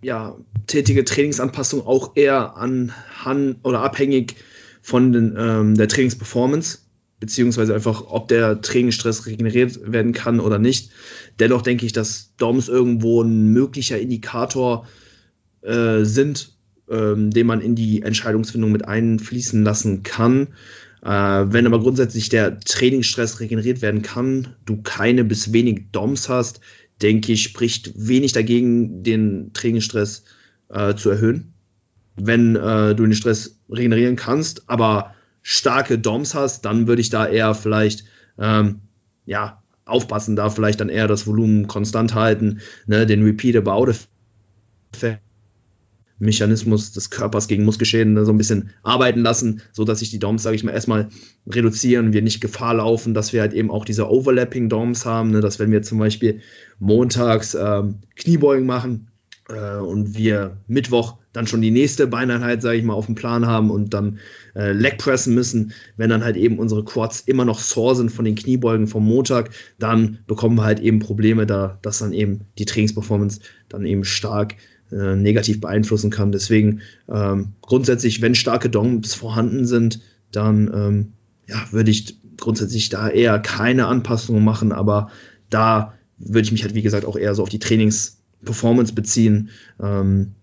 ja, 0.00 0.36
tätige 0.66 1.04
Trainingsanpassung 1.04 1.86
auch 1.86 2.16
eher 2.16 2.56
anhand 2.56 3.58
oder 3.62 3.82
abhängig 3.82 4.36
von 4.80 5.12
den, 5.12 5.34
ähm, 5.36 5.74
der 5.74 5.86
Trainingsperformance, 5.86 6.78
beziehungsweise 7.20 7.74
einfach, 7.74 8.04
ob 8.06 8.28
der 8.28 8.62
Trainingsstress 8.62 9.26
regeneriert 9.26 9.92
werden 9.92 10.12
kann 10.12 10.40
oder 10.40 10.58
nicht. 10.58 10.92
Dennoch 11.38 11.60
denke 11.60 11.84
ich, 11.84 11.92
dass 11.92 12.36
DOMs 12.38 12.68
irgendwo 12.68 13.22
ein 13.22 13.48
möglicher 13.48 13.98
Indikator 13.98 14.88
äh, 15.60 16.04
sind, 16.04 16.56
ähm, 16.88 17.30
den 17.30 17.46
man 17.46 17.60
in 17.60 17.74
die 17.74 18.00
Entscheidungsfindung 18.00 18.72
mit 18.72 18.88
einfließen 18.88 19.62
lassen 19.62 20.04
kann. 20.04 20.48
Äh, 21.02 21.08
wenn 21.10 21.66
aber 21.66 21.80
grundsätzlich 21.80 22.30
der 22.30 22.60
Trainingsstress 22.60 23.40
regeneriert 23.40 23.82
werden 23.82 24.00
kann, 24.00 24.54
du 24.64 24.80
keine 24.80 25.24
bis 25.24 25.52
wenig 25.52 25.90
DOMs 25.92 26.30
hast, 26.30 26.60
denke 27.02 27.32
ich, 27.32 27.42
spricht 27.42 27.92
wenig 27.94 28.32
dagegen, 28.32 29.02
den 29.02 29.52
Trainingsstress 29.52 30.24
äh, 30.68 30.94
zu 30.94 31.10
erhöhen. 31.10 31.52
Wenn 32.16 32.56
äh, 32.56 32.94
du 32.94 33.04
den 33.04 33.14
Stress 33.14 33.58
regenerieren 33.70 34.16
kannst, 34.16 34.68
aber 34.68 35.14
starke 35.42 35.98
DOMs 35.98 36.34
hast, 36.34 36.64
dann 36.64 36.86
würde 36.86 37.00
ich 37.00 37.10
da 37.10 37.26
eher 37.26 37.54
vielleicht 37.54 38.04
ähm, 38.38 38.80
ja, 39.26 39.62
aufpassen, 39.84 40.36
da 40.36 40.50
vielleicht 40.50 40.80
dann 40.80 40.88
eher 40.88 41.06
das 41.06 41.26
Volumen 41.26 41.66
konstant 41.66 42.14
halten, 42.14 42.60
ne, 42.86 43.06
den 43.06 43.22
Repeat 43.22 43.56
about 43.56 43.90
Effect 44.92 45.27
Mechanismus 46.18 46.92
des 46.92 47.10
Körpers 47.10 47.48
gegen 47.48 47.64
Muskelschäden 47.64 48.24
so 48.24 48.32
ein 48.32 48.38
bisschen 48.38 48.70
arbeiten 48.82 49.20
lassen, 49.20 49.62
so 49.72 49.84
dass 49.84 50.00
sich 50.00 50.10
die 50.10 50.18
DOMs, 50.18 50.42
sage 50.42 50.56
ich 50.56 50.64
mal, 50.64 50.72
erstmal 50.72 51.08
reduzieren, 51.46 52.12
wir 52.12 52.22
nicht 52.22 52.40
Gefahr 52.40 52.74
laufen, 52.74 53.14
dass 53.14 53.32
wir 53.32 53.40
halt 53.40 53.52
eben 53.52 53.70
auch 53.70 53.84
diese 53.84 54.10
Overlapping 54.10 54.68
DOMs 54.68 55.06
haben, 55.06 55.30
ne, 55.30 55.40
dass 55.40 55.58
wenn 55.58 55.70
wir 55.70 55.82
zum 55.82 55.98
Beispiel 55.98 56.40
montags 56.78 57.54
ähm, 57.54 57.96
Kniebeugen 58.16 58.66
machen 58.66 59.08
äh, 59.48 59.76
und 59.76 60.16
wir 60.16 60.58
Mittwoch 60.66 61.18
dann 61.32 61.46
schon 61.46 61.62
die 61.62 61.70
nächste 61.70 62.06
Beineinheit, 62.06 62.62
sage 62.62 62.78
ich 62.78 62.84
mal, 62.84 62.94
auf 62.94 63.06
dem 63.06 63.14
Plan 63.14 63.46
haben 63.46 63.70
und 63.70 63.94
dann 63.94 64.18
äh, 64.56 64.72
Leg 64.72 64.98
pressen 64.98 65.34
müssen, 65.34 65.72
wenn 65.96 66.10
dann 66.10 66.24
halt 66.24 66.36
eben 66.36 66.58
unsere 66.58 66.84
Quads 66.84 67.20
immer 67.20 67.44
noch 67.44 67.60
sore 67.60 67.94
sind 67.94 68.10
von 68.10 68.24
den 68.24 68.34
Kniebeugen 68.34 68.86
vom 68.86 69.04
Montag, 69.04 69.50
dann 69.78 70.18
bekommen 70.26 70.56
wir 70.56 70.64
halt 70.64 70.80
eben 70.80 70.98
Probleme 70.98 71.46
da, 71.46 71.78
dass 71.82 71.98
dann 71.98 72.12
eben 72.12 72.40
die 72.58 72.64
Trainingsperformance 72.64 73.40
dann 73.68 73.84
eben 73.84 74.04
stark 74.04 74.56
äh, 74.92 75.16
negativ 75.16 75.60
beeinflussen 75.60 76.10
kann. 76.10 76.32
Deswegen 76.32 76.80
ähm, 77.08 77.52
grundsätzlich, 77.62 78.22
wenn 78.22 78.34
starke 78.34 78.70
DOMs 78.70 79.14
vorhanden 79.14 79.66
sind, 79.66 80.00
dann 80.32 80.70
ähm, 80.74 81.12
ja, 81.46 81.64
würde 81.70 81.90
ich 81.90 82.18
grundsätzlich 82.36 82.88
da 82.88 83.08
eher 83.08 83.38
keine 83.38 83.86
Anpassungen 83.86 84.44
machen, 84.44 84.72
aber 84.72 85.10
da 85.50 85.94
würde 86.18 86.42
ich 86.42 86.52
mich 86.52 86.62
halt, 86.62 86.74
wie 86.74 86.82
gesagt, 86.82 87.04
auch 87.04 87.16
eher 87.16 87.34
so 87.34 87.42
auf 87.42 87.48
die 87.48 87.58
Trainingsperformance 87.58 88.94
beziehen. 88.94 89.50
Ähm, 89.80 90.34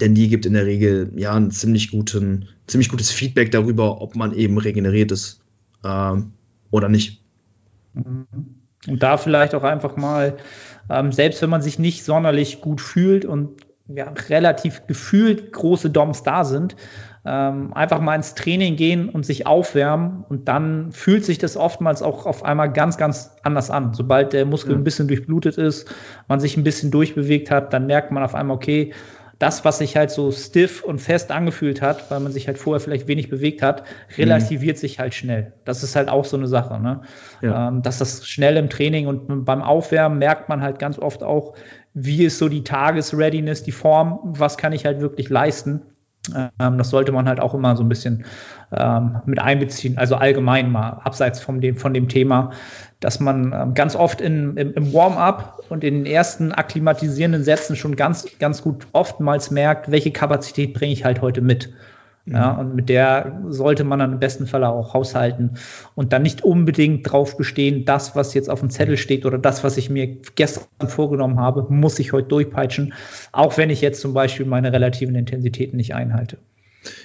denn 0.00 0.14
die 0.14 0.28
gibt 0.28 0.46
in 0.46 0.52
der 0.52 0.66
Regel 0.66 1.12
ja 1.16 1.34
ein 1.34 1.50
ziemlich, 1.50 1.90
guten, 1.90 2.48
ziemlich 2.66 2.88
gutes 2.88 3.10
Feedback 3.10 3.50
darüber, 3.50 4.00
ob 4.00 4.14
man 4.14 4.32
eben 4.32 4.58
regeneriert 4.58 5.10
ist 5.10 5.40
ähm, 5.84 6.32
oder 6.70 6.88
nicht. 6.88 7.22
Und 7.94 9.02
da 9.02 9.16
vielleicht 9.16 9.54
auch 9.54 9.64
einfach 9.64 9.96
mal, 9.96 10.36
ähm, 10.88 11.12
selbst 11.12 11.42
wenn 11.42 11.50
man 11.50 11.62
sich 11.62 11.78
nicht 11.78 12.04
sonderlich 12.04 12.60
gut 12.60 12.80
fühlt 12.80 13.24
und 13.24 13.50
ja, 13.94 14.12
relativ 14.28 14.86
gefühlt 14.86 15.52
große 15.52 15.90
DOMs 15.90 16.22
da 16.22 16.44
sind, 16.44 16.76
ähm, 17.24 17.74
einfach 17.74 18.00
mal 18.00 18.14
ins 18.14 18.34
Training 18.34 18.76
gehen 18.76 19.08
und 19.08 19.26
sich 19.26 19.46
aufwärmen 19.46 20.24
und 20.28 20.48
dann 20.48 20.90
fühlt 20.92 21.24
sich 21.24 21.38
das 21.38 21.56
oftmals 21.56 22.02
auch 22.02 22.24
auf 22.24 22.44
einmal 22.44 22.72
ganz, 22.72 22.96
ganz 22.96 23.36
anders 23.42 23.70
an. 23.70 23.92
Sobald 23.92 24.32
der 24.32 24.46
Muskel 24.46 24.74
ein 24.74 24.84
bisschen 24.84 25.08
durchblutet 25.08 25.58
ist, 25.58 25.92
man 26.28 26.40
sich 26.40 26.56
ein 26.56 26.64
bisschen 26.64 26.90
durchbewegt 26.90 27.50
hat, 27.50 27.72
dann 27.72 27.86
merkt 27.86 28.10
man 28.10 28.22
auf 28.22 28.34
einmal, 28.34 28.56
okay, 28.56 28.92
das, 29.40 29.64
was 29.64 29.78
sich 29.78 29.96
halt 29.96 30.10
so 30.10 30.30
stiff 30.32 30.84
und 30.84 30.98
fest 30.98 31.30
angefühlt 31.30 31.80
hat, 31.80 32.10
weil 32.10 32.20
man 32.20 32.30
sich 32.30 32.46
halt 32.46 32.58
vorher 32.58 32.78
vielleicht 32.78 33.08
wenig 33.08 33.30
bewegt 33.30 33.62
hat, 33.62 33.84
relativiert 34.18 34.76
mhm. 34.76 34.80
sich 34.80 34.98
halt 34.98 35.14
schnell. 35.14 35.54
Das 35.64 35.82
ist 35.82 35.96
halt 35.96 36.10
auch 36.10 36.26
so 36.26 36.36
eine 36.36 36.46
Sache, 36.46 36.78
ne? 36.78 37.00
Ja. 37.40 37.68
Ähm, 37.68 37.80
dass 37.80 37.96
das 37.96 38.26
schnell 38.28 38.58
im 38.58 38.68
Training 38.68 39.06
und 39.06 39.46
beim 39.46 39.62
Aufwärmen 39.62 40.18
merkt 40.18 40.50
man 40.50 40.60
halt 40.60 40.78
ganz 40.78 40.98
oft 40.98 41.22
auch, 41.22 41.54
wie 41.94 42.24
ist 42.24 42.38
so 42.38 42.48
die 42.48 42.64
Tagesreadiness, 42.64 43.62
die 43.62 43.72
Form, 43.72 44.20
was 44.22 44.56
kann 44.56 44.72
ich 44.72 44.84
halt 44.84 45.00
wirklich 45.00 45.28
leisten. 45.28 45.82
Ähm, 46.34 46.78
das 46.78 46.90
sollte 46.90 47.12
man 47.12 47.28
halt 47.28 47.40
auch 47.40 47.54
immer 47.54 47.76
so 47.76 47.82
ein 47.82 47.88
bisschen 47.88 48.24
ähm, 48.76 49.20
mit 49.24 49.40
einbeziehen, 49.40 49.98
also 49.98 50.16
allgemein 50.16 50.70
mal, 50.70 51.00
abseits 51.04 51.40
von 51.40 51.60
dem, 51.60 51.76
von 51.76 51.94
dem 51.94 52.08
Thema, 52.08 52.50
dass 53.00 53.20
man 53.20 53.52
ähm, 53.52 53.74
ganz 53.74 53.96
oft 53.96 54.20
in, 54.20 54.56
im, 54.56 54.74
im 54.74 54.92
Warm-up 54.92 55.62
und 55.70 55.82
in 55.82 55.94
den 55.94 56.06
ersten 56.06 56.52
akklimatisierenden 56.52 57.42
Sätzen 57.42 57.74
schon 57.74 57.96
ganz, 57.96 58.26
ganz 58.38 58.62
gut 58.62 58.86
oftmals 58.92 59.50
merkt, 59.50 59.90
welche 59.90 60.12
Kapazität 60.12 60.74
bringe 60.74 60.92
ich 60.92 61.04
halt 61.04 61.22
heute 61.22 61.40
mit. 61.40 61.72
Ja, 62.26 62.52
und 62.52 62.76
mit 62.76 62.88
der 62.88 63.42
sollte 63.48 63.82
man 63.82 63.98
dann 63.98 64.12
im 64.12 64.18
besten 64.20 64.46
Fall 64.46 64.62
auch 64.64 64.94
haushalten 64.94 65.54
und 65.94 66.12
dann 66.12 66.22
nicht 66.22 66.44
unbedingt 66.44 67.10
drauf 67.10 67.36
bestehen, 67.36 67.84
das, 67.86 68.14
was 68.14 68.34
jetzt 68.34 68.50
auf 68.50 68.60
dem 68.60 68.70
Zettel 68.70 68.98
steht 68.98 69.24
oder 69.24 69.38
das, 69.38 69.64
was 69.64 69.76
ich 69.78 69.90
mir 69.90 70.18
gestern 70.34 70.88
vorgenommen 70.88 71.40
habe, 71.40 71.66
muss 71.70 71.98
ich 71.98 72.12
heute 72.12 72.28
durchpeitschen, 72.28 72.92
auch 73.32 73.56
wenn 73.56 73.70
ich 73.70 73.80
jetzt 73.80 74.00
zum 74.00 74.12
Beispiel 74.12 74.46
meine 74.46 74.72
relativen 74.72 75.14
Intensitäten 75.14 75.76
nicht 75.76 75.94
einhalte. 75.94 76.36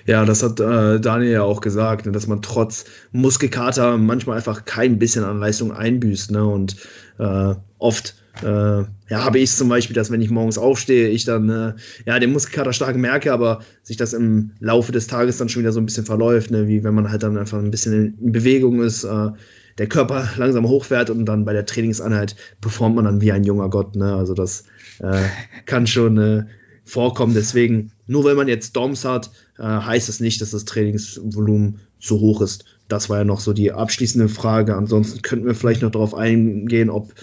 Ja, 0.06 0.26
das 0.26 0.44
hat 0.44 0.60
äh, 0.60 1.00
Daniel 1.00 1.32
ja 1.32 1.44
auch 1.44 1.62
gesagt, 1.62 2.06
ne, 2.06 2.12
dass 2.12 2.28
man 2.28 2.42
trotz 2.42 2.86
Muskelkater 3.12 3.98
manchmal 3.98 4.38
einfach 4.38 4.66
kein 4.66 5.00
bisschen 5.00 5.24
an 5.24 5.40
Leistung 5.40 5.74
einbüßt. 5.74 6.32
Ne? 6.32 6.46
Und 6.46 6.78
äh, 7.20 7.56
oft 7.78 8.16
äh, 8.44 8.84
ja, 9.10 9.24
habe 9.24 9.40
ich 9.40 9.52
zum 9.52 9.70
Beispiel, 9.70 9.96
dass 9.96 10.12
wenn 10.12 10.22
ich 10.22 10.30
morgens 10.30 10.58
aufstehe, 10.58 11.10
ich 11.10 11.26
dann 11.26 11.50
äh, 11.50 11.74
ja 12.06 12.20
den 12.20 12.32
Muskelkater 12.32 12.74
stark 12.74 12.96
merke, 12.96 13.32
aber 13.32 13.62
sich 13.84 13.98
das 13.98 14.14
im 14.14 14.52
Laufe 14.60 14.92
des 14.92 15.08
Tages 15.08 15.38
dann 15.38 15.50
schon 15.50 15.62
wieder 15.62 15.72
so 15.72 15.80
ein 15.80 15.86
bisschen 15.86 16.06
verläuft, 16.06 16.52
ne? 16.52 16.68
wie 16.68 16.84
wenn 16.84 16.94
man 16.94 17.10
halt 17.10 17.24
dann 17.24 17.38
einfach 17.38 17.60
ein 17.60 17.72
bisschen 17.72 18.16
in, 18.20 18.32
Bewegung 18.32 18.82
ist, 18.82 19.04
äh, 19.04 19.30
der 19.78 19.88
Körper 19.88 20.28
langsam 20.38 20.68
hochfährt 20.68 21.10
und 21.10 21.26
dann 21.26 21.46
bei 21.46 21.54
der 21.54 21.66
Trainingseinheit 21.66 22.36
performt 22.62 22.96
man 22.96 23.06
dann 23.06 23.22
wie 23.22 23.32
ein 23.32 23.44
junger 23.44 23.70
Gott. 23.70 23.96
Ne? 23.96 24.16
Also 24.16 24.34
das 24.34 24.66
äh, 25.00 25.22
kann 25.66 25.88
schon 25.88 26.18
äh, 26.18 26.44
vorkommen. 26.84 27.34
Deswegen, 27.34 27.92
nur 28.08 28.24
weil 28.24 28.36
man 28.36 28.48
jetzt 28.48 28.76
DOMs 28.76 29.06
hat, 29.06 29.32
äh, 29.58 29.64
heißt 29.64 30.10
es 30.10 30.20
nicht, 30.20 30.42
dass 30.42 30.52
das 30.52 30.66
Trainingsvolumen 30.66 31.80
zu 32.00 32.20
hoch 32.20 32.42
ist. 32.42 32.66
Das 32.88 33.10
war 33.10 33.18
ja 33.20 33.24
noch 33.24 33.40
so 33.40 33.54
die 33.54 33.72
abschließende 33.72 34.30
Frage. 34.30 34.76
Ansonsten 34.76 35.22
könnten 35.22 35.48
wir 35.48 35.56
vielleicht 35.56 35.82
noch 35.82 35.92
darauf 35.92 36.14
eingehen, 36.14 36.90
ob 36.90 37.14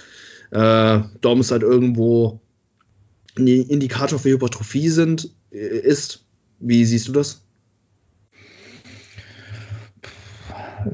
äh, 0.52 1.00
DOMs 1.20 1.50
halt 1.50 1.62
irgendwo 1.62 2.40
ein 3.36 3.46
Indikator 3.46 4.18
für 4.18 4.30
Hypertrophie 4.30 4.88
sind, 4.88 5.30
äh, 5.50 5.56
ist. 5.56 6.24
Wie 6.60 6.84
siehst 6.84 7.08
du 7.08 7.12
das? 7.12 7.42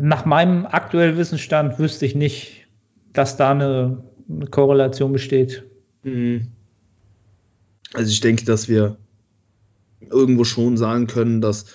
Nach 0.00 0.24
meinem 0.24 0.66
aktuellen 0.66 1.16
Wissensstand 1.16 1.78
wüsste 1.78 2.06
ich 2.06 2.14
nicht, 2.14 2.66
dass 3.12 3.36
da 3.36 3.50
eine, 3.50 4.04
eine 4.28 4.46
Korrelation 4.46 5.12
besteht. 5.12 5.64
Mhm. 6.02 6.48
Also 7.94 8.10
ich 8.10 8.20
denke, 8.20 8.44
dass 8.44 8.68
wir 8.68 8.96
irgendwo 10.10 10.44
schon 10.44 10.76
sagen 10.76 11.06
können, 11.06 11.40
dass 11.40 11.66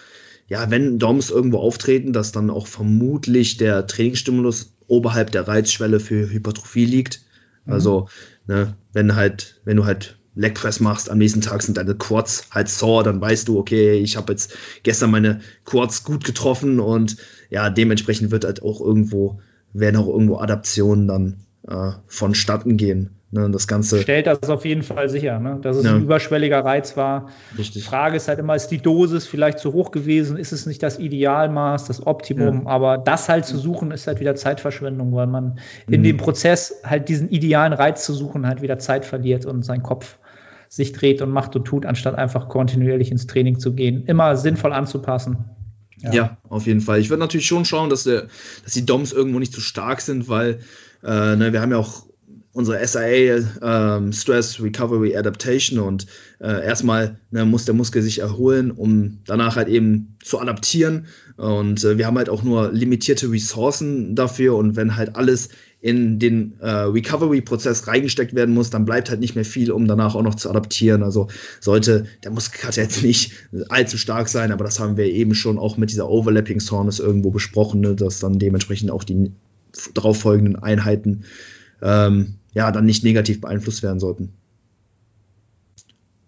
ja, 0.48 0.70
wenn 0.70 1.00
DOMs 1.00 1.30
irgendwo 1.30 1.58
auftreten, 1.60 2.14
dass 2.14 2.32
dann 2.32 2.50
auch 2.50 2.68
vermutlich 2.68 3.58
der 3.58 3.88
Trainingsstimulus 3.88 4.74
oberhalb 4.88 5.32
der 5.32 5.48
Reizschwelle 5.48 6.00
für 6.00 6.30
Hypertrophie 6.30 6.86
liegt. 6.86 7.22
Mhm. 7.66 7.74
Also, 7.74 8.08
ne, 8.48 8.76
wenn 8.94 9.16
halt, 9.16 9.62
wenn 9.66 9.78
du 9.78 9.86
halt 9.86 10.18
Legpress 10.36 10.80
machst, 10.80 11.10
am 11.12 11.20
nächsten 11.20 11.42
Tag 11.42 11.62
sind 11.62 11.78
deine 11.78 11.96
Quads 11.96 12.48
halt 12.52 12.68
sore, 12.70 13.04
dann 13.04 13.22
weißt 13.22 13.48
du, 13.48 13.60
okay, 13.60 13.94
ich 13.94 14.18
habe 14.18 14.34
jetzt 14.34 14.58
gestern 14.82 15.12
meine 15.12 15.42
Quads 15.66 16.04
gut 16.04 16.24
getroffen 16.24 16.80
und 16.80 17.18
ja, 17.50 17.70
dementsprechend 17.70 18.32
wird 18.32 18.46
halt 18.46 18.64
auch 18.64 18.82
irgendwo, 18.82 19.40
werden 19.74 19.98
auch 19.98 20.08
irgendwo 20.08 20.38
Adaptionen 20.38 21.08
dann 21.08 21.36
äh, 21.68 21.92
vonstatten 22.08 22.78
gehen. 22.78 23.12
Ne, 23.34 23.50
das 23.50 23.66
Ganze 23.66 24.00
stellt 24.00 24.28
das 24.28 24.48
auf 24.48 24.64
jeden 24.64 24.84
Fall 24.84 25.10
sicher, 25.10 25.40
ne? 25.40 25.58
dass 25.60 25.78
es 25.78 25.86
ja. 25.86 25.96
ein 25.96 26.04
überschwelliger 26.04 26.64
Reiz 26.64 26.96
war. 26.96 27.32
Richtig. 27.58 27.82
Die 27.82 27.82
Frage 27.82 28.16
ist 28.16 28.28
halt 28.28 28.38
immer, 28.38 28.56
ist 28.56 28.68
die 28.68 28.78
Dosis 28.78 29.26
vielleicht 29.26 29.58
zu 29.58 29.74
hoch 29.74 29.90
gewesen? 29.90 30.38
Ist 30.38 30.52
es 30.52 30.68
nicht 30.68 30.84
das 30.84 31.00
Idealmaß, 31.00 31.86
das 31.86 32.06
Optimum? 32.06 32.66
Ja. 32.66 32.68
Aber 32.68 33.00
das 33.00 33.30
halt 33.30 33.46
zu 33.46 33.58
suchen, 33.58 33.90
ist 33.90 34.06
halt 34.06 34.20
wieder 34.20 34.36
Zeitverschwendung, 34.36 35.16
weil 35.16 35.26
man 35.26 35.58
mhm. 35.88 35.94
in 35.96 36.04
dem 36.04 36.18
Prozess 36.18 36.82
halt 36.84 37.10
diesen 37.10 37.28
idealen 37.30 37.74
Reiz 37.74 38.06
zu 38.06 38.14
suchen 38.14 38.46
halt 38.46 38.62
wieder 38.62 38.78
Zeit 38.78 39.04
verliert 39.04 39.48
und 39.48 39.66
sein 39.66 39.82
Kopf 39.82 40.20
sich 40.70 40.92
dreht 40.92 41.24
und 41.24 41.32
macht 41.32 41.56
und 41.56 41.66
tut, 41.66 41.88
anstatt 41.88 42.14
einfach 42.14 42.50
kontinuierlich 42.50 43.10
ins 43.10 43.26
Training 43.26 43.58
zu 43.58 43.74
gehen. 43.74 44.06
Immer 44.06 44.38
sinnvoll 44.38 44.74
anzupassen. 44.74 45.38
Ja, 45.98 46.14
ja 46.14 46.38
auf 46.50 46.68
jeden 46.68 46.82
Fall. 46.82 47.00
Ich 47.00 47.10
würde 47.10 47.22
natürlich 47.22 47.48
schon 47.48 47.66
schauen, 47.66 47.90
dass, 47.90 48.04
der, 48.04 48.28
dass 48.64 48.74
die 48.74 48.86
DOMs 48.86 49.12
irgendwo 49.12 49.40
nicht 49.40 49.54
zu 49.54 49.62
stark 49.62 50.02
sind, 50.02 50.30
weil 50.30 50.60
äh, 51.04 51.36
ne, 51.36 51.52
wir 51.52 51.62
haben 51.62 51.72
ja 51.72 51.80
auch 51.80 52.06
unsere 52.54 52.86
SIA 52.88 53.40
ähm, 53.62 54.14
Stress 54.14 54.62
Recovery 54.62 55.18
Adaptation 55.18 55.80
und 55.80 56.06
äh, 56.40 56.66
erstmal 56.66 57.18
ne, 57.32 57.46
muss 57.46 57.66
der 57.66 57.74
Muskel 57.74 58.02
sich 58.02 58.20
erholen, 58.20 58.72
um 58.72 59.20
danach 59.26 59.56
halt 59.56 59.68
eben 59.68 60.16
zu 60.24 60.40
adaptieren 60.40 61.08
und 61.36 61.84
äh, 61.84 61.98
wir 61.98 62.06
haben 62.06 62.18
halt 62.18 62.30
auch 62.30 62.44
nur 62.44 62.72
limitierte 62.72 63.32
Ressourcen 63.32 64.16
dafür 64.16 64.56
und 64.56 64.76
wenn 64.76 64.96
halt 64.96 65.16
alles 65.16 65.50
in 65.82 66.18
den 66.18 66.54
äh, 66.62 66.70
Recovery-Prozess 66.70 67.88
reingesteckt 67.88 68.34
werden 68.34 68.54
muss, 68.54 68.70
dann 68.70 68.86
bleibt 68.86 69.10
halt 69.10 69.20
nicht 69.20 69.36
mehr 69.36 69.44
viel, 69.44 69.70
um 69.70 69.86
danach 69.86 70.16
auch 70.16 70.22
noch 70.22 70.36
zu 70.36 70.50
adaptieren. 70.50 71.04
Also 71.04 71.28
sollte 71.60 72.06
der 72.24 72.32
Muskelkater 72.32 72.84
jetzt 72.84 73.04
nicht 73.04 73.34
allzu 73.68 73.98
stark 73.98 74.30
sein, 74.30 74.54
aber 74.54 74.64
das 74.64 74.80
haben 74.80 74.96
wir 74.96 75.08
eben 75.08 75.36
schon 75.36 75.60
auch 75.60 75.76
mit 75.76 75.92
dieser 75.92 76.08
Overlapping 76.08 76.62
Soreness 76.62 77.00
irgendwo 77.00 77.32
besprochen, 77.32 77.82
ne, 77.82 77.96
dass 77.96 78.20
dann 78.20 78.40
dementsprechend 78.40 78.92
auch 78.92 79.04
die 79.04 79.34
darauffolgenden 79.94 80.56
Einheiten 80.56 81.26
ähm, 81.82 82.36
ja, 82.54 82.72
dann 82.72 82.86
nicht 82.86 83.04
negativ 83.04 83.42
beeinflusst 83.42 83.84
werden 83.84 84.00
sollten. 84.00 84.34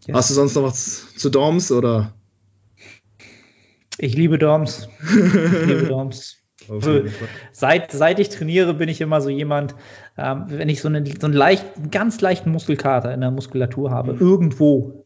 Ja. 0.07 0.15
Hast 0.15 0.29
du 0.29 0.33
sonst 0.33 0.55
noch 0.55 0.63
was 0.63 1.15
zu 1.15 1.29
Dorms 1.29 1.71
oder? 1.71 2.13
Ich 3.97 4.15
liebe 4.15 4.37
Dorms. 4.37 4.87
Ich 5.01 5.65
liebe 5.65 5.85
Dorms. 5.89 6.37
seit, 7.51 7.91
seit 7.91 8.19
ich 8.19 8.29
trainiere, 8.29 8.73
bin 8.73 8.89
ich 8.89 9.01
immer 9.01 9.21
so 9.21 9.29
jemand, 9.29 9.75
ähm, 10.17 10.45
wenn 10.47 10.69
ich 10.69 10.81
so, 10.81 10.87
eine, 10.87 11.05
so 11.05 11.27
einen 11.27 11.33
leicht, 11.33 11.65
ganz 11.91 12.21
leichten 12.21 12.51
Muskelkater 12.51 13.13
in 13.13 13.21
der 13.21 13.31
Muskulatur 13.31 13.91
habe, 13.91 14.13
mhm. 14.13 14.19
irgendwo, 14.19 15.05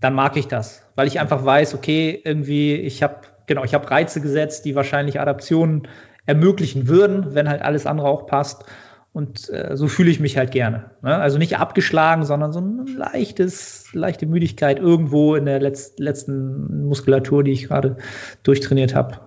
dann 0.00 0.14
mag 0.14 0.36
ich 0.36 0.48
das, 0.48 0.82
weil 0.94 1.06
ich 1.06 1.20
einfach 1.20 1.44
weiß, 1.44 1.74
okay, 1.74 2.20
irgendwie, 2.24 2.74
ich 2.74 3.02
habe 3.02 3.22
genau, 3.46 3.64
ich 3.64 3.74
habe 3.74 3.90
Reize 3.90 4.20
gesetzt, 4.20 4.64
die 4.64 4.74
wahrscheinlich 4.74 5.20
Adaptionen 5.20 5.88
ermöglichen 6.26 6.88
würden, 6.88 7.34
wenn 7.34 7.48
halt 7.48 7.62
alles 7.62 7.86
andere 7.86 8.08
auch 8.08 8.26
passt. 8.26 8.64
Und 9.12 9.50
äh, 9.50 9.76
so 9.76 9.88
fühle 9.88 10.10
ich 10.10 10.20
mich 10.20 10.38
halt 10.38 10.52
gerne. 10.52 10.90
Ne? 11.02 11.14
Also 11.14 11.36
nicht 11.36 11.58
abgeschlagen, 11.58 12.24
sondern 12.24 12.52
so 12.52 12.60
ein 12.60 12.86
leichtes, 12.86 13.92
leichte 13.92 14.24
Müdigkeit 14.24 14.78
irgendwo 14.78 15.34
in 15.34 15.44
der 15.44 15.60
letzt, 15.60 16.00
letzten 16.00 16.86
Muskulatur, 16.86 17.44
die 17.44 17.52
ich 17.52 17.68
gerade 17.68 17.98
durchtrainiert 18.42 18.94
habe. 18.94 19.20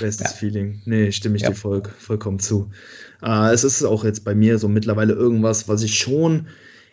Bestes 0.00 0.30
ja. 0.30 0.36
Feeling. 0.36 0.80
Nee, 0.86 1.12
stimme 1.12 1.36
ich 1.36 1.42
ja. 1.42 1.50
dir 1.50 1.54
voll, 1.54 1.82
vollkommen 1.98 2.38
zu. 2.38 2.70
Äh, 3.22 3.52
es 3.52 3.64
ist 3.64 3.82
auch 3.84 4.04
jetzt 4.04 4.24
bei 4.24 4.34
mir 4.34 4.58
so 4.58 4.68
mittlerweile 4.68 5.12
irgendwas, 5.12 5.68
was 5.68 5.82
ich 5.82 5.98
schon 5.98 6.46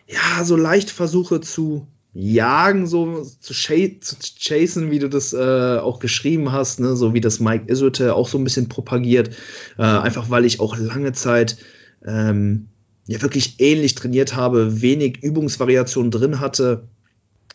ja 0.06 0.44
so 0.44 0.56
leicht 0.56 0.90
versuche 0.90 1.40
zu 1.40 1.86
jagen, 2.12 2.86
so 2.86 3.22
zu, 3.22 3.52
zu 3.52 4.34
chasen, 4.38 4.90
wie 4.90 4.98
du 4.98 5.08
das 5.08 5.32
äh, 5.34 5.78
auch 5.78 6.00
geschrieben 6.00 6.52
hast, 6.52 6.80
ne? 6.80 6.96
so 6.96 7.12
wie 7.12 7.20
das 7.20 7.40
Mike 7.40 7.70
Isote 7.70 8.14
auch 8.14 8.28
so 8.28 8.38
ein 8.38 8.44
bisschen 8.44 8.68
propagiert. 8.68 9.30
Äh, 9.78 9.82
einfach 9.82 10.30
weil 10.30 10.44
ich 10.44 10.60
auch 10.60 10.76
lange 10.78 11.12
Zeit 11.12 11.58
ähm, 12.04 12.68
ja 13.06 13.22
wirklich 13.22 13.60
ähnlich 13.60 13.94
trainiert 13.94 14.34
habe, 14.34 14.82
wenig 14.82 15.22
Übungsvariation 15.22 16.10
drin 16.10 16.40
hatte 16.40 16.88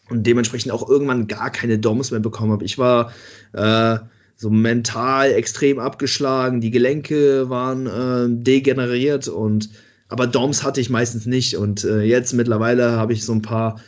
und 0.09 0.25
dementsprechend 0.25 0.71
auch 0.71 0.87
irgendwann 0.87 1.27
gar 1.27 1.49
keine 1.49 1.79
DOMs 1.79 2.11
mehr 2.11 2.19
bekommen 2.19 2.51
habe. 2.51 2.65
Ich 2.65 2.77
war 2.77 3.13
äh, 3.53 3.97
so 4.35 4.49
mental 4.49 5.31
extrem 5.31 5.79
abgeschlagen, 5.79 6.61
die 6.61 6.71
Gelenke 6.71 7.49
waren 7.49 7.87
äh, 7.87 8.43
degeneriert 8.43 9.27
und 9.27 9.69
aber 10.07 10.27
DOMs 10.27 10.63
hatte 10.63 10.81
ich 10.81 10.89
meistens 10.89 11.25
nicht 11.25 11.55
und 11.55 11.83
äh, 11.83 12.01
jetzt 12.01 12.33
mittlerweile 12.33 12.91
habe 12.91 13.13
ich 13.13 13.23
so 13.23 13.33
ein 13.33 13.41
paar 13.41 13.81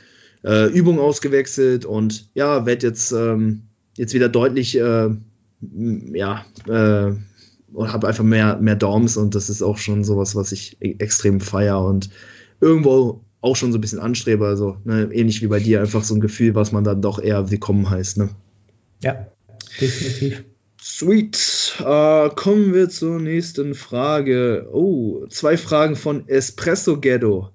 äh, 0.44 0.68
Übungen 0.72 1.00
ausgewechselt 1.00 1.86
und 1.86 2.30
ja, 2.34 2.66
werde 2.66 2.88
jetzt 2.88 3.12
ähm, 3.12 3.64
jetzt 3.98 4.14
wieder 4.14 4.30
deutlich 4.30 4.78
äh, 4.78 5.10
ja 6.14 6.46
äh, 6.68 7.14
und 7.74 7.92
habe 7.92 8.08
einfach 8.08 8.24
mehr, 8.24 8.58
mehr 8.58 8.76
Dorms 8.76 9.18
und 9.18 9.36
das 9.36 9.50
ist 9.50 9.62
auch 9.62 9.78
schon 9.78 10.04
sowas, 10.04 10.36
was 10.36 10.52
ich 10.52 10.78
e-, 10.82 10.96
extrem 11.00 11.40
feier 11.40 11.84
und 11.84 12.10
irgendwo 12.62 13.22
auch 13.42 13.56
schon 13.56 13.72
so 13.72 13.78
ein 13.78 13.82
bisschen 13.82 14.00
anstrebe. 14.00 14.48
Also 14.48 14.78
ne, 14.86 15.10
ähnlich 15.12 15.42
wie 15.42 15.48
bei 15.48 15.60
dir, 15.60 15.82
einfach 15.82 16.04
so 16.04 16.16
ein 16.16 16.22
Gefühl, 16.22 16.56
was 16.56 16.72
man 16.72 16.84
dann 16.84 17.02
doch 17.02 17.20
eher 17.20 17.52
willkommen 17.52 17.90
heißt. 17.90 18.18
Ne? 18.18 18.30
Ja, 19.02 19.28
definitiv. 19.80 20.46
Sweet. 20.82 21.63
Uh, 21.80 22.30
kommen 22.36 22.74
wir 22.74 22.90
zur 22.90 23.20
nächsten 23.20 23.74
Frage. 23.74 24.68
Oh, 24.72 25.26
zwei 25.30 25.58
Fragen 25.58 25.96
von 25.96 26.28
Espresso 26.28 27.00
Ghetto. 27.00 27.50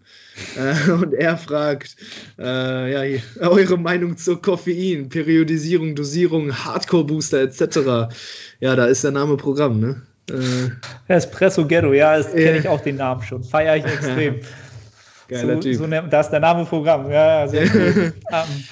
Uh, 0.57 0.93
und 0.93 1.15
er 1.15 1.37
fragt, 1.37 1.97
uh, 2.39 2.43
ja, 2.43 3.03
eure 3.41 3.77
Meinung 3.77 4.17
zur 4.17 4.41
Koffein, 4.41 5.09
Periodisierung, 5.09 5.95
Dosierung, 5.95 6.53
Hardcore-Booster 6.53 7.41
etc. 7.43 8.13
Ja, 8.61 8.77
da 8.77 8.87
ist 8.87 9.05
der 9.05 9.11
Name 9.11 9.37
Programm, 9.37 9.81
ne? 9.81 10.03
Äh, 10.31 11.13
Espresso 11.13 11.67
Ghetto, 11.67 11.93
ja, 11.93 12.17
das 12.17 12.33
kenne 12.33 12.59
ich 12.59 12.69
auch 12.69 12.81
den 12.81 12.97
Namen 12.97 13.23
schon. 13.23 13.43
Feiere 13.43 13.77
ich 13.77 13.85
extrem. 13.85 14.41
Geiler 15.29 15.55
so, 15.57 15.61
typ. 15.61 15.77
So 15.77 15.87
ne, 15.87 16.07
da 16.09 16.21
ist 16.21 16.31
der 16.31 16.41
Name 16.41 16.65
Programm. 16.65 17.11
Ja, 17.11 17.41
ja 17.41 17.49
sehr 17.49 17.67
cool. 17.75 18.13
um, 18.31 18.65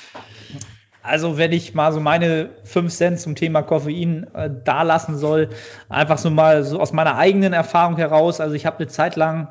also, 1.07 1.39
wenn 1.39 1.53
ich 1.53 1.75
mal 1.75 1.93
so 1.93 2.01
meine 2.01 2.51
5 2.65 2.93
Cent 2.93 3.21
zum 3.21 3.35
Thema 3.35 3.63
Koffein 3.63 4.27
äh, 4.35 4.51
da 4.65 4.83
lassen 4.83 5.17
soll, 5.17 5.51
einfach 5.89 6.19
so 6.19 6.31
mal 6.31 6.65
so 6.65 6.81
aus 6.81 6.93
meiner 6.93 7.17
eigenen 7.17 7.53
Erfahrung 7.53 7.97
heraus. 7.97 8.41
Also, 8.41 8.55
ich 8.55 8.67
habe 8.67 8.79
eine 8.79 8.89
Zeit 8.89 9.17
lang 9.17 9.49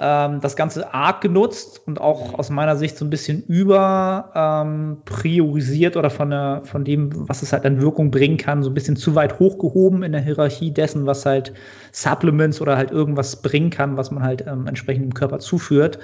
ähm, 0.00 0.40
das 0.40 0.56
Ganze 0.56 0.94
arg 0.94 1.20
genutzt 1.20 1.82
und 1.86 2.00
auch 2.00 2.38
aus 2.38 2.48
meiner 2.48 2.74
Sicht 2.76 2.96
so 2.96 3.04
ein 3.04 3.10
bisschen 3.10 3.42
über 3.42 4.30
ähm, 4.34 5.02
priorisiert 5.04 5.96
oder 5.96 6.08
von, 6.08 6.30
der, 6.30 6.62
von 6.64 6.84
dem, 6.84 7.28
was 7.28 7.42
es 7.42 7.52
halt 7.52 7.66
an 7.66 7.82
Wirkung 7.82 8.10
bringen 8.10 8.38
kann, 8.38 8.62
so 8.62 8.70
ein 8.70 8.74
bisschen 8.74 8.96
zu 8.96 9.14
weit 9.14 9.38
hochgehoben 9.38 10.02
in 10.02 10.12
der 10.12 10.22
Hierarchie 10.22 10.70
dessen, 10.70 11.04
was 11.04 11.26
halt 11.26 11.52
Supplements 11.92 12.62
oder 12.62 12.78
halt 12.78 12.90
irgendwas 12.90 13.42
bringen 13.42 13.68
kann, 13.68 13.98
was 13.98 14.10
man 14.10 14.22
halt 14.22 14.46
ähm, 14.46 14.66
entsprechend 14.66 15.04
dem 15.04 15.14
Körper 15.14 15.38
zuführt. 15.38 15.98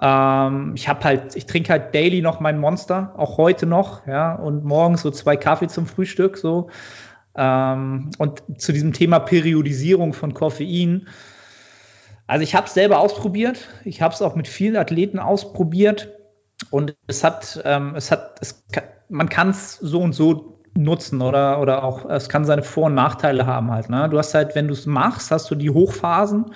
Ähm, 0.00 0.72
ich 0.74 0.88
habe 0.88 1.04
halt, 1.04 1.36
ich 1.36 1.46
trinke 1.46 1.70
halt 1.70 1.94
daily 1.94 2.20
noch 2.20 2.40
mein 2.40 2.58
Monster, 2.58 3.14
auch 3.16 3.38
heute 3.38 3.66
noch, 3.66 4.06
ja, 4.06 4.34
und 4.34 4.64
morgens 4.64 5.02
so 5.02 5.10
zwei 5.10 5.36
Kaffee 5.36 5.68
zum 5.68 5.86
Frühstück, 5.86 6.36
so. 6.36 6.68
Ähm, 7.34 8.10
und 8.18 8.42
zu 8.58 8.72
diesem 8.72 8.92
Thema 8.92 9.18
Periodisierung 9.20 10.12
von 10.12 10.34
Koffein. 10.34 11.08
Also 12.26 12.42
ich 12.42 12.54
habe 12.54 12.66
es 12.66 12.74
selber 12.74 12.98
ausprobiert. 12.98 13.68
Ich 13.84 14.02
habe 14.02 14.14
es 14.14 14.22
auch 14.22 14.34
mit 14.34 14.48
vielen 14.48 14.76
Athleten 14.76 15.18
ausprobiert. 15.18 16.12
Und 16.70 16.96
es 17.06 17.22
hat, 17.22 17.60
ähm, 17.64 17.94
es 17.94 18.10
hat, 18.10 18.38
es 18.40 18.64
kann, 18.72 18.84
man 19.08 19.28
kann 19.28 19.50
es 19.50 19.74
so 19.74 20.00
und 20.00 20.14
so 20.14 20.62
nutzen 20.74 21.22
oder, 21.22 21.60
oder 21.60 21.84
auch, 21.84 22.08
es 22.08 22.28
kann 22.28 22.44
seine 22.44 22.62
Vor- 22.62 22.86
und 22.86 22.94
Nachteile 22.94 23.46
haben 23.46 23.70
halt. 23.70 23.88
Ne? 23.88 24.08
Du 24.10 24.18
hast 24.18 24.34
halt, 24.34 24.54
wenn 24.54 24.68
du 24.68 24.72
es 24.72 24.86
machst, 24.86 25.30
hast 25.30 25.50
du 25.50 25.54
die 25.54 25.70
Hochphasen, 25.70 26.46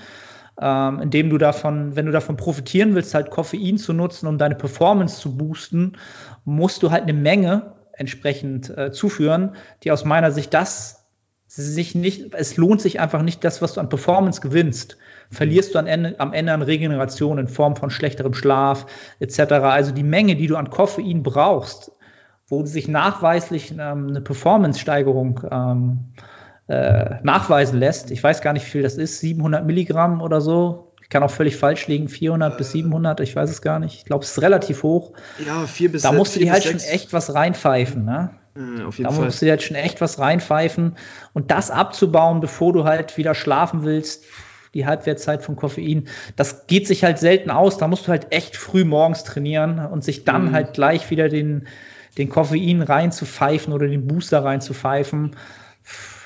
ähm, 0.61 1.01
indem 1.01 1.31
du 1.31 1.39
davon, 1.39 1.97
wenn 1.97 2.07
du 2.07 2.13
davon 2.13 2.37
profitieren 2.37 2.95
willst, 2.95 3.15
halt 3.15 3.31
Koffein 3.31 3.79
zu 3.79 3.93
nutzen, 3.93 4.27
um 4.27 4.39
deine 4.39 4.55
Performance 4.55 5.21
zu 5.21 5.37
boosten, 5.37 5.95
musst 6.45 6.83
du 6.83 6.91
halt 6.91 7.05
eine 7.05 7.15
Menge 7.15 7.73
entsprechend 7.95 8.77
äh, 8.77 8.93
zuführen, 8.93 9.57
die 9.83 9.91
aus 9.91 10.05
meiner 10.05 10.31
Sicht 10.31 10.55
das 10.55 11.01
sich 11.53 11.97
nicht, 11.97 12.33
es 12.35 12.57
lohnt 12.57 12.81
sich 12.81 13.01
einfach 13.01 13.23
nicht, 13.23 13.43
das, 13.43 13.61
was 13.61 13.75
du 13.75 13.81
an 13.81 13.89
Performance 13.89 14.41
gewinnst, 14.41 14.99
verlierst 15.31 15.75
du 15.75 15.81
am 15.81 15.87
Ende, 15.87 16.15
am 16.19 16.33
Ende 16.33 16.53
an 16.53 16.63
Regeneration 16.63 17.39
in 17.39 17.49
Form 17.49 17.75
von 17.75 17.91
schlechterem 17.91 18.35
Schlaf 18.35 18.87
etc. 19.19 19.53
Also 19.55 19.91
die 19.91 20.05
Menge, 20.05 20.37
die 20.37 20.47
du 20.47 20.57
an 20.57 20.71
Koffein 20.71 21.25
brauchst, 21.25 21.91
wo 22.47 22.65
sich 22.65 22.87
nachweislich 22.87 23.73
ähm, 23.73 24.09
eine 24.09 24.21
Performance-Steigerung 24.21 25.41
ähm, 25.51 25.99
äh, 26.71 27.17
nachweisen 27.25 27.81
lässt. 27.81 28.13
Ich 28.13 28.23
weiß 28.23 28.43
gar 28.43 28.53
nicht, 28.53 28.65
wie 28.65 28.71
viel 28.71 28.83
das 28.83 28.95
ist, 28.95 29.19
700 29.19 29.67
Milligramm 29.67 30.23
oder 30.23 30.41
so. 30.41 30.93
Ich 31.03 31.09
kann 31.09 31.25
auch 31.25 31.31
völlig 31.31 31.57
falsch 31.57 31.89
liegen, 31.89 32.09
400 32.09 32.55
äh, 32.55 32.57
bis 32.57 32.71
700, 32.71 33.19
ich 33.19 33.35
weiß 33.35 33.51
es 33.51 33.61
gar 33.61 33.81
nicht. 33.81 33.97
Ich 33.97 34.05
glaube, 34.05 34.23
es 34.23 34.31
ist 34.31 34.43
relativ 34.43 34.85
hoch. 34.85 35.13
Ja, 35.45 35.67
4 35.67 35.91
bis 35.91 36.03
Da 36.03 36.13
musst 36.13 36.37
du 36.37 36.39
dir 36.41 36.53
halt 36.53 36.63
schon 36.63 36.79
echt 36.79 37.13
was 37.13 37.35
reinpfeifen, 37.35 38.05
ne? 38.05 38.31
Äh, 38.55 38.85
auf 38.85 38.99
jeden 38.99 39.09
da 39.09 39.17
Fall. 39.17 39.25
musst 39.25 39.43
du 39.43 39.47
dir 39.47 39.51
halt 39.51 39.63
schon 39.63 39.77
echt 39.77 40.01
was 40.01 40.21
reinpfeifen. 40.21 40.97
Und 41.33 41.51
das 41.51 41.73
abzubauen, 41.73 42.41
bevor 42.41 42.73
du 42.73 42.85
halt 42.85 43.17
wieder 43.17 43.35
schlafen 43.35 43.83
willst, 43.83 44.25
die 44.73 44.87
Halbwertszeit 44.87 45.43
von 45.43 45.57
Koffein, 45.57 46.07
das 46.37 46.69
geht 46.69 46.87
sich 46.87 47.03
halt 47.03 47.19
selten 47.19 47.51
aus. 47.51 47.79
Da 47.79 47.89
musst 47.89 48.07
du 48.07 48.13
halt 48.13 48.29
echt 48.31 48.57
früh 48.57 48.85
morgens 48.85 49.25
trainieren 49.25 49.85
und 49.85 50.05
sich 50.05 50.25
dann 50.25 50.51
mhm. 50.51 50.53
halt 50.53 50.75
gleich 50.75 51.11
wieder 51.11 51.29
den, 51.29 51.67
den 52.17 52.29
Koffein 52.29 52.81
reinzupfeifen 52.81 53.73
oder 53.73 53.89
den 53.89 54.07
Booster 54.07 54.45
reinzupfeifen. 54.45 55.35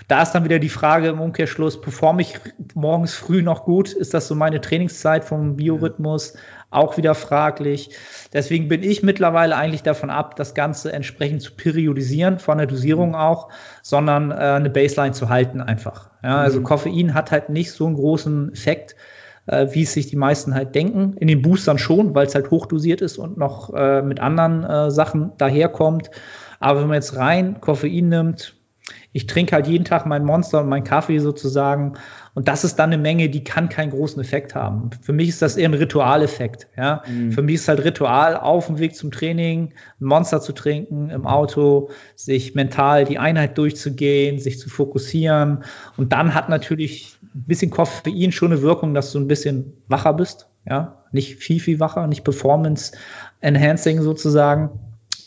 Da 0.08 0.22
ist 0.22 0.32
dann 0.32 0.44
wieder 0.44 0.58
die 0.58 0.68
Frage 0.68 1.08
im 1.08 1.20
Umkehrschluss, 1.20 1.80
performe 1.80 2.22
ich 2.22 2.38
morgens 2.74 3.14
früh 3.14 3.42
noch 3.42 3.64
gut? 3.64 3.92
Ist 3.92 4.12
das 4.12 4.28
so 4.28 4.34
meine 4.34 4.60
Trainingszeit 4.60 5.24
vom 5.24 5.56
Biorhythmus? 5.56 6.34
Auch 6.70 6.96
wieder 6.96 7.14
fraglich. 7.14 7.90
Deswegen 8.32 8.68
bin 8.68 8.82
ich 8.82 9.02
mittlerweile 9.02 9.56
eigentlich 9.56 9.82
davon 9.82 10.10
ab, 10.10 10.36
das 10.36 10.54
Ganze 10.54 10.92
entsprechend 10.92 11.40
zu 11.40 11.54
periodisieren, 11.54 12.38
von 12.38 12.58
der 12.58 12.66
Dosierung 12.66 13.10
mhm. 13.10 13.14
auch, 13.14 13.48
sondern 13.82 14.30
äh, 14.30 14.34
eine 14.34 14.70
Baseline 14.70 15.12
zu 15.12 15.28
halten 15.28 15.60
einfach. 15.60 16.10
Ja, 16.22 16.38
also 16.38 16.60
mhm. 16.60 16.64
Koffein 16.64 17.14
hat 17.14 17.30
halt 17.30 17.48
nicht 17.48 17.72
so 17.72 17.86
einen 17.86 17.94
großen 17.94 18.52
Effekt, 18.52 18.96
äh, 19.46 19.68
wie 19.70 19.84
es 19.84 19.94
sich 19.94 20.08
die 20.08 20.16
meisten 20.16 20.54
halt 20.54 20.74
denken. 20.74 21.14
In 21.16 21.28
den 21.28 21.40
Boostern 21.40 21.78
schon, 21.78 22.14
weil 22.14 22.26
es 22.26 22.34
halt 22.34 22.50
hochdosiert 22.50 23.00
ist 23.00 23.16
und 23.16 23.38
noch 23.38 23.72
äh, 23.72 24.02
mit 24.02 24.20
anderen 24.20 24.64
äh, 24.64 24.90
Sachen 24.90 25.32
daherkommt. 25.38 26.10
Aber 26.60 26.80
wenn 26.80 26.88
man 26.88 26.96
jetzt 26.96 27.16
rein 27.16 27.60
Koffein 27.60 28.08
nimmt, 28.08 28.56
ich 29.12 29.26
trinke 29.26 29.54
halt 29.54 29.66
jeden 29.66 29.84
Tag 29.84 30.06
mein 30.06 30.24
Monster 30.24 30.60
und 30.60 30.68
meinen 30.68 30.84
Kaffee 30.84 31.18
sozusagen. 31.18 31.94
Und 32.34 32.48
das 32.48 32.64
ist 32.64 32.76
dann 32.76 32.92
eine 32.92 33.00
Menge, 33.00 33.28
die 33.28 33.44
kann 33.44 33.68
keinen 33.68 33.90
großen 33.90 34.20
Effekt 34.20 34.54
haben. 34.54 34.90
Für 35.00 35.12
mich 35.12 35.28
ist 35.28 35.40
das 35.40 35.56
eher 35.56 35.68
ein 35.68 35.74
Ritualeffekt. 35.74 36.66
Ja? 36.76 37.02
Mhm. 37.06 37.32
Für 37.32 37.42
mich 37.42 37.56
ist 37.56 37.68
halt 37.68 37.84
Ritual, 37.84 38.36
auf 38.36 38.66
dem 38.66 38.78
Weg 38.78 38.94
zum 38.96 39.10
Training 39.10 39.72
ein 40.00 40.04
Monster 40.04 40.40
zu 40.40 40.52
trinken, 40.52 41.10
im 41.10 41.26
Auto, 41.26 41.90
sich 42.16 42.54
mental 42.54 43.04
die 43.04 43.18
Einheit 43.18 43.56
durchzugehen, 43.56 44.38
sich 44.38 44.58
zu 44.58 44.68
fokussieren. 44.68 45.64
Und 45.96 46.12
dann 46.12 46.34
hat 46.34 46.48
natürlich 46.48 47.16
ein 47.22 47.44
bisschen 47.46 47.70
Koffein 47.70 48.32
schon 48.32 48.52
eine 48.52 48.62
Wirkung, 48.62 48.94
dass 48.94 49.12
du 49.12 49.18
ein 49.18 49.28
bisschen 49.28 49.72
wacher 49.88 50.12
bist. 50.12 50.48
Ja, 50.68 51.04
nicht 51.12 51.36
viel, 51.36 51.60
viel 51.60 51.78
wacher, 51.78 52.06
nicht 52.06 52.24
Performance 52.24 52.92
Enhancing 53.40 54.02
sozusagen. 54.02 54.70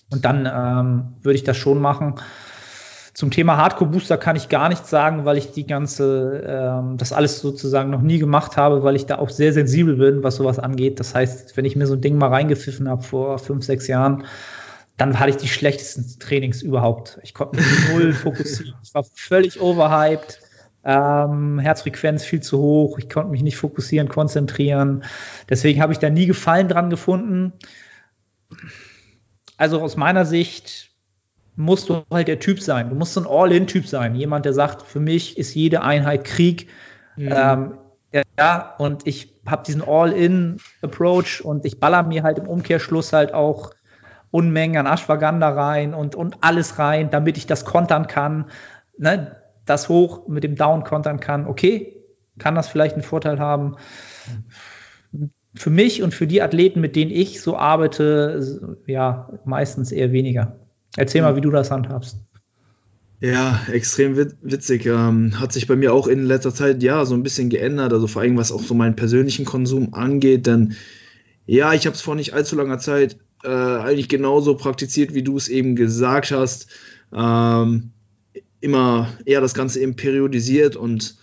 Und 0.09 0.25
dann 0.25 0.45
ähm, 0.45 1.13
würde 1.21 1.35
ich 1.35 1.43
das 1.43 1.57
schon 1.57 1.79
machen. 1.79 2.15
Zum 3.17 3.31
Thema 3.31 3.57
Hardcore 3.57 3.89
Booster 3.89 4.15
kann 4.15 4.35
ich 4.35 4.47
gar 4.47 4.69
nichts 4.69 4.91
sagen, 4.91 5.25
weil 5.25 5.39
ich 5.39 5.51
die 5.51 5.65
ganze, 5.65 6.43
ähm, 6.45 6.97
das 6.97 7.13
alles 7.13 7.39
sozusagen 7.39 7.89
noch 7.89 8.03
nie 8.03 8.19
gemacht 8.19 8.57
habe, 8.57 8.83
weil 8.83 8.95
ich 8.95 9.07
da 9.07 9.17
auch 9.17 9.31
sehr 9.31 9.53
sensibel 9.53 9.95
bin, 9.95 10.21
was 10.21 10.35
sowas 10.35 10.59
angeht. 10.59 10.99
Das 10.99 11.15
heißt, 11.15 11.57
wenn 11.57 11.65
ich 11.65 11.75
mir 11.75 11.87
so 11.87 11.95
ein 11.95 12.01
Ding 12.01 12.19
mal 12.19 12.27
reingepfiffen 12.27 12.87
habe 12.87 13.01
vor 13.01 13.39
fünf, 13.39 13.65
sechs 13.65 13.87
Jahren, 13.87 14.25
dann 14.97 15.19
hatte 15.19 15.31
ich 15.31 15.37
die 15.37 15.47
schlechtesten 15.47 16.19
Trainings 16.19 16.61
überhaupt. 16.61 17.17
Ich 17.23 17.33
konnte 17.33 17.55
mich 17.55 17.89
null 17.91 18.13
fokussieren. 18.13 18.75
Ich 18.83 18.93
war 18.93 19.03
völlig 19.03 19.59
overhyped. 19.59 20.39
Ähm, 20.83 21.57
Herzfrequenz 21.57 22.23
viel 22.23 22.41
zu 22.41 22.59
hoch. 22.59 22.99
Ich 22.99 23.09
konnte 23.09 23.31
mich 23.31 23.41
nicht 23.41 23.57
fokussieren, 23.57 24.09
konzentrieren. 24.09 25.03
Deswegen 25.49 25.81
habe 25.81 25.91
ich 25.91 25.97
da 25.97 26.11
nie 26.11 26.27
Gefallen 26.27 26.67
dran 26.67 26.91
gefunden. 26.91 27.53
Also 29.57 29.81
aus 29.81 29.97
meiner 29.97 30.23
Sicht 30.23 30.86
musst 31.57 31.89
du 31.89 32.03
halt 32.11 32.27
der 32.27 32.39
Typ 32.39 32.61
sein. 32.61 32.89
Du 32.89 32.95
musst 32.95 33.13
so 33.13 33.21
ein 33.21 33.27
All-In-Typ 33.27 33.87
sein. 33.87 34.15
Jemand, 34.15 34.45
der 34.45 34.53
sagt, 34.53 34.83
für 34.83 34.99
mich 34.99 35.37
ist 35.37 35.55
jede 35.55 35.81
Einheit 35.81 36.23
Krieg. 36.23 36.69
Mhm. 37.17 37.33
Ähm, 37.33 37.77
ja, 38.39 38.75
und 38.77 39.05
ich 39.05 39.35
habe 39.45 39.63
diesen 39.65 39.81
All-In-Approach 39.81 41.43
und 41.43 41.65
ich 41.65 41.79
baller 41.79 42.03
mir 42.03 42.23
halt 42.23 42.37
im 42.37 42.47
Umkehrschluss 42.47 43.11
halt 43.11 43.33
auch 43.33 43.71
Unmengen 44.29 44.77
an 44.77 44.85
Ashwagandha 44.91 45.49
rein 45.49 45.93
und, 45.93 46.15
und 46.15 46.37
alles 46.41 46.77
rein, 46.77 47.09
damit 47.09 47.37
ich 47.37 47.47
das 47.47 47.65
kontern 47.65 48.07
kann. 48.07 48.45
Ne? 48.97 49.35
Das 49.65 49.89
hoch 49.89 50.27
mit 50.27 50.43
dem 50.43 50.55
Down 50.55 50.83
kontern 50.83 51.19
kann. 51.19 51.47
Okay, 51.47 52.03
kann 52.37 52.53
das 52.53 52.67
vielleicht 52.67 52.93
einen 52.93 53.03
Vorteil 53.03 53.39
haben. 53.39 53.77
Für 55.55 55.69
mich 55.71 56.03
und 56.03 56.13
für 56.13 56.27
die 56.27 56.41
Athleten, 56.43 56.81
mit 56.81 56.95
denen 56.95 57.09
ich 57.09 57.41
so 57.41 57.57
arbeite, 57.57 58.77
ja, 58.85 59.29
meistens 59.43 59.91
eher 59.91 60.11
weniger. 60.11 60.66
Erzähl 60.97 61.21
mal, 61.21 61.35
wie 61.35 61.41
du 61.41 61.51
das 61.51 61.71
handhabst. 61.71 62.17
Ja, 63.19 63.61
extrem 63.71 64.17
witzig. 64.17 64.85
Ähm, 64.85 65.39
hat 65.39 65.53
sich 65.53 65.67
bei 65.67 65.75
mir 65.75 65.93
auch 65.93 66.07
in 66.07 66.25
letzter 66.25 66.53
Zeit 66.53 66.83
ja 66.83 67.05
so 67.05 67.13
ein 67.13 67.23
bisschen 67.23 67.49
geändert, 67.49 67.93
also 67.93 68.07
vor 68.07 68.23
allem 68.23 68.37
was 68.37 68.51
auch 68.51 68.61
so 68.61 68.73
meinen 68.73 68.95
persönlichen 68.95 69.45
Konsum 69.45 69.93
angeht. 69.93 70.47
Denn 70.47 70.75
ja, 71.45 71.73
ich 71.73 71.85
habe 71.85 71.95
es 71.95 72.01
vor 72.01 72.15
nicht 72.15 72.33
allzu 72.33 72.55
langer 72.55 72.79
Zeit 72.79 73.17
äh, 73.43 73.47
eigentlich 73.47 74.09
genauso 74.09 74.55
praktiziert, 74.55 75.13
wie 75.13 75.23
du 75.23 75.37
es 75.37 75.49
eben 75.49 75.75
gesagt 75.75 76.31
hast. 76.31 76.67
Ähm, 77.13 77.91
immer 78.59 79.13
eher 79.25 79.41
das 79.41 79.53
Ganze 79.53 79.79
eben 79.79 79.95
periodisiert 79.95 80.75
und 80.75 81.17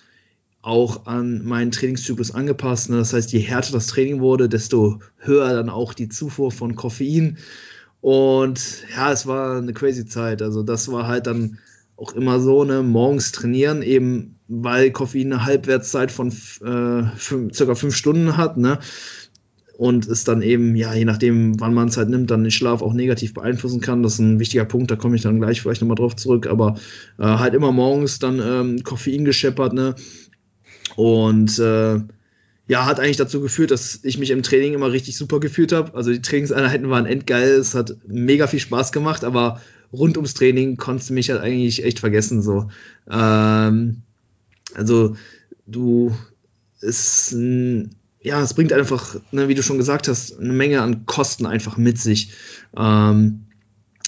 auch 0.63 1.07
an 1.07 1.45
meinen 1.45 1.73
Trainingszyklus 1.73 2.31
angepasst. 2.33 2.91
Ne? 2.91 2.97
Das 2.97 3.13
heißt, 3.13 3.33
je 3.33 3.41
härter 3.41 3.73
das 3.73 3.89
Training 3.89 4.21
wurde, 4.21 4.49
desto 4.49 5.01
höher 5.19 5.53
dann 5.53 5.69
auch 5.69 5.95
die 5.95 6.09
Zufuhr 6.09 6.53
von 6.53 6.77
Koffein. 6.77 7.39
Und 8.05 8.85
ja, 8.95 9.13
es 9.13 9.27
war 9.27 9.57
eine 9.57 9.73
crazy 9.73 10.05
Zeit. 10.05 10.43
Also 10.43 10.63
das 10.63 10.93
war 10.93 11.07
halt 11.07 11.27
dann 11.27 11.57
auch 11.97 12.13
immer 12.13 12.39
so, 12.39 12.63
ne, 12.63 12.83
morgens 12.83 13.33
trainieren, 13.33 13.81
eben 13.81 14.37
weil 14.47 14.91
Koffein 14.91 15.33
eine 15.33 15.47
Halbwertszeit 15.47 16.13
von 16.13 16.29
äh, 16.29 17.17
fünf, 17.17 17.55
circa 17.55 17.75
fünf 17.75 17.97
Stunden 17.97 18.37
hat, 18.37 18.59
ne? 18.59 18.79
Und 19.79 20.07
es 20.07 20.25
dann 20.25 20.43
eben, 20.43 20.77
ja, 20.77 20.93
je 20.93 21.07
nachdem, 21.07 21.59
wann 21.61 21.73
man 21.73 21.89
es 21.89 21.97
halt 21.97 22.11
nimmt, 22.11 22.31
dann 22.31 22.45
den 22.45 22.51
Schlaf 22.51 22.83
auch 22.83 22.93
negativ 22.93 23.33
beeinflussen 23.33 23.81
kann. 23.81 24.03
Das 24.03 24.15
ist 24.15 24.19
ein 24.19 24.39
wichtiger 24.39 24.67
Punkt, 24.67 24.91
da 24.91 24.97
komme 24.97 25.17
ich 25.17 25.23
dann 25.23 25.41
gleich 25.41 25.63
vielleicht 25.63 25.81
nochmal 25.81 25.97
drauf 25.97 26.15
zurück. 26.15 26.47
Aber 26.47 26.75
äh, 27.19 27.23
halt 27.23 27.55
immer 27.55 27.73
morgens 27.73 28.19
dann 28.19 28.39
ähm, 28.39 28.83
Koffein 28.85 29.25
gescheppert, 29.25 29.73
ne? 29.73 29.95
Und 30.97 31.59
äh, 31.59 32.01
ja, 32.67 32.87
hat 32.87 32.99
eigentlich 32.99 33.19
dazu 33.19 33.41
geführt, 33.41 33.71
dass 33.71 34.01
ich 34.03 34.19
mich 34.19 34.31
im 34.31 34.43
Training 34.43 34.73
immer 34.73 34.91
richtig 34.91 35.17
super 35.17 35.39
gefühlt 35.39 35.73
habe. 35.73 35.95
Also 35.95 36.13
die 36.13 36.23
Trainingseinheiten 36.23 36.89
waren 36.89 37.07
endgeil, 37.07 37.51
es 37.51 37.75
hat 37.75 37.97
mega 38.07 38.47
viel 38.47 38.61
Spaß 38.61 38.91
gemacht, 38.93 39.25
aber 39.25 39.61
rund 39.93 40.17
ums 40.17 40.35
Training 40.35 40.77
konntest 40.77 41.11
du 41.11 41.15
mich 41.15 41.31
halt 41.31 41.41
eigentlich 41.41 41.85
echt 41.85 42.01
vergessen. 42.01 42.43
So. 42.43 42.71
Ähm, 43.11 44.03
also 44.75 45.17
du, 45.67 46.17
es, 46.81 47.37
ja, 48.23 48.43
es 48.43 48.55
bringt 48.55 48.73
einfach, 48.73 49.17
ne, 49.31 49.49
wie 49.49 49.55
du 49.55 49.63
schon 49.63 49.79
gesagt 49.79 50.09
hast, 50.09 50.39
eine 50.39 50.53
Menge 50.55 50.81
an 50.81 51.05
Kosten 51.05 51.45
einfach 51.45 51.77
mit 51.77 51.99
sich. 51.99 52.33
Ähm, 52.77 53.45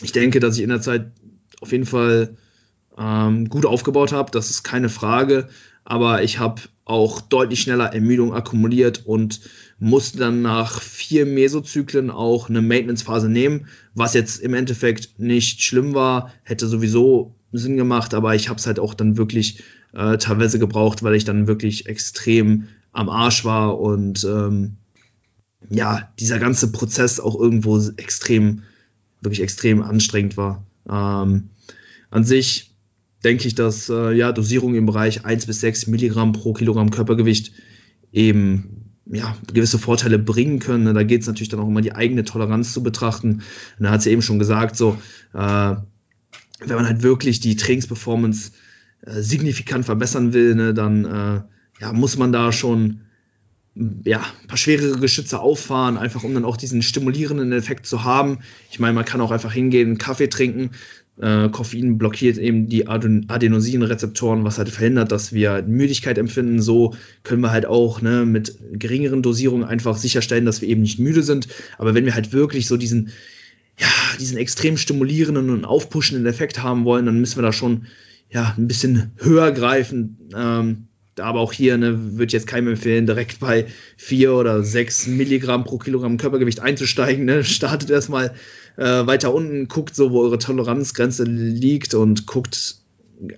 ich 0.02 0.12
denke, 0.12 0.40
dass 0.40 0.56
ich 0.56 0.62
in 0.62 0.70
der 0.70 0.80
Zeit 0.80 1.10
auf 1.60 1.72
jeden 1.72 1.86
Fall 1.86 2.36
ähm, 2.96 3.50
gut 3.50 3.66
aufgebaut 3.66 4.12
habe, 4.12 4.30
das 4.30 4.48
ist 4.48 4.62
keine 4.62 4.88
Frage, 4.88 5.48
aber 5.84 6.22
ich 6.22 6.38
habe 6.38 6.62
auch 6.86 7.20
deutlich 7.20 7.60
schneller 7.60 7.92
Ermüdung 7.92 8.32
akkumuliert 8.32 9.04
und 9.04 9.40
musste 9.78 10.18
dann 10.18 10.40
nach 10.40 10.80
vier 10.80 11.26
Mesozyklen 11.26 12.10
auch 12.10 12.48
eine 12.48 12.62
Maintenance-Phase 12.62 13.28
nehmen, 13.28 13.66
was 13.94 14.14
jetzt 14.14 14.40
im 14.40 14.54
Endeffekt 14.54 15.18
nicht 15.18 15.62
schlimm 15.62 15.94
war, 15.94 16.32
hätte 16.44 16.68
sowieso 16.68 17.34
Sinn 17.52 17.76
gemacht, 17.76 18.14
aber 18.14 18.34
ich 18.34 18.48
habe 18.48 18.58
es 18.58 18.66
halt 18.66 18.78
auch 18.78 18.94
dann 18.94 19.16
wirklich 19.16 19.62
äh, 19.94 20.16
teilweise 20.16 20.58
gebraucht, 20.58 21.02
weil 21.02 21.16
ich 21.16 21.24
dann 21.24 21.48
wirklich 21.48 21.86
extrem 21.86 22.68
am 22.92 23.08
Arsch 23.08 23.44
war 23.44 23.80
und 23.80 24.24
ähm, 24.24 24.76
ja, 25.68 26.12
dieser 26.20 26.38
ganze 26.38 26.70
Prozess 26.70 27.18
auch 27.18 27.38
irgendwo 27.38 27.80
extrem, 27.96 28.62
wirklich 29.20 29.42
extrem 29.42 29.82
anstrengend 29.82 30.36
war. 30.36 30.64
Ähm, 30.88 31.50
an 32.10 32.22
sich 32.22 32.75
denke 33.24 33.46
ich, 33.46 33.54
dass 33.54 33.88
äh, 33.88 34.12
ja, 34.12 34.32
Dosierung 34.32 34.74
im 34.74 34.86
Bereich 34.86 35.24
1 35.24 35.46
bis 35.46 35.60
6 35.60 35.86
Milligramm 35.88 36.32
pro 36.32 36.52
Kilogramm 36.52 36.90
Körpergewicht 36.90 37.52
eben 38.12 38.94
ja, 39.06 39.36
gewisse 39.52 39.78
Vorteile 39.78 40.18
bringen 40.18 40.58
können. 40.58 40.94
Da 40.94 41.02
geht 41.02 41.22
es 41.22 41.26
natürlich 41.26 41.48
dann 41.48 41.60
auch 41.60 41.68
immer 41.68 41.80
die 41.80 41.94
eigene 41.94 42.24
Toleranz 42.24 42.72
zu 42.72 42.82
betrachten. 42.82 43.42
Da 43.78 43.90
hat 43.90 44.02
sie 44.02 44.10
eben 44.10 44.22
schon 44.22 44.38
gesagt, 44.38 44.76
so, 44.76 44.98
äh, 45.32 45.74
wenn 46.58 46.76
man 46.76 46.86
halt 46.86 47.02
wirklich 47.02 47.40
die 47.40 47.56
Trainingsperformance 47.56 48.52
äh, 49.02 49.20
signifikant 49.20 49.84
verbessern 49.84 50.32
will, 50.32 50.54
ne, 50.54 50.74
dann 50.74 51.04
äh, 51.04 51.42
ja, 51.80 51.92
muss 51.92 52.16
man 52.16 52.32
da 52.32 52.52
schon 52.52 53.02
ja, 54.04 54.24
ein 54.42 54.48
paar 54.48 54.56
schwerere 54.56 54.98
Geschütze 54.98 55.38
auffahren, 55.38 55.98
einfach 55.98 56.24
um 56.24 56.32
dann 56.32 56.46
auch 56.46 56.56
diesen 56.56 56.80
stimulierenden 56.80 57.52
Effekt 57.52 57.86
zu 57.86 58.04
haben. 58.04 58.38
Ich 58.70 58.80
meine, 58.80 58.94
man 58.94 59.04
kann 59.04 59.20
auch 59.20 59.30
einfach 59.30 59.52
hingehen, 59.52 59.98
Kaffee 59.98 60.28
trinken. 60.28 60.70
Äh, 61.20 61.48
Koffein 61.48 61.96
blockiert 61.96 62.36
eben 62.36 62.68
die 62.68 62.86
Adenosinrezeptoren, 62.88 64.44
was 64.44 64.58
halt 64.58 64.68
verhindert, 64.68 65.12
dass 65.12 65.32
wir 65.32 65.62
Müdigkeit 65.62 66.18
empfinden. 66.18 66.60
So 66.60 66.94
können 67.22 67.40
wir 67.40 67.50
halt 67.50 67.66
auch 67.66 68.02
ne, 68.02 68.26
mit 68.26 68.58
geringeren 68.72 69.22
Dosierungen 69.22 69.66
einfach 69.66 69.96
sicherstellen, 69.96 70.44
dass 70.44 70.60
wir 70.60 70.68
eben 70.68 70.82
nicht 70.82 70.98
müde 70.98 71.22
sind. 71.22 71.48
Aber 71.78 71.94
wenn 71.94 72.04
wir 72.04 72.14
halt 72.14 72.32
wirklich 72.32 72.66
so 72.66 72.76
diesen, 72.76 73.08
ja, 73.78 73.88
diesen 74.20 74.36
extrem 74.36 74.76
stimulierenden 74.76 75.50
und 75.50 75.64
aufpushenden 75.64 76.26
Effekt 76.26 76.62
haben 76.62 76.84
wollen, 76.84 77.06
dann 77.06 77.20
müssen 77.20 77.38
wir 77.38 77.42
da 77.42 77.52
schon 77.52 77.86
ja, 78.30 78.54
ein 78.58 78.68
bisschen 78.68 79.12
höher 79.16 79.52
greifen. 79.52 80.18
Ähm, 80.34 80.88
aber 81.18 81.40
auch 81.40 81.52
hier 81.52 81.78
ne, 81.78 82.18
würde 82.18 82.26
ich 82.26 82.32
jetzt 82.32 82.46
keinem 82.46 82.68
empfehlen, 82.68 83.06
direkt 83.06 83.40
bei 83.40 83.66
vier 83.96 84.34
oder 84.34 84.62
sechs 84.62 85.06
Milligramm 85.06 85.64
pro 85.64 85.78
Kilogramm 85.78 86.18
Körpergewicht 86.18 86.60
einzusteigen. 86.60 87.24
Ne? 87.24 87.42
Startet 87.44 87.88
erstmal 87.90 88.34
äh, 88.76 89.06
weiter 89.06 89.34
unten, 89.34 89.68
guckt 89.68 89.94
so, 89.94 90.10
wo 90.10 90.22
eure 90.22 90.38
Toleranzgrenze 90.38 91.24
liegt 91.24 91.94
und 91.94 92.26
guckt 92.26 92.76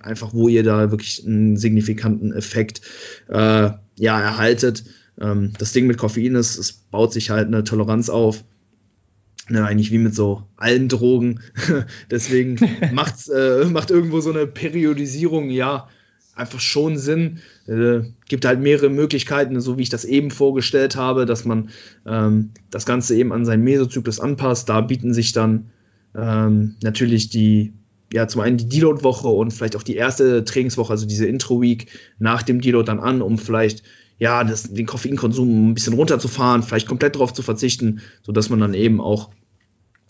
einfach, 0.01 0.33
wo 0.33 0.47
ihr 0.47 0.63
da 0.63 0.91
wirklich 0.91 1.25
einen 1.25 1.57
signifikanten 1.57 2.33
Effekt 2.33 2.81
äh, 3.29 3.71
ja, 3.97 4.21
erhaltet. 4.21 4.83
Ähm, 5.19 5.53
das 5.57 5.71
Ding 5.71 5.87
mit 5.87 5.97
Koffein 5.97 6.35
ist, 6.35 6.57
es 6.57 6.73
baut 6.73 7.13
sich 7.13 7.29
halt 7.29 7.47
eine 7.47 7.63
Toleranz 7.63 8.09
auf. 8.09 8.43
Ne, 9.51 9.65
eigentlich 9.65 9.91
wie 9.91 9.97
mit 9.97 10.13
so 10.13 10.43
allen 10.57 10.89
Drogen. 10.89 11.39
Deswegen 12.11 12.59
macht's, 12.93 13.27
äh, 13.29 13.65
macht 13.65 13.89
irgendwo 13.89 14.21
so 14.21 14.29
eine 14.29 14.45
Periodisierung, 14.45 15.49
ja, 15.49 15.87
einfach 16.39 16.59
schon 16.59 16.97
Sinn. 16.97 17.39
Äh, 17.67 18.01
gibt 18.27 18.45
halt 18.45 18.59
mehrere 18.59 18.89
Möglichkeiten, 18.89 19.59
so 19.61 19.77
wie 19.77 19.83
ich 19.83 19.89
das 19.89 20.05
eben 20.05 20.31
vorgestellt 20.31 20.95
habe, 20.95 21.25
dass 21.25 21.45
man 21.45 21.69
ähm, 22.05 22.51
das 22.71 22.85
Ganze 22.85 23.15
eben 23.15 23.31
an 23.31 23.45
seinen 23.45 23.63
Mesozyklus 23.63 24.19
anpasst. 24.19 24.69
Da 24.69 24.81
bieten 24.81 25.13
sich 25.13 25.33
dann 25.33 25.69
ähm, 26.15 26.75
natürlich 26.81 27.29
die, 27.29 27.73
ja, 28.11 28.27
zum 28.27 28.41
einen 28.41 28.57
die 28.57 28.69
Deload-Woche 28.69 29.27
und 29.27 29.51
vielleicht 29.51 29.75
auch 29.75 29.83
die 29.83 29.95
erste 29.95 30.43
Trainingswoche, 30.43 30.91
also 30.91 31.05
diese 31.05 31.27
Intro-Week 31.27 31.87
nach 32.17 32.41
dem 32.41 32.61
Deload 32.61 32.87
dann 32.87 32.99
an, 32.99 33.21
um 33.21 33.37
vielleicht 33.37 33.83
ja, 34.17 34.43
das, 34.43 34.63
den 34.63 34.85
Koffeinkonsum 34.85 35.69
ein 35.69 35.73
bisschen 35.73 35.93
runterzufahren, 35.93 36.61
vielleicht 36.61 36.87
komplett 36.87 37.15
darauf 37.15 37.33
zu 37.33 37.41
verzichten, 37.41 38.01
sodass 38.21 38.49
man 38.49 38.59
dann 38.59 38.73
eben 38.73 38.99
auch 38.99 39.29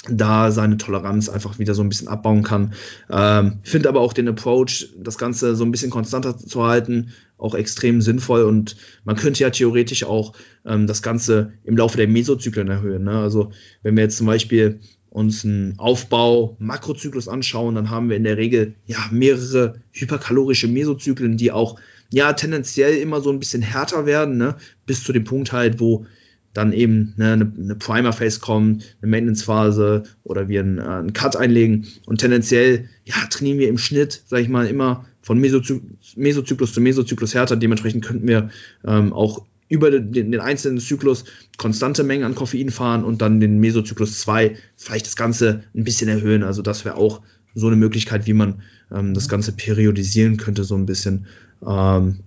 da 0.07 0.51
seine 0.51 0.77
Toleranz 0.77 1.27
einfach 1.27 1.59
wieder 1.59 1.75
so 1.75 1.81
ein 1.83 1.89
bisschen 1.89 2.07
abbauen 2.07 2.43
kann. 2.43 2.73
Ähm, 3.09 3.59
Finde 3.63 3.89
aber 3.89 3.99
auch 3.99 4.13
den 4.13 4.29
Approach, 4.29 4.89
das 4.97 5.17
Ganze 5.17 5.55
so 5.55 5.65
ein 5.65 5.71
bisschen 5.71 5.91
konstanter 5.91 6.37
zu 6.37 6.65
halten, 6.65 7.11
auch 7.37 7.53
extrem 7.53 8.01
sinnvoll 8.01 8.43
und 8.43 8.77
man 9.03 9.17
könnte 9.17 9.43
ja 9.43 9.49
theoretisch 9.49 10.05
auch 10.05 10.33
ähm, 10.65 10.87
das 10.87 11.01
Ganze 11.01 11.53
im 11.63 11.77
Laufe 11.77 11.97
der 11.97 12.07
Mesozyklen 12.07 12.69
erhöhen. 12.69 13.03
Ne? 13.03 13.19
Also 13.19 13.51
wenn 13.83 13.95
wir 13.95 14.03
jetzt 14.03 14.17
zum 14.17 14.27
Beispiel 14.27 14.79
uns 15.09 15.43
einen 15.43 15.77
Aufbau 15.79 16.55
Makrozyklus 16.59 17.27
anschauen, 17.27 17.75
dann 17.75 17.89
haben 17.89 18.09
wir 18.09 18.15
in 18.15 18.23
der 18.23 18.37
Regel 18.37 18.75
ja 18.85 18.99
mehrere 19.11 19.81
hyperkalorische 19.91 20.67
Mesozyklen, 20.67 21.35
die 21.35 21.51
auch 21.51 21.79
ja 22.11 22.33
tendenziell 22.33 22.97
immer 22.97 23.19
so 23.21 23.31
ein 23.31 23.39
bisschen 23.39 23.61
härter 23.61 24.05
werden, 24.05 24.37
ne? 24.37 24.55
bis 24.85 25.03
zu 25.03 25.11
dem 25.11 25.23
Punkt 25.23 25.51
halt, 25.51 25.79
wo 25.79 26.05
dann 26.53 26.73
eben 26.73 27.13
ne, 27.17 27.33
eine, 27.33 27.51
eine 27.57 27.75
Primer-Phase 27.75 28.39
kommt, 28.39 28.97
eine 29.01 29.11
Maintenance-Phase 29.11 30.03
oder 30.23 30.49
wir 30.49 30.61
einen, 30.61 30.79
äh, 30.79 30.81
einen, 30.81 31.13
Cut 31.13 31.35
einlegen. 31.35 31.87
Und 32.05 32.19
tendenziell 32.19 32.89
ja, 33.05 33.15
trainieren 33.29 33.59
wir 33.59 33.69
im 33.69 33.77
Schnitt, 33.77 34.23
sage 34.27 34.43
ich 34.43 34.49
mal, 34.49 34.67
immer 34.67 35.05
von 35.21 35.39
Mesozy 35.39 35.81
Mesozyklus 36.15 36.73
zu 36.73 36.81
Mesozyklus 36.81 37.33
härter. 37.33 37.55
Dementsprechend 37.55 38.03
könnten 38.03 38.27
wir 38.27 38.49
ähm, 38.85 39.13
auch 39.13 39.45
über 39.67 39.91
den, 39.91 40.11
den, 40.11 40.39
einzelnen 40.39 40.79
Zyklus 40.79 41.25
konstante 41.57 42.03
Mengen 42.03 42.23
an 42.23 42.33
Koffein 42.33 42.71
fahren 42.71 43.03
und 43.03 43.21
dann 43.21 43.39
den 43.39 43.59
Mesozyklus 43.59 44.19
2 44.19 44.55
vielleicht 44.75 45.05
das 45.05 45.15
Ganze 45.15 45.63
ein 45.75 45.83
bisschen 45.83 46.09
erhöhen. 46.09 46.43
Also 46.43 46.63
das 46.63 46.85
wäre 46.85 46.95
auch 46.95 47.21
so 47.53 47.67
eine 47.67 47.75
Möglichkeit, 47.75 48.25
wie 48.25 48.33
man 48.33 48.61
ähm, 48.91 49.13
das 49.13 49.29
Ganze 49.29 49.51
periodisieren 49.51 50.37
könnte, 50.37 50.63
so 50.63 50.75
ein 50.75 50.87
bisschen. 50.87 51.27
Ähm, 51.65 52.19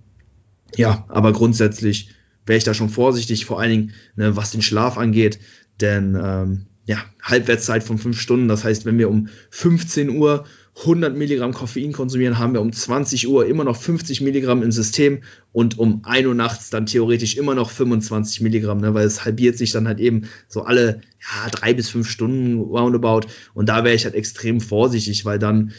ja, 0.75 1.05
aber 1.09 1.33
grundsätzlich 1.33 2.09
wäre 2.45 2.57
ich 2.57 2.63
da 2.63 2.73
schon 2.73 2.89
vorsichtig, 2.89 3.45
vor 3.45 3.59
allen 3.59 3.71
Dingen, 3.71 3.93
ne, 4.15 4.35
was 4.35 4.51
den 4.51 4.61
Schlaf 4.61 4.97
angeht. 4.97 5.39
Denn 5.81 6.17
ähm, 6.21 6.65
ja, 6.85 6.97
Halbwertszeit 7.21 7.83
von 7.83 7.97
fünf 7.97 8.19
Stunden, 8.19 8.47
das 8.47 8.63
heißt, 8.63 8.85
wenn 8.85 8.97
wir 8.97 9.09
um 9.09 9.29
15 9.51 10.09
Uhr 10.09 10.45
100 10.79 11.15
Milligramm 11.15 11.53
Koffein 11.53 11.93
konsumieren, 11.93 12.39
haben 12.39 12.53
wir 12.53 12.61
um 12.61 12.73
20 12.73 13.27
Uhr 13.27 13.45
immer 13.45 13.63
noch 13.63 13.77
50 13.77 14.21
Milligramm 14.21 14.63
im 14.63 14.71
System 14.71 15.21
und 15.51 15.77
um 15.77 16.01
1 16.03 16.27
Uhr 16.27 16.33
nachts 16.33 16.71
dann 16.71 16.87
theoretisch 16.87 17.37
immer 17.37 17.53
noch 17.53 17.69
25 17.69 18.41
Milligramm, 18.41 18.79
ne, 18.79 18.93
weil 18.93 19.05
es 19.05 19.23
halbiert 19.23 19.57
sich 19.57 19.71
dann 19.71 19.87
halt 19.87 19.99
eben 19.99 20.23
so 20.47 20.63
alle 20.63 21.01
ja, 21.21 21.49
drei 21.51 21.73
bis 21.73 21.89
fünf 21.89 22.09
Stunden 22.09 22.59
roundabout. 22.59 23.27
Und 23.53 23.69
da 23.69 23.83
wäre 23.83 23.95
ich 23.95 24.05
halt 24.05 24.15
extrem 24.15 24.59
vorsichtig, 24.59 25.25
weil 25.25 25.39
dann 25.39 25.73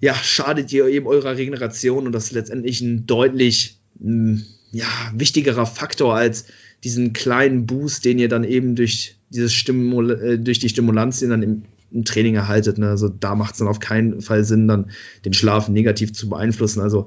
ja, 0.00 0.14
schadet 0.14 0.72
ihr 0.72 0.86
eben 0.86 1.06
eurer 1.06 1.36
Regeneration 1.36 2.06
und 2.06 2.12
das 2.12 2.26
ist 2.26 2.32
letztendlich 2.32 2.80
ein 2.80 3.06
deutlich 3.06 3.78
mh, 3.98 4.38
hm, 4.38 4.44
ja, 4.72 4.86
wichtigerer 5.14 5.66
Faktor 5.66 6.14
als 6.14 6.46
diesen 6.84 7.12
kleinen 7.12 7.66
Boost, 7.66 8.04
den 8.04 8.18
ihr 8.18 8.28
dann 8.28 8.44
eben 8.44 8.74
durch 8.74 9.16
dieses 9.30 9.52
Stimul 9.52 10.10
äh, 10.10 10.38
durch 10.38 10.58
die 10.58 10.68
Stimulanzien 10.68 11.30
dann 11.30 11.42
im, 11.42 11.62
im 11.90 12.04
Training 12.04 12.34
erhaltet. 12.34 12.78
Ne? 12.78 12.88
Also 12.88 13.08
da 13.08 13.34
macht 13.34 13.52
es 13.52 13.58
dann 13.58 13.68
auf 13.68 13.80
keinen 13.80 14.22
Fall 14.22 14.44
Sinn, 14.44 14.68
dann 14.68 14.90
den 15.24 15.34
Schlaf 15.34 15.68
negativ 15.68 16.12
zu 16.12 16.28
beeinflussen. 16.28 16.80
Also 16.80 17.06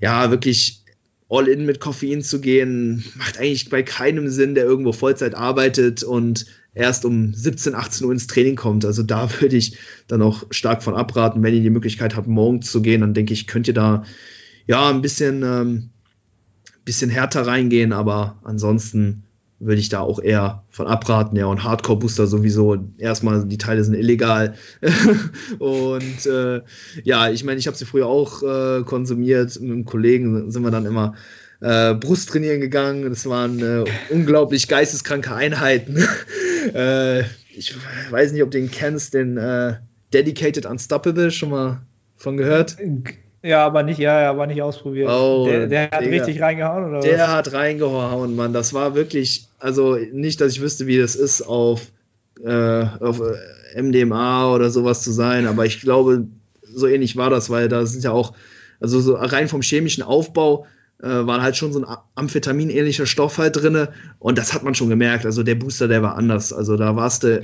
ja, 0.00 0.30
wirklich 0.30 0.82
all 1.28 1.48
in 1.48 1.66
mit 1.66 1.80
Koffein 1.80 2.22
zu 2.22 2.40
gehen, 2.40 3.04
macht 3.16 3.38
eigentlich 3.38 3.68
bei 3.68 3.82
keinem 3.82 4.28
Sinn, 4.28 4.54
der 4.54 4.64
irgendwo 4.64 4.92
Vollzeit 4.92 5.34
arbeitet 5.34 6.02
und 6.02 6.46
erst 6.74 7.04
um 7.04 7.34
17, 7.34 7.74
18 7.74 8.06
Uhr 8.06 8.12
ins 8.12 8.26
Training 8.26 8.56
kommt. 8.56 8.84
Also 8.84 9.02
da 9.02 9.28
würde 9.40 9.56
ich 9.56 9.76
dann 10.06 10.22
auch 10.22 10.44
stark 10.50 10.82
von 10.82 10.94
abraten, 10.94 11.42
wenn 11.42 11.54
ihr 11.54 11.62
die 11.62 11.70
Möglichkeit 11.70 12.16
habt, 12.16 12.28
morgens 12.28 12.70
zu 12.70 12.82
gehen, 12.82 13.00
dann 13.02 13.14
denke 13.14 13.32
ich, 13.32 13.46
könnt 13.46 13.68
ihr 13.68 13.74
da 13.74 14.04
ja 14.66 14.88
ein 14.88 15.02
bisschen 15.02 15.42
ähm, 15.42 15.90
bisschen 16.88 17.10
härter 17.10 17.46
reingehen, 17.46 17.92
aber 17.92 18.38
ansonsten 18.44 19.24
würde 19.60 19.78
ich 19.78 19.90
da 19.90 20.00
auch 20.00 20.22
eher 20.22 20.64
von 20.70 20.86
abraten. 20.86 21.36
Ja, 21.36 21.44
und 21.44 21.62
Hardcore-Booster 21.62 22.26
sowieso. 22.26 22.78
Erstmal, 22.96 23.44
die 23.44 23.58
Teile 23.58 23.84
sind 23.84 23.94
illegal. 23.94 24.54
und 25.58 26.26
äh, 26.26 26.62
ja, 27.04 27.28
ich 27.28 27.44
meine, 27.44 27.58
ich 27.58 27.66
habe 27.66 27.76
sie 27.76 27.84
früher 27.84 28.06
auch 28.06 28.42
äh, 28.42 28.84
konsumiert. 28.84 29.60
Mit 29.60 29.70
einem 29.70 29.84
Kollegen 29.84 30.50
sind 30.50 30.62
wir 30.62 30.70
dann 30.70 30.86
immer 30.86 31.14
äh, 31.60 31.92
Brusttrainieren 31.94 32.62
gegangen. 32.62 33.06
Das 33.10 33.26
waren 33.26 33.58
äh, 33.60 33.84
unglaublich 34.08 34.66
geisteskranke 34.66 35.34
Einheiten. 35.34 36.02
äh, 36.74 37.20
ich 37.54 37.74
weiß 38.10 38.32
nicht, 38.32 38.42
ob 38.42 38.50
du 38.50 38.58
den 38.58 38.70
kennst, 38.70 39.12
den 39.12 39.36
äh, 39.36 39.74
Dedicated 40.14 40.64
Unstoppable, 40.64 41.30
schon 41.30 41.50
mal 41.50 41.82
von 42.16 42.38
gehört? 42.38 42.78
Ja, 43.42 43.64
aber 43.64 43.82
nicht, 43.82 43.98
ja, 43.98 44.20
ja, 44.20 44.30
aber 44.30 44.46
nicht 44.46 44.62
ausprobiert. 44.62 45.08
Oh, 45.10 45.44
der, 45.46 45.66
der 45.68 45.90
hat 45.90 46.00
Digga, 46.00 46.10
richtig 46.10 46.42
reingehauen, 46.42 46.90
oder 46.90 47.00
Der 47.00 47.18
was? 47.18 47.28
hat 47.28 47.52
reingehauen, 47.52 48.34
Mann. 48.34 48.52
Das 48.52 48.74
war 48.74 48.94
wirklich, 48.94 49.48
also 49.58 49.96
nicht, 50.12 50.40
dass 50.40 50.52
ich 50.52 50.60
wüsste, 50.60 50.86
wie 50.86 50.98
das 50.98 51.14
ist, 51.14 51.42
auf, 51.42 51.82
äh, 52.44 52.84
auf 53.00 53.20
äh, 53.20 53.80
MDMA 53.80 54.52
oder 54.52 54.70
sowas 54.70 55.02
zu 55.02 55.12
sein, 55.12 55.46
aber 55.46 55.66
ich 55.66 55.80
glaube, 55.80 56.26
so 56.62 56.86
ähnlich 56.86 57.16
war 57.16 57.30
das, 57.30 57.48
weil 57.48 57.68
da 57.68 57.86
sind 57.86 58.02
ja 58.04 58.10
auch, 58.10 58.32
also 58.80 59.00
so 59.00 59.14
rein 59.14 59.48
vom 59.48 59.62
chemischen 59.62 60.02
Aufbau 60.02 60.66
äh, 61.02 61.08
war 61.08 61.42
halt 61.42 61.56
schon 61.56 61.72
so 61.72 61.80
ein 61.80 61.96
Amphetamin-ähnlicher 62.16 63.06
Stoff 63.06 63.38
halt 63.38 63.56
drin 63.56 63.88
und 64.18 64.38
das 64.38 64.52
hat 64.52 64.64
man 64.64 64.74
schon 64.74 64.88
gemerkt. 64.88 65.26
Also 65.26 65.42
der 65.42 65.54
Booster, 65.54 65.88
der 65.88 66.02
war 66.02 66.16
anders. 66.16 66.52
Also 66.52 66.76
da 66.76 66.96
warst 66.96 67.22
du 67.22 67.42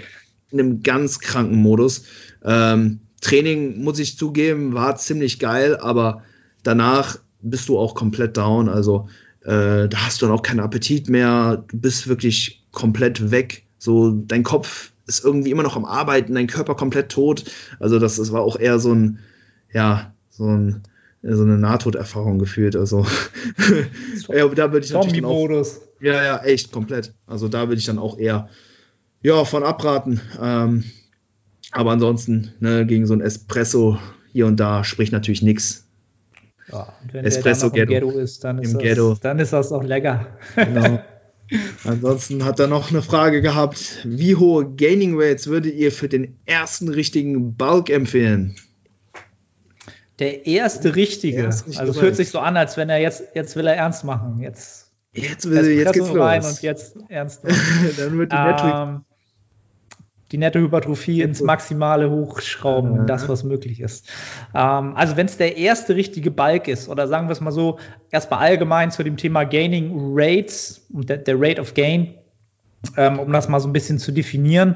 in 0.51 0.61
einem 0.61 0.83
ganz 0.83 1.21
kranken 1.21 1.57
Modus. 1.57 2.05
Ähm, 2.45 3.01
Training, 3.25 3.83
muss 3.83 3.99
ich 3.99 4.19
zugeben, 4.19 4.75
war 4.75 4.97
ziemlich 4.97 5.39
geil, 5.39 5.77
aber 5.77 6.23
danach 6.63 7.19
bist 7.41 7.69
du 7.69 7.79
auch 7.79 7.95
komplett 7.95 8.37
down. 8.37 8.69
Also 8.69 9.09
äh, 9.43 9.89
da 9.89 9.97
hast 10.07 10.21
du 10.21 10.27
dann 10.27 10.35
auch 10.35 10.43
keinen 10.43 10.61
Appetit 10.61 11.09
mehr, 11.09 11.65
du 11.69 11.79
bist 11.79 12.07
wirklich 12.07 12.65
komplett 12.71 13.31
weg. 13.31 13.65
So, 13.79 14.11
dein 14.11 14.43
Kopf 14.43 14.93
ist 15.07 15.25
irgendwie 15.25 15.51
immer 15.51 15.63
noch 15.63 15.77
am 15.77 15.85
Arbeiten, 15.85 16.35
dein 16.35 16.47
Körper 16.47 16.75
komplett 16.75 17.11
tot. 17.11 17.45
Also, 17.79 17.99
das, 17.99 18.17
das 18.17 18.33
war 18.33 18.43
auch 18.43 18.59
eher 18.59 18.79
so 18.79 18.95
ein, 18.95 19.19
ja, 19.73 20.15
so 20.31 20.47
ein 20.47 20.83
so 21.27 21.43
eine 21.43 21.57
Nahtoderfahrung 21.57 22.39
gefühlt. 22.39 22.77
Also 22.77 23.07
ja, 24.29 24.47
da 24.49 24.73
würde 24.73 24.85
ich 24.85 24.93
natürlich 24.93 25.25
auch, 25.25 25.49
ja, 26.01 26.23
ja, 26.23 26.45
echt 26.45 26.71
komplett. 26.71 27.15
Also 27.27 27.49
da 27.49 27.69
würde 27.69 27.79
ich 27.79 27.87
dann 27.87 27.99
auch 27.99 28.19
eher 28.19 28.51
ja 29.23 29.45
von 29.47 29.63
abraten. 29.63 30.21
Ähm, 30.39 30.85
aber 31.75 31.91
ansonsten 31.91 32.53
ne, 32.61 32.87
gegen 32.87 33.07
so 33.07 33.15
ein 33.15 33.21
Espresso 33.21 33.99
hier 34.33 34.47
und 34.47 34.59
da 34.59 34.85
spricht 34.85 35.13
natürlich 35.13 35.43
nichts. 35.43 35.87
Ja, 36.73 36.93
wenn 37.13 37.25
Espresso 37.25 37.69
der 37.69 37.87
Ghetto. 37.87 38.09
Ghetto 38.09 38.19
ist, 38.19 38.45
dann 38.45 38.59
ist, 38.59 38.69
Im 38.69 38.75
das, 38.75 38.83
Ghetto. 38.83 39.17
dann 39.21 39.39
ist 39.39 39.53
das 39.53 39.71
auch 39.73 39.83
lecker. 39.83 40.27
Genau. 40.55 41.01
Ansonsten 41.85 42.45
hat 42.45 42.59
er 42.59 42.69
noch 42.69 42.91
eine 42.91 43.03
Frage 43.03 43.43
gehabt. 43.43 44.01
Wie 44.05 44.35
hohe 44.35 44.67
Gaining 44.71 45.15
Rates 45.21 45.47
würdet 45.47 45.75
ihr 45.75 45.93
für 45.93 46.09
den 46.09 46.39
ersten 46.47 46.89
richtigen 46.89 47.55
Bulk 47.55 47.91
empfehlen? 47.91 48.57
Der 50.21 50.47
erste 50.47 50.97
richtige. 50.97 51.37
Der 51.37 51.45
erste 51.47 51.79
also 51.79 51.93
es 51.93 52.01
hört 52.01 52.17
sich 52.17 52.31
so 52.31 52.39
an, 52.39 52.57
als 52.57 52.77
wenn 52.77 52.89
er 52.89 52.99
jetzt, 52.99 53.25
jetzt 53.35 53.57
will 53.57 53.67
er 53.67 53.75
ernst 53.75 54.05
machen. 54.05 54.41
Jetzt, 54.41 54.93
jetzt, 55.13 55.51
will, 55.51 55.71
jetzt 55.71 55.93
geht's 55.93 56.15
rein 56.15 56.43
los. 56.43 56.51
und 56.53 56.63
jetzt 56.63 56.97
ernst. 57.09 57.43
Dann 57.99 58.17
wird 58.19 58.33
die 58.33 58.37
ähm, 58.37 59.05
die 60.35 60.39
nette 60.39 60.59
Hypertrophie 60.59 61.23
ins 61.23 61.43
Maximale 61.43 62.11
hochschrauben, 62.11 62.97
ja. 62.97 63.05
das, 63.05 63.29
was 63.29 63.45
möglich 63.45 63.81
ist. 63.81 64.11
Ähm, 64.53 64.97
also 64.97 65.17
wenn 65.17 65.27
es 65.27 65.37
der 65.37 65.57
erste 65.57 65.95
richtige 65.95 66.33
Balk 66.33 66.67
ist, 66.67 66.89
oder 66.89 67.07
sagen 67.07 67.29
wir 67.29 67.33
es 67.33 67.41
mal 67.41 67.53
so, 67.53 67.79
erstmal 68.11 68.41
allgemein 68.41 68.91
zu 68.91 69.05
dem 69.05 69.17
Thema 69.17 69.45
Gaining 69.45 69.93
Rates 70.13 70.89
und 70.93 71.09
der, 71.09 71.19
der 71.19 71.37
Rate 71.39 71.61
of 71.61 71.75
Gain, 71.75 72.15
ähm, 72.97 73.21
um 73.21 73.33
das 73.33 73.49
mal 73.49 73.61
so 73.61 73.69
ein 73.69 73.73
bisschen 73.73 74.01
zu 74.01 74.11
definieren, 74.11 74.75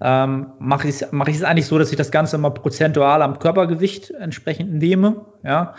ähm, 0.00 0.52
mache 0.60 0.86
ich 0.86 1.02
es 1.02 1.08
mach 1.10 1.26
eigentlich 1.26 1.66
so, 1.66 1.76
dass 1.76 1.90
ich 1.90 1.96
das 1.96 2.12
Ganze 2.12 2.36
immer 2.36 2.50
prozentual 2.50 3.20
am 3.22 3.40
Körpergewicht 3.40 4.12
entsprechend 4.12 4.74
nehme. 4.74 5.26
Ja. 5.42 5.74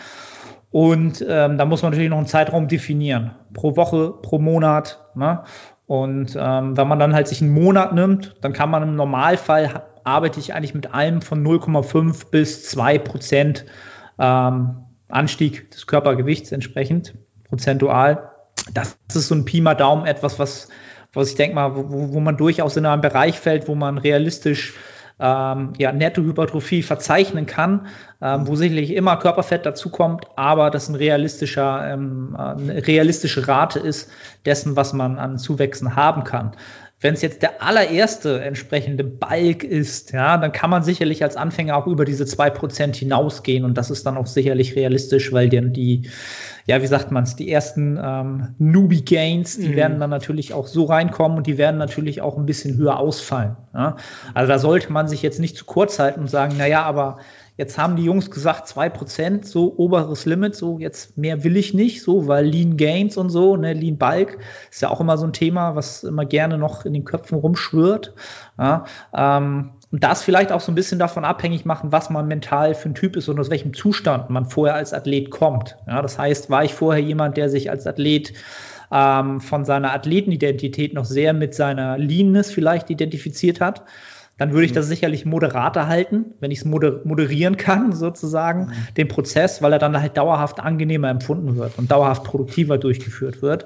Und 0.72 1.26
ähm, 1.26 1.58
da 1.58 1.64
muss 1.64 1.84
man 1.84 1.92
natürlich 1.92 2.10
noch 2.10 2.18
einen 2.18 2.28
Zeitraum 2.28 2.68
definieren. 2.68 3.32
Pro 3.54 3.78
Woche, 3.78 4.14
pro 4.22 4.40
Monat. 4.40 5.00
Ne? 5.16 5.44
Und 5.88 6.38
ähm, 6.40 6.78
wenn 6.78 6.88
man 6.88 7.00
dann 7.00 7.14
halt 7.14 7.28
sich 7.28 7.42
einen 7.42 7.54
Monat 7.54 7.94
nimmt, 7.94 8.36
dann 8.42 8.54
kann 8.54 8.70
man 8.70 8.84
im 8.84 8.96
Normalfall 8.96 9.84
arbeite 10.04 10.40
ich 10.40 10.54
eigentlich 10.54 10.74
mit 10.74 10.94
allem 10.94 11.22
von 11.22 11.46
0,5 11.46 12.32
bis 12.32 12.70
2 12.70 12.98
Prozent 13.00 13.66
ähm, 14.18 14.78
Anstieg 15.10 15.72
des 15.72 15.88
Körpergewichts 15.88 16.52
entsprechend, 16.52 17.14
prozentual. 17.44 18.32
Das 18.74 18.98
ist 19.14 19.28
so 19.28 19.36
ein 19.36 19.46
Pi 19.46 19.62
mal 19.62 19.76
Daumen 19.76 20.06
etwas, 20.06 20.40
was, 20.40 20.70
was 21.14 21.30
ich 21.30 21.36
denke 21.36 21.56
mal, 21.56 21.76
wo, 21.76 22.14
wo 22.14 22.20
man 22.20 22.38
durchaus 22.38 22.78
in 22.78 22.86
einem 22.86 23.02
Bereich 23.02 23.40
fällt, 23.40 23.68
wo 23.68 23.76
man 23.76 23.98
realistisch 23.98 24.74
ähm, 25.22 25.74
ja, 25.78 25.92
Nettohypertrophie 25.92 26.82
verzeichnen 26.82 27.46
kann, 27.46 27.88
ähm, 28.22 28.48
wo 28.48 28.56
sicherlich 28.56 28.94
immer 28.94 29.18
Körperfett 29.18 29.66
dazukommt, 29.66 30.26
aber 30.36 30.72
das 30.72 30.90
ein 30.90 30.96
realistischer, 30.96 31.88
ähm, 31.94 32.36
eine 32.36 32.88
realistische 32.88 33.48
Rate 33.48 33.80
ist 33.80 34.12
dessen, 34.46 34.76
was 34.76 34.94
man 34.94 35.20
an 35.20 35.38
Zuwächsen 35.38 35.96
haben 35.96 36.24
kann. 36.24 36.54
Wenn 37.02 37.16
es 37.16 37.24
jetzt 37.24 37.42
der 37.42 37.64
allererste 37.64 38.42
entsprechende 38.42 39.04
Balk 39.04 39.64
ist, 39.64 40.12
ja, 40.12 40.38
dann 40.38 40.52
kann 40.52 40.70
man 40.70 40.84
sicherlich 40.84 41.24
als 41.24 41.36
Anfänger 41.36 41.76
auch 41.76 41.88
über 41.88 42.06
diese 42.06 42.28
zwei 42.28 42.52
Prozent 42.52 42.96
hinausgehen 42.96 43.66
und 43.66 43.76
das 43.76 43.90
ist 43.90 44.06
dann 44.06 44.18
auch 44.18 44.28
sicherlich 44.28 44.76
realistisch, 44.76 45.34
weil 45.34 45.50
dann 45.50 45.74
die, 45.74 46.10
ja, 46.68 46.80
wie 46.84 46.88
sagt 46.88 47.12
man 47.12 47.24
es, 47.24 47.36
die 47.36 47.52
ersten 47.52 48.00
ähm, 48.02 48.56
Newbie-Gains, 48.60 49.58
die 49.58 49.70
mhm. 49.70 49.76
werden 49.76 50.00
dann 50.00 50.12
natürlich 50.12 50.54
auch 50.54 50.68
so 50.68 50.86
reinkommen 50.86 51.40
und 51.40 51.48
die 51.48 51.58
werden 51.58 51.80
natürlich 51.80 52.22
auch 52.22 52.38
ein 52.38 52.46
bisschen 52.46 52.78
höher 52.78 53.00
ausfallen. 53.00 53.58
Ja? 53.74 53.98
Also 54.36 54.52
da 54.52 54.60
sollte 54.60 54.94
man 54.94 55.08
sich 55.08 55.24
jetzt 55.24 55.40
nicht 55.40 55.58
zu 55.58 55.66
kurz 55.66 55.98
halten 55.98 56.20
und 56.20 56.30
sagen, 56.30 56.56
naja, 56.58 56.84
aber 56.84 57.18
Jetzt 57.62 57.78
haben 57.78 57.96
die 57.96 58.04
Jungs 58.04 58.32
gesagt, 58.32 58.68
2%, 58.68 59.46
so 59.46 59.76
oberes 59.78 60.26
Limit, 60.26 60.56
so 60.56 60.80
jetzt 60.80 61.16
mehr 61.16 61.44
will 61.44 61.56
ich 61.56 61.76
nicht, 61.76 62.02
so, 62.02 62.28
weil 62.28 62.44
Lean 62.44 62.76
Gains 62.76 63.18
und 63.18 63.30
so, 63.30 63.56
ne, 63.56 63.74
Lean 63.74 64.00
Bulk 64.00 64.40
ist 64.72 64.82
ja 64.82 64.90
auch 64.90 65.00
immer 65.00 65.16
so 65.16 65.28
ein 65.28 65.32
Thema, 65.32 65.76
was 65.76 66.04
immer 66.04 66.26
gerne 66.26 66.58
noch 66.58 66.86
in 66.86 66.94
den 66.94 67.06
Köpfen 67.06 67.38
rumschwirrt. 67.38 68.16
Ja, 68.58 68.86
ähm, 69.16 69.74
und 69.92 70.04
das 70.04 70.24
vielleicht 70.24 70.52
auch 70.52 70.60
so 70.60 70.72
ein 70.72 70.76
bisschen 70.76 70.98
davon 70.98 71.24
abhängig 71.24 71.64
machen, 71.64 71.92
was 71.92 72.10
man 72.10 72.28
mental 72.28 72.74
für 72.74 72.90
ein 72.90 72.96
Typ 72.96 73.16
ist 73.16 73.30
und 73.30 73.40
aus 73.40 73.52
welchem 73.52 73.76
Zustand 73.76 74.32
man 74.32 74.46
vorher 74.46 74.74
als 74.74 74.92
Athlet 74.92 75.30
kommt. 75.30 75.78
Ja, 75.86 76.02
das 76.02 76.18
heißt, 76.18 76.50
war 76.50 76.64
ich 76.64 76.74
vorher 76.74 77.04
jemand, 77.04 77.38
der 77.38 77.48
sich 77.48 77.70
als 77.70 77.86
Athlet 77.86 78.34
ähm, 78.92 79.40
von 79.40 79.66
seiner 79.66 79.94
Athletenidentität 79.94 80.96
noch 80.96 81.06
sehr 81.06 81.34
mit 81.34 81.54
seiner 81.54 82.00
Leanness 82.00 82.50
vielleicht 82.50 82.90
identifiziert 82.90 83.62
hat, 83.62 83.84
dann 84.38 84.54
würde 84.54 84.66
ich 84.66 84.72
mhm. 84.72 84.76
das 84.76 84.88
sicherlich 84.88 85.26
moderater 85.26 85.88
halten, 85.88 86.34
wenn 86.40 86.52
ich 86.52 86.60
es 86.60 86.66
moder 86.66 87.02
moderieren 87.04 87.58
kann, 87.58 87.92
sozusagen, 87.94 88.68
mhm. 88.68 88.94
den 88.98 89.08
Prozess, 89.08 89.62
weil 89.62 89.74
er 89.74 89.80
dann 89.80 90.00
halt 90.00 90.18
dauerhaft 90.18 90.60
angenehmer 90.60 91.10
empfunden 91.10 91.56
wird 91.58 91.78
und 91.78 91.92
dauerhaft 91.92 92.24
produktiver 92.24 92.78
durchgeführt 92.78 93.42
wird. 93.42 93.66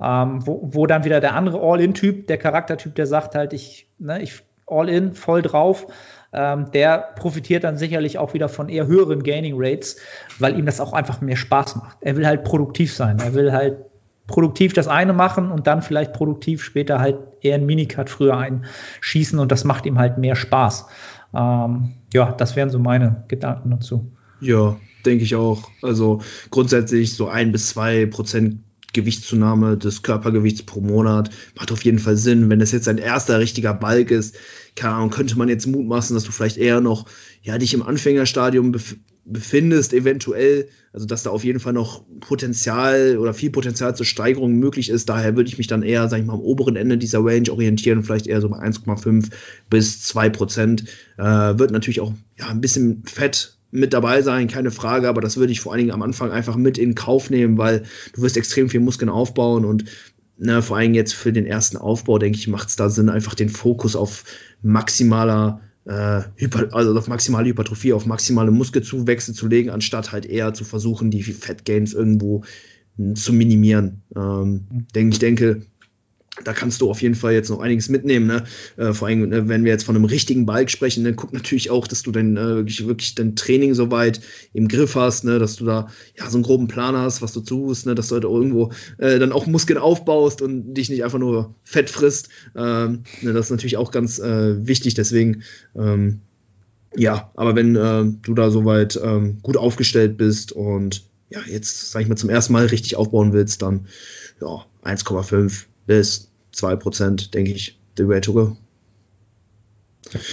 Ähm, 0.00 0.46
wo, 0.46 0.68
wo 0.72 0.86
dann 0.86 1.04
wieder 1.04 1.20
der 1.20 1.34
andere 1.34 1.60
All-In-Typ, 1.60 2.26
der 2.26 2.38
Charaktertyp, 2.38 2.94
der 2.94 3.06
sagt 3.06 3.34
halt, 3.34 3.52
ich, 3.52 3.88
ne, 3.98 4.22
ich 4.22 4.42
All-In, 4.66 5.14
voll 5.14 5.42
drauf, 5.42 5.86
ähm, 6.32 6.70
der 6.72 6.98
profitiert 7.16 7.64
dann 7.64 7.76
sicherlich 7.76 8.18
auch 8.18 8.34
wieder 8.34 8.48
von 8.48 8.68
eher 8.68 8.86
höheren 8.86 9.22
Gaining 9.22 9.54
Rates, 9.56 9.96
weil 10.38 10.58
ihm 10.58 10.66
das 10.66 10.80
auch 10.80 10.92
einfach 10.92 11.20
mehr 11.20 11.36
Spaß 11.36 11.76
macht. 11.76 11.98
Er 12.00 12.16
will 12.16 12.26
halt 12.26 12.44
produktiv 12.44 12.94
sein. 12.94 13.18
Er 13.18 13.34
will 13.34 13.52
halt 13.52 13.76
produktiv 14.26 14.72
das 14.72 14.88
eine 14.88 15.12
machen 15.12 15.50
und 15.50 15.66
dann 15.66 15.82
vielleicht 15.82 16.12
produktiv 16.12 16.62
später 16.62 16.98
halt 16.98 17.18
eher 17.40 17.56
einen 17.56 17.66
Minicut 17.66 18.08
früher 18.08 18.36
einschießen 18.36 19.38
und 19.38 19.52
das 19.52 19.64
macht 19.64 19.86
ihm 19.86 19.98
halt 19.98 20.18
mehr 20.18 20.36
Spaß. 20.36 20.86
Ähm, 21.34 21.92
ja, 22.12 22.32
das 22.32 22.56
wären 22.56 22.70
so 22.70 22.78
meine 22.78 23.24
Gedanken 23.28 23.70
dazu. 23.70 24.12
Ja, 24.40 24.76
denke 25.04 25.24
ich 25.24 25.34
auch. 25.34 25.68
Also 25.82 26.20
grundsätzlich 26.50 27.14
so 27.14 27.28
ein 27.28 27.52
bis 27.52 27.68
zwei 27.68 28.06
Prozent 28.06 28.60
Gewichtszunahme 28.92 29.78
des 29.78 30.02
Körpergewichts 30.02 30.64
pro 30.64 30.80
Monat 30.80 31.30
macht 31.56 31.72
auf 31.72 31.84
jeden 31.84 31.98
Fall 31.98 32.16
Sinn. 32.16 32.50
Wenn 32.50 32.58
das 32.58 32.72
jetzt 32.72 32.88
ein 32.88 32.98
erster 32.98 33.38
richtiger 33.38 33.74
Balk 33.74 34.10
ist, 34.10 34.36
keine 34.76 34.94
Ahnung, 34.94 35.10
könnte 35.10 35.38
man 35.38 35.48
jetzt 35.48 35.66
mutmaßen, 35.66 36.14
dass 36.14 36.24
du 36.24 36.32
vielleicht 36.32 36.58
eher 36.58 36.80
noch 36.80 37.06
ja 37.42 37.56
dich 37.58 37.74
im 37.74 37.82
Anfängerstadium 37.82 38.72
bef 38.72 38.96
befindest, 39.24 39.92
eventuell, 39.92 40.68
also 40.92 41.06
dass 41.06 41.22
da 41.22 41.30
auf 41.30 41.44
jeden 41.44 41.60
Fall 41.60 41.72
noch 41.72 42.04
Potenzial 42.20 43.16
oder 43.18 43.34
viel 43.34 43.50
Potenzial 43.50 43.94
zur 43.94 44.06
Steigerung 44.06 44.54
möglich 44.54 44.88
ist. 44.88 45.08
Daher 45.08 45.36
würde 45.36 45.48
ich 45.48 45.58
mich 45.58 45.68
dann 45.68 45.82
eher, 45.82 46.08
sag 46.08 46.20
ich 46.20 46.26
mal, 46.26 46.34
am 46.34 46.40
oberen 46.40 46.76
Ende 46.76 46.98
dieser 46.98 47.24
Range 47.24 47.50
orientieren, 47.50 48.02
vielleicht 48.02 48.26
eher 48.26 48.40
so 48.40 48.48
bei 48.48 48.58
1,5 48.58 49.30
bis 49.70 50.02
2 50.02 50.30
Prozent. 50.30 50.84
Äh, 51.18 51.22
wird 51.22 51.70
natürlich 51.70 52.00
auch 52.00 52.12
ja, 52.38 52.48
ein 52.48 52.60
bisschen 52.60 53.04
Fett 53.06 53.56
mit 53.70 53.92
dabei 53.94 54.22
sein, 54.22 54.48
keine 54.48 54.70
Frage, 54.70 55.08
aber 55.08 55.20
das 55.20 55.36
würde 55.38 55.52
ich 55.52 55.60
vor 55.60 55.72
allen 55.72 55.80
Dingen 55.80 55.92
am 55.92 56.02
Anfang 56.02 56.30
einfach 56.30 56.56
mit 56.56 56.76
in 56.76 56.94
Kauf 56.94 57.30
nehmen, 57.30 57.56
weil 57.56 57.84
du 58.12 58.22
wirst 58.22 58.36
extrem 58.36 58.68
viel 58.68 58.80
Muskeln 58.80 59.08
aufbauen 59.08 59.64
und 59.64 59.84
ne, 60.36 60.60
vor 60.60 60.76
allem 60.76 60.92
jetzt 60.92 61.14
für 61.14 61.32
den 61.32 61.46
ersten 61.46 61.78
Aufbau, 61.78 62.18
denke 62.18 62.38
ich, 62.38 62.48
macht 62.48 62.68
es 62.68 62.76
da 62.76 62.90
Sinn, 62.90 63.08
einfach 63.08 63.34
den 63.34 63.48
Fokus 63.48 63.96
auf 63.96 64.24
maximaler 64.60 65.60
äh, 65.84 66.22
also 66.70 66.96
auf 66.96 67.08
maximale 67.08 67.48
Hypertrophie, 67.48 67.92
auf 67.92 68.06
maximale 68.06 68.50
Muskelzuwächse 68.50 69.32
zu 69.32 69.46
legen, 69.48 69.70
anstatt 69.70 70.12
halt 70.12 70.26
eher 70.26 70.54
zu 70.54 70.64
versuchen, 70.64 71.10
die 71.10 71.22
Fat 71.22 71.64
Gains 71.64 71.92
irgendwo 71.92 72.44
hm, 72.96 73.16
zu 73.16 73.32
minimieren. 73.32 74.02
Ähm, 74.14 74.66
mhm. 74.70 74.86
denk, 74.94 75.12
ich 75.12 75.18
denke, 75.18 75.62
da 76.44 76.52
kannst 76.52 76.80
du 76.80 76.90
auf 76.90 77.02
jeden 77.02 77.14
Fall 77.14 77.32
jetzt 77.32 77.50
noch 77.50 77.60
einiges 77.60 77.88
mitnehmen. 77.88 78.26
Ne? 78.26 78.44
Äh, 78.76 78.92
vor 78.92 79.08
allem, 79.08 79.28
ne, 79.28 79.48
wenn 79.48 79.64
wir 79.64 79.72
jetzt 79.72 79.84
von 79.84 79.96
einem 79.96 80.04
richtigen 80.04 80.46
Balk 80.46 80.70
sprechen, 80.70 81.04
dann 81.04 81.16
guck 81.16 81.32
natürlich 81.32 81.70
auch, 81.70 81.86
dass 81.86 82.02
du 82.02 82.12
dein, 82.12 82.36
äh, 82.36 82.56
wirklich, 82.56 82.86
wirklich 82.86 83.14
dein 83.14 83.36
Training 83.36 83.74
soweit 83.74 84.20
im 84.52 84.68
Griff 84.68 84.94
hast, 84.94 85.24
ne? 85.24 85.38
dass 85.38 85.56
du 85.56 85.64
da 85.64 85.88
ja 86.18 86.28
so 86.28 86.36
einen 86.36 86.44
groben 86.44 86.68
Plan 86.68 86.96
hast, 86.96 87.22
was 87.22 87.32
du 87.32 87.40
tust, 87.40 87.86
ne? 87.86 87.94
dass 87.94 88.08
du 88.08 88.14
halt 88.14 88.24
auch 88.24 88.34
irgendwo 88.34 88.72
äh, 88.98 89.18
dann 89.18 89.32
auch 89.32 89.46
Muskeln 89.46 89.78
aufbaust 89.78 90.42
und 90.42 90.74
dich 90.74 90.90
nicht 90.90 91.04
einfach 91.04 91.18
nur 91.18 91.54
Fett 91.64 91.90
frisst. 91.90 92.28
Ähm, 92.56 93.04
ne? 93.20 93.32
Das 93.32 93.46
ist 93.46 93.50
natürlich 93.50 93.76
auch 93.76 93.90
ganz 93.90 94.18
äh, 94.18 94.66
wichtig. 94.66 94.94
Deswegen, 94.94 95.42
ähm, 95.76 96.20
ja, 96.96 97.30
aber 97.36 97.56
wenn 97.56 97.76
äh, 97.76 98.04
du 98.22 98.34
da 98.34 98.50
soweit 98.50 99.00
ähm, 99.02 99.38
gut 99.42 99.56
aufgestellt 99.56 100.16
bist 100.16 100.52
und 100.52 101.04
ja, 101.30 101.40
jetzt, 101.48 101.90
sag 101.90 102.02
ich 102.02 102.08
mal, 102.08 102.16
zum 102.16 102.28
ersten 102.30 102.52
Mal 102.52 102.66
richtig 102.66 102.96
aufbauen 102.96 103.32
willst, 103.32 103.62
dann 103.62 103.86
ja, 104.40 104.66
1,5 104.84 105.64
bis 105.86 106.31
2%, 106.54 107.30
denke 107.30 107.52
ich, 107.52 107.78
the 107.96 108.06
way 108.06 108.20
to 108.20 108.32
go. 108.32 108.56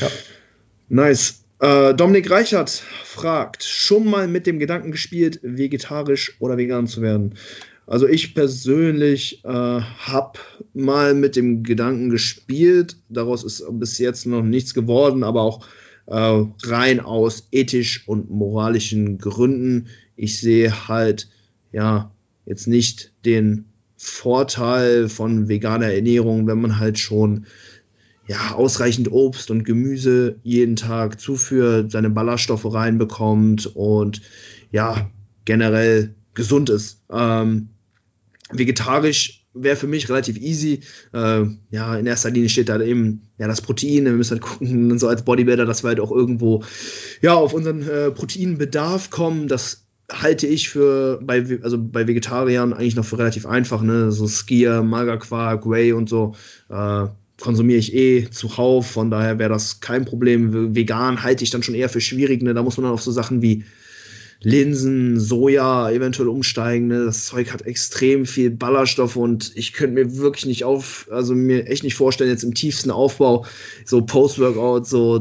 Ja. 0.01 0.07
Nice. 0.89 1.43
Äh, 1.59 1.93
Dominik 1.93 2.29
Reichert 2.31 2.69
fragt, 2.69 3.63
schon 3.63 4.09
mal 4.09 4.27
mit 4.27 4.47
dem 4.47 4.59
Gedanken 4.59 4.91
gespielt, 4.91 5.39
vegetarisch 5.43 6.37
oder 6.39 6.57
vegan 6.57 6.87
zu 6.87 7.01
werden? 7.01 7.35
Also 7.85 8.07
ich 8.07 8.35
persönlich 8.35 9.43
äh, 9.43 9.49
habe 9.49 10.39
mal 10.73 11.15
mit 11.15 11.35
dem 11.35 11.63
Gedanken 11.63 12.09
gespielt. 12.09 12.97
Daraus 13.09 13.43
ist 13.43 13.65
bis 13.71 13.97
jetzt 13.97 14.25
noch 14.25 14.43
nichts 14.43 14.73
geworden, 14.73 15.23
aber 15.23 15.41
auch 15.41 15.65
äh, 16.05 16.45
rein 16.63 16.99
aus 16.99 17.47
ethisch 17.51 18.07
und 18.07 18.29
moralischen 18.29 19.17
Gründen. 19.17 19.87
Ich 20.15 20.39
sehe 20.39 20.87
halt 20.87 21.29
ja 21.71 22.11
jetzt 22.45 22.67
nicht 22.67 23.11
den 23.25 23.65
Vorteil 24.01 25.09
von 25.09 25.49
veganer 25.49 25.93
Ernährung, 25.93 26.47
wenn 26.47 26.61
man 26.61 26.79
halt 26.79 26.97
schon 26.97 27.45
ja, 28.27 28.53
ausreichend 28.53 29.11
Obst 29.11 29.51
und 29.51 29.65
Gemüse 29.65 30.37
jeden 30.43 30.77
Tag 30.77 31.19
zuführt, 31.19 31.91
seine 31.91 32.09
Ballaststoffe 32.09 32.71
reinbekommt 32.71 33.75
und 33.75 34.21
ja, 34.71 35.09
generell 35.43 36.15
gesund 36.33 36.69
ist. 36.69 37.01
Ähm, 37.11 37.69
vegetarisch 38.51 39.45
wäre 39.53 39.75
für 39.75 39.87
mich 39.87 40.07
relativ 40.07 40.37
easy. 40.37 40.81
Äh, 41.11 41.45
ja, 41.71 41.97
in 41.97 42.05
erster 42.05 42.29
Linie 42.29 42.49
steht 42.49 42.69
da 42.69 42.79
eben 42.79 43.23
ja 43.37 43.47
das 43.47 43.61
Protein. 43.61 44.05
Wir 44.05 44.13
müssen 44.13 44.39
halt 44.39 44.43
gucken, 44.43 44.97
so 44.99 45.09
als 45.09 45.25
Bodybuilder, 45.25 45.65
dass 45.65 45.83
wir 45.83 45.89
halt 45.89 45.99
auch 45.99 46.11
irgendwo 46.11 46.63
ja 47.21 47.33
auf 47.33 47.53
unseren 47.53 47.81
äh, 47.81 48.11
Proteinbedarf 48.11 49.09
kommen. 49.09 49.49
Das 49.49 49.88
halte 50.11 50.47
ich 50.47 50.69
für 50.69 51.19
bei 51.21 51.59
also 51.61 51.77
bei 51.77 52.07
Vegetariern 52.07 52.73
eigentlich 52.73 52.95
noch 52.95 53.05
für 53.05 53.17
relativ 53.17 53.45
einfach. 53.45 53.81
Ne, 53.81 54.11
so 54.11 54.27
Skier, 54.27 54.83
Magerquark, 54.83 55.69
Whey 55.69 55.93
und 55.93 56.09
so. 56.09 56.35
Äh, 56.69 57.07
konsumiere 57.39 57.79
ich 57.79 57.93
eh 57.93 58.29
zuhauf, 58.29 58.91
von 58.91 59.09
daher 59.09 59.39
wäre 59.39 59.49
das 59.49 59.79
kein 59.79 60.03
Problem. 60.03 60.75
Vegan 60.75 61.23
halte 61.23 61.43
ich 61.43 61.51
dann 61.51 61.63
schon 61.63 61.75
eher 61.75 61.87
für 61.87 62.01
schwierig, 62.01 62.41
ne? 62.41 62.53
Da 62.53 62.63
muss 62.63 62.75
man 62.77 62.83
dann 62.83 62.93
auf 62.93 63.01
so 63.01 63.11
Sachen 63.11 63.41
wie 63.41 63.63
Linsen, 64.41 65.19
Soja 65.19 65.91
eventuell 65.91 66.29
umsteigen. 66.29 66.87
Ne? 66.87 67.05
Das 67.05 67.25
Zeug 67.25 67.51
hat 67.51 67.63
extrem 67.63 68.25
viel 68.25 68.49
Ballaststoff 68.49 69.15
und 69.15 69.51
ich 69.55 69.73
könnte 69.73 69.95
mir 69.95 70.17
wirklich 70.17 70.45
nicht 70.45 70.63
auf, 70.63 71.07
also 71.11 71.35
mir 71.35 71.67
echt 71.67 71.83
nicht 71.83 71.95
vorstellen, 71.95 72.29
jetzt 72.29 72.43
im 72.43 72.53
tiefsten 72.53 72.89
Aufbau 72.89 73.45
so 73.85 74.01
Post-Workout 74.01 74.87
so 74.87 75.19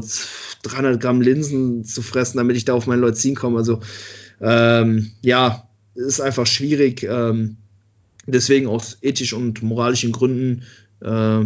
300 0.63 1.01
Gramm 1.01 1.21
Linsen 1.21 1.83
zu 1.83 2.01
fressen, 2.01 2.37
damit 2.37 2.55
ich 2.55 2.65
da 2.65 2.73
auf 2.73 2.87
mein 2.87 2.99
Leucin 2.99 3.35
komme. 3.35 3.57
Also 3.57 3.81
ähm, 4.41 5.11
ja, 5.21 5.67
ist 5.95 6.21
einfach 6.21 6.47
schwierig. 6.47 7.03
Ähm, 7.03 7.57
deswegen 8.25 8.67
aus 8.67 8.97
ethischen 9.01 9.37
und 9.37 9.63
moralischen 9.63 10.11
Gründen 10.11 10.63
äh, 11.01 11.45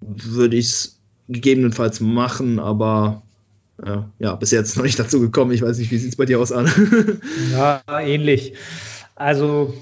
würde 0.00 0.56
ich 0.56 0.66
es 0.66 1.00
gegebenenfalls 1.28 2.00
machen, 2.00 2.58
aber 2.58 3.22
äh, 3.82 3.98
ja, 4.18 4.34
bis 4.36 4.50
jetzt 4.50 4.76
noch 4.76 4.84
nicht 4.84 4.98
dazu 4.98 5.20
gekommen. 5.20 5.52
Ich 5.52 5.62
weiß 5.62 5.78
nicht, 5.78 5.90
wie 5.90 5.98
sieht 5.98 6.10
es 6.10 6.16
bei 6.16 6.26
dir 6.26 6.40
aus 6.40 6.52
an? 6.52 6.70
ja, 7.52 7.82
ähnlich. 8.00 8.54
Also 9.14 9.74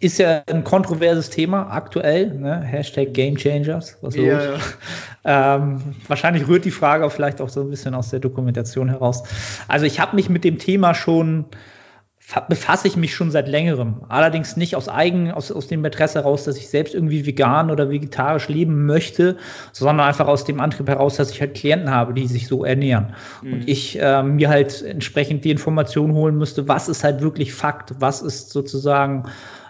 ist 0.00 0.18
ja 0.18 0.42
ein 0.46 0.64
kontroverses 0.64 1.30
Thema 1.30 1.70
aktuell, 1.70 2.34
ne? 2.34 2.60
Hashtag 2.60 3.12
Game 3.12 3.36
Changers. 3.36 3.98
Was 4.00 4.16
ja, 4.16 4.22
ja. 4.22 4.58
Ähm, 5.24 5.94
wahrscheinlich 6.08 6.48
rührt 6.48 6.64
die 6.64 6.70
Frage 6.70 7.04
auch 7.04 7.12
vielleicht 7.12 7.40
auch 7.40 7.50
so 7.50 7.60
ein 7.60 7.70
bisschen 7.70 7.94
aus 7.94 8.10
der 8.10 8.20
Dokumentation 8.20 8.88
heraus. 8.88 9.22
Also 9.68 9.84
ich 9.84 10.00
habe 10.00 10.16
mich 10.16 10.30
mit 10.30 10.44
dem 10.44 10.58
Thema 10.58 10.94
schon 10.94 11.44
befasse 12.48 12.86
ich 12.86 12.96
mich 12.96 13.14
schon 13.14 13.30
seit 13.30 13.48
längerem. 13.48 14.02
Allerdings 14.08 14.56
nicht 14.56 14.76
aus 14.76 14.88
eigen, 14.88 15.32
aus, 15.32 15.50
aus 15.50 15.66
dem 15.66 15.84
Interesse 15.84 16.20
heraus, 16.20 16.44
dass 16.44 16.56
ich 16.56 16.68
selbst 16.68 16.94
irgendwie 16.94 17.26
vegan 17.26 17.70
oder 17.70 17.90
vegetarisch 17.90 18.48
leben 18.48 18.86
möchte, 18.86 19.36
sondern 19.72 20.06
einfach 20.06 20.28
aus 20.28 20.44
dem 20.44 20.60
Antrieb 20.60 20.88
heraus, 20.88 21.16
dass 21.16 21.30
ich 21.32 21.40
halt 21.40 21.54
Klienten 21.54 21.90
habe, 21.90 22.14
die 22.14 22.28
sich 22.28 22.46
so 22.46 22.64
ernähren. 22.64 23.14
Mhm. 23.42 23.52
Und 23.52 23.68
ich 23.68 24.00
äh, 24.00 24.22
mir 24.22 24.48
halt 24.48 24.82
entsprechend 24.82 25.44
die 25.44 25.50
Information 25.50 26.12
holen 26.12 26.36
müsste, 26.36 26.68
was 26.68 26.88
ist 26.88 27.02
halt 27.02 27.20
wirklich 27.20 27.52
Fakt, 27.52 27.94
was 27.98 28.22
ist 28.22 28.50
sozusagen 28.50 29.24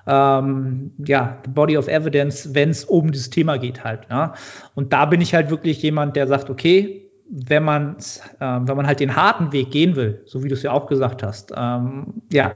ähm, 0.07 0.93
ja, 0.99 1.39
the 1.45 1.51
body 1.51 1.77
of 1.77 1.89
evidence, 1.89 2.55
wenn 2.55 2.71
es 2.71 2.85
um 2.85 3.11
dieses 3.13 3.31
Thema 3.31 3.59
geht 3.59 3.85
halt. 3.85 4.01
Ja? 4.11 4.35
Und 4.75 4.93
da 4.93 5.07
bin 5.07 5.21
ich 5.21 5.35
halt 5.35 5.51
wirklich 5.51 5.83
jemand, 5.83 6.17
der 6.17 6.27
sagt, 6.27 6.51
okay, 6.51 7.11
wenn 7.33 7.63
man, 7.63 7.97
äh, 8.41 8.59
wenn 8.63 8.77
man 8.77 8.89
halt 8.89 8.99
den 8.99 9.15
harten 9.15 9.53
Weg 9.53 9.71
gehen 9.71 9.95
will, 9.95 10.23
so 10.27 10.43
wie 10.43 10.49
du 10.49 10.55
es 10.55 10.65
ja 10.65 10.73
auch 10.73 10.87
gesagt 10.87 11.23
hast, 11.23 11.53
ähm, 11.57 12.23
ja, 12.33 12.55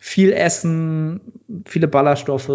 viel 0.00 0.32
Essen, 0.32 1.20
viele 1.64 1.86
Ballaststoffe, 1.86 2.50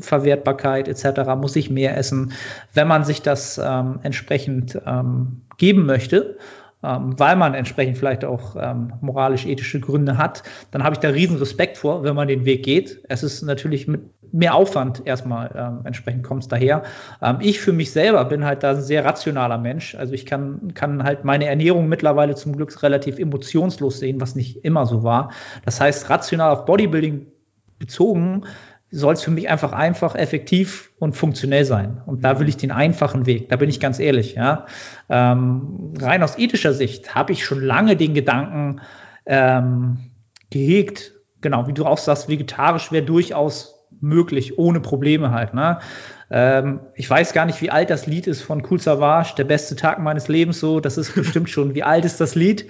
Verwertbarkeit 0.00 0.88
etc., 0.88 1.36
muss 1.36 1.54
ich 1.54 1.70
mehr 1.70 1.96
essen, 1.96 2.32
wenn 2.74 2.88
man 2.88 3.04
sich 3.04 3.22
das 3.22 3.60
ähm, 3.62 4.00
entsprechend 4.02 4.76
ähm, 4.86 5.42
geben 5.56 5.86
möchte 5.86 6.36
ähm, 6.82 7.18
weil 7.18 7.36
man 7.36 7.54
entsprechend 7.54 7.98
vielleicht 7.98 8.24
auch 8.24 8.56
ähm, 8.58 8.92
moralisch-ethische 9.00 9.80
Gründe 9.80 10.16
hat, 10.16 10.42
dann 10.70 10.84
habe 10.84 10.94
ich 10.94 11.00
da 11.00 11.08
riesen 11.08 11.36
Respekt 11.36 11.76
vor, 11.76 12.04
wenn 12.04 12.14
man 12.14 12.28
den 12.28 12.44
Weg 12.44 12.62
geht. 12.64 13.00
Es 13.08 13.22
ist 13.22 13.42
natürlich 13.42 13.88
mit 13.88 14.02
mehr 14.32 14.54
Aufwand 14.54 15.02
erstmal 15.04 15.50
ähm, 15.56 15.80
entsprechend 15.84 16.22
kommt 16.22 16.42
es 16.42 16.48
daher. 16.48 16.82
Ähm, 17.22 17.38
ich 17.40 17.60
für 17.60 17.72
mich 17.72 17.90
selber 17.90 18.24
bin 18.24 18.44
halt 18.44 18.62
da 18.62 18.70
ein 18.70 18.80
sehr 18.80 19.04
rationaler 19.04 19.58
Mensch. 19.58 19.94
Also 19.94 20.12
ich 20.12 20.26
kann, 20.26 20.74
kann 20.74 21.02
halt 21.02 21.24
meine 21.24 21.46
Ernährung 21.46 21.88
mittlerweile 21.88 22.34
zum 22.34 22.54
Glück 22.56 22.82
relativ 22.82 23.18
emotionslos 23.18 23.98
sehen, 23.98 24.20
was 24.20 24.34
nicht 24.34 24.64
immer 24.64 24.86
so 24.86 25.02
war. 25.02 25.32
Das 25.64 25.80
heißt, 25.80 26.10
rational 26.10 26.52
auf 26.52 26.64
Bodybuilding 26.64 27.26
bezogen 27.78 28.44
soll 28.90 29.14
es 29.14 29.22
für 29.22 29.30
mich 29.30 29.48
einfach 29.48 29.72
einfach, 29.72 30.14
effektiv 30.14 30.90
und 30.98 31.14
funktionell 31.14 31.64
sein. 31.64 32.00
Und 32.06 32.24
da 32.24 32.40
will 32.40 32.48
ich 32.48 32.56
den 32.56 32.70
einfachen 32.70 33.26
Weg. 33.26 33.48
Da 33.50 33.56
bin 33.56 33.68
ich 33.68 33.80
ganz 33.80 33.98
ehrlich. 33.98 34.34
Ja. 34.34 34.66
Ähm, 35.10 35.92
rein 36.00 36.22
aus 36.22 36.38
ethischer 36.38 36.72
Sicht 36.72 37.14
habe 37.14 37.32
ich 37.32 37.44
schon 37.44 37.60
lange 37.60 37.96
den 37.96 38.14
Gedanken 38.14 38.80
ähm, 39.26 40.10
gehegt, 40.50 41.12
genau, 41.40 41.66
wie 41.66 41.74
du 41.74 41.84
auch 41.84 41.98
sagst, 41.98 42.28
vegetarisch 42.28 42.90
wäre 42.90 43.04
durchaus 43.04 43.86
möglich, 44.00 44.58
ohne 44.58 44.80
Probleme 44.80 45.30
halt. 45.32 45.54
Ne? 45.54 45.78
Ähm, 46.30 46.80
ich 46.94 47.08
weiß 47.08 47.32
gar 47.32 47.46
nicht, 47.46 47.62
wie 47.62 47.70
alt 47.70 47.88
das 47.88 48.06
Lied 48.06 48.26
ist 48.26 48.42
von 48.42 48.62
Cool 48.68 48.78
Savage, 48.78 49.34
der 49.38 49.44
beste 49.44 49.76
Tag 49.76 49.98
meines 49.98 50.28
Lebens, 50.28 50.60
so, 50.60 50.78
das 50.78 50.98
ist 50.98 51.14
bestimmt 51.14 51.48
schon. 51.48 51.74
Wie 51.74 51.82
alt 51.82 52.04
ist 52.04 52.20
das 52.20 52.34
Lied? 52.34 52.66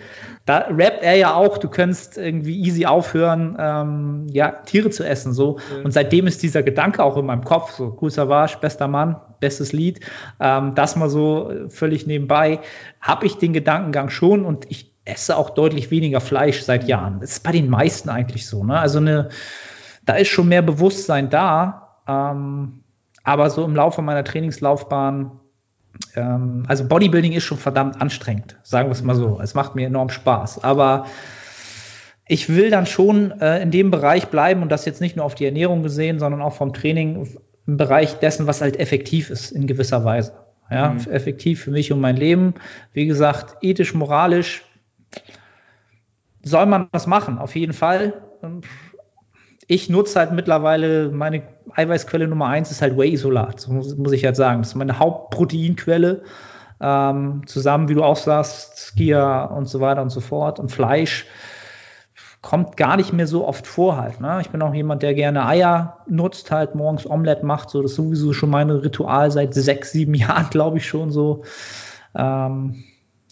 Da 0.47 0.67
rappt 0.71 1.03
er 1.03 1.17
ja 1.17 1.35
auch, 1.35 1.59
du 1.59 1.69
könntest 1.69 2.19
irgendwie 2.19 2.61
easy 2.61 2.87
aufhören, 2.87 3.57
ähm, 3.59 4.27
ja, 4.31 4.51
Tiere 4.65 4.91
zu 4.91 5.05
essen, 5.05 5.33
so. 5.33 5.59
Mhm. 5.77 5.87
Und 5.87 5.91
seitdem 5.91 6.27
ist 6.29 6.43
dieser 6.43 6.63
Gedanke 6.63 7.03
auch 7.03 7.17
in 7.17 7.27
meinem 7.27 7.45
Kopf, 7.45 7.73
so, 7.73 7.99
Cool 8.01 8.11
Savage, 8.11 8.59
bester 8.61 8.87
Mann, 8.87 9.17
bestes 9.41 9.73
Lied. 9.73 10.01
Ähm, 10.39 10.75
das 10.77 10.95
mal 10.95 11.11
so 11.11 11.53
völlig 11.69 12.07
nebenbei. 12.07 12.61
Habe 13.01 13.27
ich 13.27 13.39
den 13.39 13.53
Gedankengang 13.53 14.11
schon 14.11 14.45
und 14.45 14.67
ich 14.71 14.95
esse 15.05 15.37
auch 15.37 15.51
deutlich 15.51 15.91
weniger 15.91 16.21
Fleisch 16.21 16.63
seit 16.63 16.87
Jahren. 16.87 17.21
Das 17.21 17.33
ist 17.33 17.43
bei 17.43 17.53
den 17.53 17.69
meisten 17.69 18.09
eigentlich 18.09 18.47
so, 18.47 18.63
ne? 18.63 18.79
Also 18.79 18.99
eine, 18.99 19.31
da 20.05 20.15
ist 20.15 20.29
schon 20.29 20.49
mehr 20.49 20.63
Bewusstsein 20.63 21.31
da. 21.31 21.97
Ähm, 22.07 22.85
aber 23.29 23.51
so 23.51 23.63
im 23.63 23.77
Laufe 23.77 24.01
meiner 24.01 24.25
Trainingslaufbahn, 24.25 25.33
ähm, 26.15 26.65
also 26.67 26.89
Bodybuilding 26.89 27.33
ist 27.33 27.45
schon 27.45 27.59
verdammt 27.59 28.01
anstrengend, 28.01 28.57
sagen 28.63 28.89
wir 28.89 28.93
es 28.93 29.03
mal 29.03 29.15
so. 29.15 29.39
Es 29.43 29.53
macht 29.53 29.75
mir 29.75 29.87
enorm 29.87 30.09
Spaß. 30.09 30.65
Aber 30.65 31.05
ich 32.27 32.49
will 32.49 32.71
dann 32.71 32.87
schon 32.87 33.39
äh, 33.43 33.61
in 33.61 33.71
dem 33.71 33.91
Bereich 33.91 34.29
bleiben 34.29 34.63
und 34.63 34.73
das 34.73 34.87
jetzt 34.87 35.03
nicht 35.03 35.15
nur 35.15 35.27
auf 35.27 35.35
die 35.35 35.45
Ernährung 35.45 35.83
gesehen, 35.83 36.19
sondern 36.19 36.41
auch 36.41 36.55
vom 36.55 36.73
Training 36.73 37.29
im 37.67 37.77
Bereich 37.77 38.15
dessen, 38.15 38.47
was 38.47 38.63
halt 38.63 38.81
effektiv 38.81 39.29
ist 39.29 39.51
in 39.51 39.67
gewisser 39.67 40.07
Weise. 40.07 40.33
Ja, 40.71 40.91
mhm. 40.91 41.01
effektiv 41.11 41.63
für 41.63 41.71
mich 41.71 41.93
und 41.93 42.01
mein 42.01 42.17
Leben. 42.17 42.55
Wie 42.95 43.05
gesagt, 43.05 43.57
ethisch, 43.63 43.93
moralisch 43.93 44.65
soll 46.43 46.65
man 46.65 46.89
das 46.93 47.07
machen, 47.07 47.37
auf 47.37 47.55
jeden 47.57 47.75
Fall 47.75 48.23
ich 49.71 49.91
nutze 49.91 50.19
halt 50.19 50.33
mittlerweile, 50.33 51.11
meine 51.11 51.43
Eiweißquelle 51.75 52.27
Nummer 52.27 52.47
eins 52.47 52.71
ist 52.71 52.81
halt 52.81 52.97
Whey-Isolat, 52.97 53.61
so 53.61 53.71
muss, 53.71 53.95
muss, 53.97 54.13
ich 54.13 54.25
halt 54.25 54.35
sagen. 54.35 54.63
Das 54.63 54.69
ist 54.69 54.75
meine 54.75 54.99
Hauptproteinquelle. 54.99 56.23
Ähm, 56.81 57.43
zusammen, 57.47 57.89
wie 57.89 57.95
du 57.95 58.03
auch 58.03 58.17
sagst, 58.17 58.79
Skia 58.79 59.45
und 59.45 59.69
so 59.69 59.81
weiter 59.81 60.01
und 60.01 60.09
so 60.09 60.21
fort. 60.21 60.59
Und 60.59 60.73
Fleisch 60.73 61.27
kommt 62.41 62.79
gar 62.79 62.97
nicht 62.97 63.13
mehr 63.13 63.27
so 63.27 63.47
oft 63.47 63.67
vor 63.67 63.99
halt. 63.99 64.21
Ne? 64.21 64.39
Ich 64.41 64.49
bin 64.49 64.63
auch 64.63 64.73
jemand, 64.73 65.03
der 65.03 65.13
gerne 65.13 65.45
Eier 65.45 65.99
nutzt, 66.09 66.51
halt 66.51 66.75
morgens 66.75 67.05
Omelette 67.05 67.45
macht. 67.45 67.69
So, 67.69 67.83
das 67.83 67.91
ist 67.91 67.97
sowieso 67.99 68.33
schon 68.33 68.49
mein 68.49 68.71
Ritual 68.71 69.31
seit 69.31 69.53
sechs, 69.53 69.93
sieben 69.93 70.15
Jahren, 70.15 70.49
glaube 70.49 70.79
ich 70.79 70.87
schon 70.87 71.11
so. 71.11 71.43
Ähm, 72.15 72.85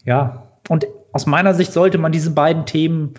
ja, 0.04 0.48
und 0.68 0.86
aus 1.12 1.24
meiner 1.24 1.54
Sicht 1.54 1.72
sollte 1.72 1.96
man 1.96 2.12
diese 2.12 2.32
beiden 2.32 2.66
Themen 2.66 3.14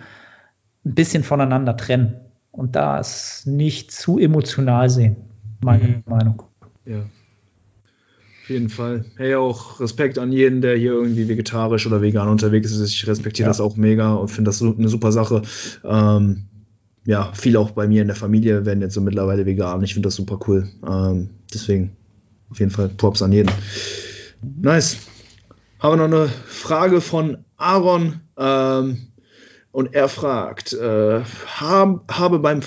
ein 0.84 0.94
bisschen 0.94 1.24
voneinander 1.24 1.76
trennen 1.76 2.27
und 2.58 2.74
da 2.74 2.98
es 2.98 3.46
nicht 3.46 3.92
zu 3.92 4.18
emotional 4.18 4.90
sehen, 4.90 5.16
meine 5.62 5.84
mhm. 5.84 6.02
Meinung. 6.06 6.42
Ja. 6.84 6.98
Auf 6.98 8.50
jeden 8.50 8.68
Fall. 8.68 9.04
Hey, 9.16 9.36
auch 9.36 9.78
Respekt 9.78 10.18
an 10.18 10.32
jeden, 10.32 10.60
der 10.60 10.76
hier 10.76 10.92
irgendwie 10.92 11.28
vegetarisch 11.28 11.86
oder 11.86 12.02
vegan 12.02 12.28
unterwegs 12.28 12.72
ist. 12.72 12.92
Ich 12.92 13.06
respektiere 13.06 13.46
ja. 13.46 13.50
das 13.50 13.60
auch 13.60 13.76
mega 13.76 14.14
und 14.14 14.28
finde 14.28 14.48
das 14.48 14.60
eine 14.60 14.88
super 14.88 15.12
Sache. 15.12 15.42
Ähm, 15.84 16.46
ja, 17.04 17.30
viele 17.32 17.60
auch 17.60 17.70
bei 17.70 17.86
mir 17.86 18.02
in 18.02 18.08
der 18.08 18.16
Familie 18.16 18.66
werden 18.66 18.80
jetzt 18.80 18.94
so 18.94 19.00
mittlerweile 19.00 19.46
vegan. 19.46 19.84
Ich 19.84 19.94
finde 19.94 20.08
das 20.08 20.16
super 20.16 20.40
cool. 20.48 20.68
Ähm, 20.84 21.30
deswegen 21.54 21.96
auf 22.50 22.58
jeden 22.58 22.72
Fall 22.72 22.88
Props 22.88 23.22
an 23.22 23.30
jeden. 23.30 23.52
Nice. 24.60 24.96
Haben 25.78 26.00
wir 26.00 26.08
noch 26.08 26.18
eine 26.22 26.28
Frage 26.28 27.00
von 27.00 27.38
Aaron. 27.56 28.20
Ähm, 28.36 29.08
und 29.78 29.94
er 29.94 30.08
fragt, 30.08 30.72
äh, 30.72 31.20
hab, 31.60 32.12
habe 32.12 32.40
beim 32.40 32.62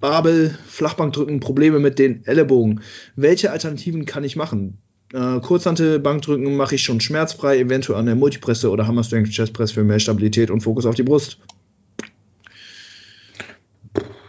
Babel 0.00 0.54
Flachbankdrücken 0.66 1.40
Probleme 1.40 1.78
mit 1.78 1.98
den 1.98 2.26
Ellenbogen. 2.26 2.82
Welche 3.16 3.50
Alternativen 3.50 4.04
kann 4.04 4.22
ich 4.22 4.36
machen? 4.36 4.76
Äh, 5.14 5.40
Kurzhantel 5.40 5.98
Bankdrücken 6.00 6.58
mache 6.58 6.74
ich 6.74 6.82
schon 6.82 7.00
schmerzfrei, 7.00 7.58
eventuell 7.58 7.98
an 7.98 8.04
der 8.04 8.16
Multipresse 8.16 8.68
oder 8.70 8.86
Hammer 8.86 9.02
Strength 9.02 9.30
Chest 9.30 9.54
Press 9.54 9.72
für 9.72 9.82
mehr 9.82 9.98
Stabilität 9.98 10.50
und 10.50 10.60
Fokus 10.60 10.84
auf 10.84 10.94
die 10.94 11.04
Brust. 11.04 11.38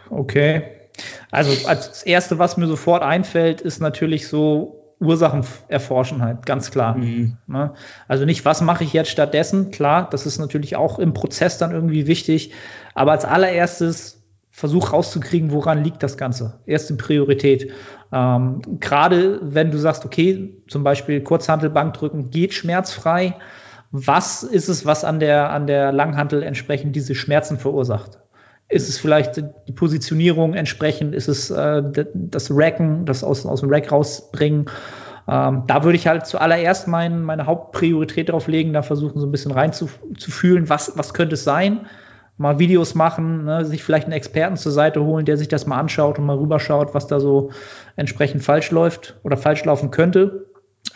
Okay. 0.08 0.62
Also 1.30 1.68
als 1.68 2.04
erste, 2.04 2.38
was 2.38 2.56
mir 2.56 2.68
sofort 2.68 3.02
einfällt, 3.02 3.60
ist 3.60 3.82
natürlich 3.82 4.28
so 4.28 4.85
Ursachen 4.98 5.44
erforschen 5.68 6.22
halt, 6.22 6.46
ganz 6.46 6.70
klar. 6.70 6.96
Mhm. 6.96 7.36
Ne? 7.46 7.74
Also 8.08 8.24
nicht, 8.24 8.44
was 8.44 8.62
mache 8.62 8.84
ich 8.84 8.92
jetzt 8.92 9.10
stattdessen? 9.10 9.70
Klar, 9.70 10.08
das 10.10 10.26
ist 10.26 10.38
natürlich 10.38 10.76
auch 10.76 10.98
im 10.98 11.12
Prozess 11.12 11.58
dann 11.58 11.72
irgendwie 11.72 12.06
wichtig. 12.06 12.52
Aber 12.94 13.12
als 13.12 13.24
allererstes 13.24 14.22
versuch 14.50 14.94
rauszukriegen, 14.94 15.52
woran 15.52 15.84
liegt 15.84 16.02
das 16.02 16.16
Ganze. 16.16 16.60
Erste 16.64 16.94
Priorität. 16.94 17.72
Ähm, 18.10 18.62
Gerade 18.80 19.38
wenn 19.42 19.70
du 19.70 19.76
sagst, 19.76 20.06
okay, 20.06 20.62
zum 20.66 20.82
Beispiel 20.82 21.20
Kurzhantelbankdrücken 21.20 22.30
geht 22.30 22.54
schmerzfrei. 22.54 23.34
Was 23.90 24.42
ist 24.42 24.68
es, 24.68 24.86
was 24.86 25.04
an 25.04 25.20
der, 25.20 25.50
an 25.50 25.66
der 25.66 25.92
Langhantel 25.92 26.42
entsprechend 26.42 26.96
diese 26.96 27.14
Schmerzen 27.14 27.58
verursacht? 27.58 28.18
Ist 28.68 28.88
es 28.88 28.98
vielleicht 28.98 29.36
die 29.36 29.72
Positionierung 29.72 30.54
entsprechend? 30.54 31.14
Ist 31.14 31.28
es 31.28 31.50
äh, 31.50 31.82
das 32.14 32.50
Racken, 32.50 33.06
das 33.06 33.22
aus, 33.22 33.46
aus 33.46 33.60
dem 33.60 33.72
Rack 33.72 33.92
rausbringen? 33.92 34.68
Ähm, 35.28 35.64
da 35.66 35.82
würde 35.82 35.96
ich 35.96 36.06
halt 36.06 36.26
zuallererst 36.26 36.88
mein, 36.88 37.22
meine 37.22 37.46
Hauptpriorität 37.46 38.28
drauf 38.28 38.46
legen, 38.46 38.72
da 38.72 38.82
versuchen 38.82 39.20
so 39.20 39.26
ein 39.26 39.32
bisschen 39.32 39.50
reinzufühlen, 39.50 40.68
was, 40.68 40.96
was 40.96 41.14
könnte 41.14 41.34
es 41.34 41.44
sein? 41.44 41.86
Mal 42.38 42.58
Videos 42.58 42.94
machen, 42.94 43.44
ne, 43.44 43.64
sich 43.64 43.82
vielleicht 43.82 44.04
einen 44.04 44.12
Experten 44.12 44.56
zur 44.56 44.70
Seite 44.70 45.02
holen, 45.02 45.24
der 45.24 45.36
sich 45.36 45.48
das 45.48 45.66
mal 45.66 45.78
anschaut 45.78 46.18
und 46.18 46.26
mal 46.26 46.36
rüberschaut, 46.36 46.94
was 46.94 47.06
da 47.06 47.18
so 47.18 47.50
entsprechend 47.96 48.42
falsch 48.42 48.70
läuft 48.70 49.18
oder 49.24 49.36
falsch 49.36 49.64
laufen 49.64 49.90
könnte. 49.90 50.46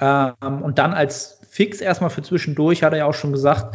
Ähm, 0.01 0.63
und 0.63 0.79
dann 0.79 0.93
als 0.93 1.41
Fix 1.49 1.81
erstmal 1.81 2.11
für 2.11 2.23
zwischendurch, 2.23 2.83
hat 2.83 2.93
er 2.93 2.99
ja 3.01 3.05
auch 3.07 3.15
schon 3.15 3.33
gesagt, 3.33 3.75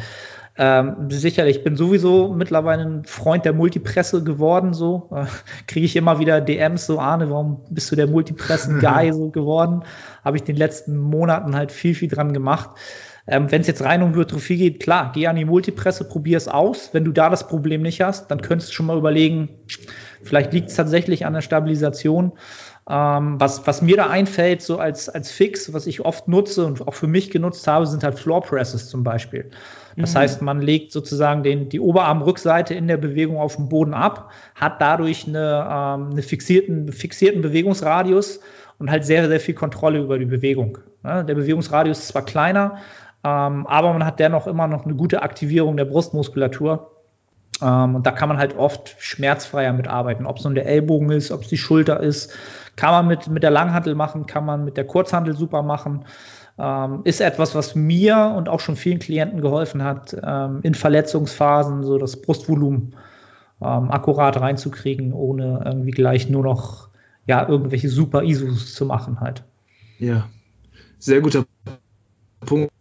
ähm, 0.58 1.10
sicherlich, 1.10 1.58
ich 1.58 1.64
bin 1.66 1.76
sowieso 1.76 2.34
mittlerweile 2.34 2.84
ein 2.84 3.04
Freund 3.04 3.44
der 3.44 3.52
Multipresse 3.52 4.24
geworden, 4.24 4.74
so. 4.74 5.10
Äh, 5.14 5.26
Kriege 5.68 5.86
ich 5.86 5.96
immer 5.96 6.20
wieder 6.20 6.40
DMs, 6.40 6.86
so, 6.86 7.00
Arne, 7.00 7.30
warum 7.30 7.62
bist 7.70 7.92
du 7.92 7.96
der 7.96 8.08
Multipressen-Guy 8.08 9.12
so 9.14 9.30
geworden? 9.32 9.84
Habe 10.24 10.38
ich 10.38 10.42
in 10.44 10.48
den 10.48 10.58
letzten 10.58 10.98
Monaten 10.98 11.56
halt 11.56 11.74
viel, 11.74 11.94
viel 11.94 12.08
dran 12.08 12.32
gemacht. 12.32 12.70
Ähm, 13.28 13.52
Wenn 13.52 13.62
es 13.62 13.68
jetzt 13.68 13.84
rein 13.84 14.02
um 14.02 14.12
Hypertrophie 14.12 14.56
geht, 14.56 14.80
klar, 14.82 15.12
geh 15.14 15.28
an 15.28 15.36
die 15.36 15.46
Multipresse, 15.46 16.08
probier 16.08 16.38
es 16.38 16.48
aus. 16.48 16.92
Wenn 16.94 17.04
du 17.04 17.12
da 17.12 17.30
das 17.30 17.48
Problem 17.48 17.82
nicht 17.82 18.02
hast, 18.02 18.32
dann 18.32 18.42
könntest 18.42 18.70
du 18.70 18.76
schon 18.76 18.86
mal 18.86 18.98
überlegen, 18.98 19.50
vielleicht 20.24 20.54
liegt 20.54 20.70
es 20.70 20.76
tatsächlich 20.76 21.26
an 21.26 21.34
der 21.34 21.42
Stabilisation. 21.42 22.34
Ähm, 22.88 23.40
was, 23.40 23.66
was 23.66 23.82
mir 23.82 23.98
da 23.98 24.10
einfällt, 24.10 24.62
so 24.62 24.78
als, 24.78 25.10
als 25.10 25.32
Fix, 25.32 25.74
was 25.74 25.88
ich 25.88 26.02
oft 26.02 26.28
nutze 26.28 26.66
und 26.66 26.88
auch 26.88 26.94
für 26.94 27.08
mich 27.08 27.32
genutzt 27.32 27.68
habe, 27.68 27.88
sind 27.88 28.04
halt 28.04 28.18
Floor 28.18 28.42
Presses 28.42 28.90
zum 28.90 29.04
Beispiel. 29.04 29.50
Das 29.98 30.14
mhm. 30.14 30.20
heißt, 30.20 30.42
man 30.42 30.62
legt 30.62 30.92
sozusagen 30.92 31.44
den, 31.44 31.70
die 31.70 31.80
Oberarmrückseite 31.80 32.74
in 32.74 32.88
der 32.88 32.98
Bewegung 32.98 33.38
auf 33.38 33.56
dem 33.56 33.70
Boden 33.70 33.94
ab, 33.94 34.32
hat 34.56 34.82
dadurch 34.82 35.28
eine, 35.28 35.68
ähm, 35.70 36.12
eine 36.12 36.22
fixierten, 36.22 36.92
fixierten 36.92 37.42
Bewegungsradius 37.42 38.40
und 38.78 38.92
halt 38.92 39.06
sehr, 39.06 39.28
sehr 39.28 39.40
viel 39.40 39.56
Kontrolle 39.56 40.00
über 40.00 40.20
die 40.20 40.26
Bewegung. 40.26 40.78
Ja, 41.04 41.24
der 41.24 41.36
Bewegungsradius 41.36 42.00
ist 42.00 42.08
zwar 42.10 42.26
kleiner, 42.26 42.78
ähm, 43.24 43.66
aber 43.68 43.94
man 43.94 44.06
hat 44.06 44.20
dennoch 44.20 44.48
immer 44.48 44.68
noch 44.68 44.86
eine 44.86 44.96
gute 44.96 45.22
Aktivierung 45.22 45.78
der 45.78 45.86
Brustmuskulatur. 45.86 46.92
Ähm, 47.62 47.96
und 47.96 48.06
da 48.06 48.12
kann 48.12 48.28
man 48.28 48.38
halt 48.38 48.58
oft 48.58 48.96
schmerzfreier 49.00 49.72
mitarbeiten. 49.72 50.26
Ob 50.26 50.38
es 50.38 50.44
nun 50.44 50.56
der 50.56 50.66
Ellbogen 50.66 51.10
ist, 51.12 51.32
ob 51.32 51.44
es 51.44 51.48
die 51.48 51.58
Schulter 51.58 52.02
ist, 52.02 52.34
kann 52.76 52.92
man 52.92 53.08
mit, 53.08 53.28
mit 53.30 53.44
der 53.44 53.52
Langhantel 53.52 53.96
machen, 53.96 54.26
kann 54.26 54.46
man 54.46 54.66
mit 54.66 54.76
der 54.76 54.86
Kurzhantel 54.86 55.36
super 55.36 55.62
machen 55.62 56.06
ähm, 56.58 57.02
ist 57.04 57.22
etwas, 57.22 57.56
was 57.56 57.76
mir 57.76 58.34
und 58.36 58.50
auch 58.50 58.60
schon 58.60 58.76
vielen 58.76 59.00
Klienten 59.00 59.42
geholfen 59.42 59.84
hat, 59.84 60.16
ähm, 60.24 60.60
in 60.64 60.74
Verletzungsphasen 60.74 61.84
so 61.84 61.98
das 61.98 62.22
Brustvolumen 62.22 62.96
ähm, 63.62 63.92
akkurat 63.92 64.40
reinzukriegen, 64.40 65.14
ohne 65.14 65.64
irgendwie 65.66 65.92
gleich 65.92 66.30
nur 66.30 66.44
noch 66.44 66.90
ja 67.28 67.48
irgendwelche 67.48 67.90
super 67.90 68.24
ISOs 68.24 68.74
zu 68.76 68.86
machen 68.86 69.20
halt. 69.20 69.44
Ja, 70.00 70.30
sehr 71.00 71.22
guter 71.22 71.46
Punkt 72.42 72.72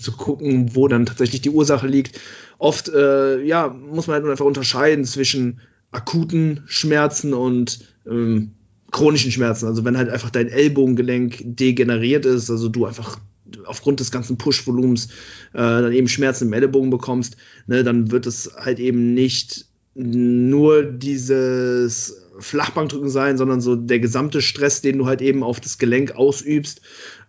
zu 0.00 0.12
gucken, 0.12 0.74
wo 0.76 0.86
dann 0.88 1.06
tatsächlich 1.06 1.40
die 1.40 1.50
Ursache 1.50 1.86
liegt. 1.86 2.20
Oft 2.58 2.88
äh, 2.88 3.42
ja, 3.42 3.68
muss 3.68 4.06
man 4.06 4.14
halt 4.22 4.30
einfach 4.30 4.44
unterscheiden 4.44 5.04
zwischen 5.04 5.60
akuten 5.90 6.62
Schmerzen 6.66 7.34
und 7.34 7.80
ähm, 8.06 8.52
chronischen 8.90 9.32
Schmerzen. 9.32 9.66
Also 9.66 9.84
wenn 9.84 9.96
halt 9.96 10.08
einfach 10.08 10.30
dein 10.30 10.48
Ellbogengelenk 10.48 11.42
degeneriert 11.44 12.26
ist, 12.26 12.50
also 12.50 12.68
du 12.68 12.86
einfach 12.86 13.18
aufgrund 13.66 14.00
des 14.00 14.10
ganzen 14.10 14.38
Push-Volumens 14.38 15.06
äh, 15.52 15.58
dann 15.58 15.92
eben 15.92 16.08
Schmerzen 16.08 16.46
im 16.46 16.52
Ellbogen 16.52 16.90
bekommst, 16.90 17.36
ne, 17.66 17.82
dann 17.82 18.10
wird 18.10 18.26
es 18.26 18.52
halt 18.56 18.78
eben 18.78 19.14
nicht 19.14 19.66
nur 19.94 20.84
dieses 20.84 22.22
Flachbankdrücken 22.38 23.10
sein, 23.10 23.36
sondern 23.36 23.60
so 23.60 23.74
der 23.76 23.98
gesamte 23.98 24.40
Stress, 24.40 24.82
den 24.82 24.98
du 24.98 25.06
halt 25.06 25.20
eben 25.20 25.42
auf 25.42 25.60
das 25.60 25.78
Gelenk 25.78 26.12
ausübst. 26.12 26.80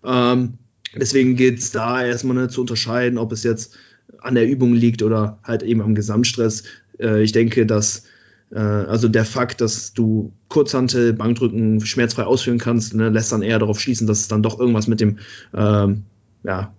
Ähm, 0.03 0.53
deswegen 0.95 1.35
geht 1.35 1.59
es 1.59 1.71
da 1.71 2.03
erstmal 2.05 2.35
ne, 2.35 2.49
zu 2.49 2.61
unterscheiden, 2.61 3.17
ob 3.17 3.31
es 3.31 3.43
jetzt 3.43 3.75
an 4.19 4.35
der 4.35 4.47
Übung 4.47 4.73
liegt 4.73 5.01
oder 5.01 5.39
halt 5.43 5.63
eben 5.63 5.81
am 5.81 5.95
Gesamtstress. 5.95 6.63
Äh, 6.99 7.23
ich 7.23 7.31
denke, 7.31 7.65
dass 7.65 8.03
also 8.59 9.07
der 9.07 9.25
Fakt, 9.25 9.61
dass 9.61 9.93
du 9.93 10.33
Kurzhantel, 10.49 11.13
Bankdrücken 11.13 11.79
schmerzfrei 11.85 12.23
ausführen 12.23 12.59
kannst, 12.59 12.93
ne, 12.93 13.09
lässt 13.09 13.31
dann 13.31 13.41
eher 13.41 13.59
darauf 13.59 13.79
schließen, 13.79 14.07
dass 14.07 14.19
es 14.19 14.27
dann 14.27 14.43
doch 14.43 14.59
irgendwas 14.59 14.87
mit 14.87 14.99
dem 14.99 15.19
ähm, 15.53 16.03
ja, 16.43 16.73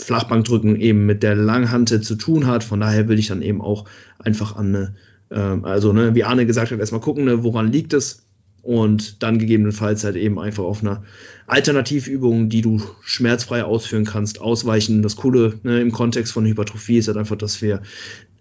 Flachbankdrücken 0.00 0.76
eben 0.76 1.06
mit 1.06 1.22
der 1.22 1.34
Langhantel 1.34 2.00
zu 2.00 2.14
tun 2.14 2.46
hat. 2.46 2.64
Von 2.64 2.80
daher 2.80 3.08
will 3.08 3.18
ich 3.18 3.28
dann 3.28 3.42
eben 3.42 3.60
auch 3.60 3.84
einfach 4.18 4.56
an 4.56 4.74
eine, 4.74 4.94
äh, 5.30 5.66
also 5.66 5.92
ne, 5.92 6.14
wie 6.14 6.24
Arne 6.24 6.46
gesagt 6.46 6.70
hat, 6.70 6.78
erstmal 6.78 7.00
gucken, 7.00 7.24
ne, 7.24 7.42
woran 7.44 7.70
liegt 7.70 7.92
es 7.92 8.24
und 8.62 9.22
dann 9.22 9.38
gegebenenfalls 9.38 10.04
halt 10.04 10.16
eben 10.16 10.38
einfach 10.38 10.64
auf 10.64 10.82
einer 10.82 11.02
Alternativübung, 11.46 12.48
die 12.48 12.60
du 12.60 12.82
schmerzfrei 13.02 13.64
ausführen 13.64 14.04
kannst, 14.04 14.40
ausweichen. 14.40 15.02
Das 15.02 15.16
Coole 15.16 15.58
ne, 15.62 15.80
im 15.80 15.92
Kontext 15.92 16.32
von 16.32 16.44
Hypertrophie 16.44 16.98
ist 16.98 17.08
halt 17.08 17.16
einfach, 17.16 17.36
dass 17.36 17.62
wir 17.62 17.82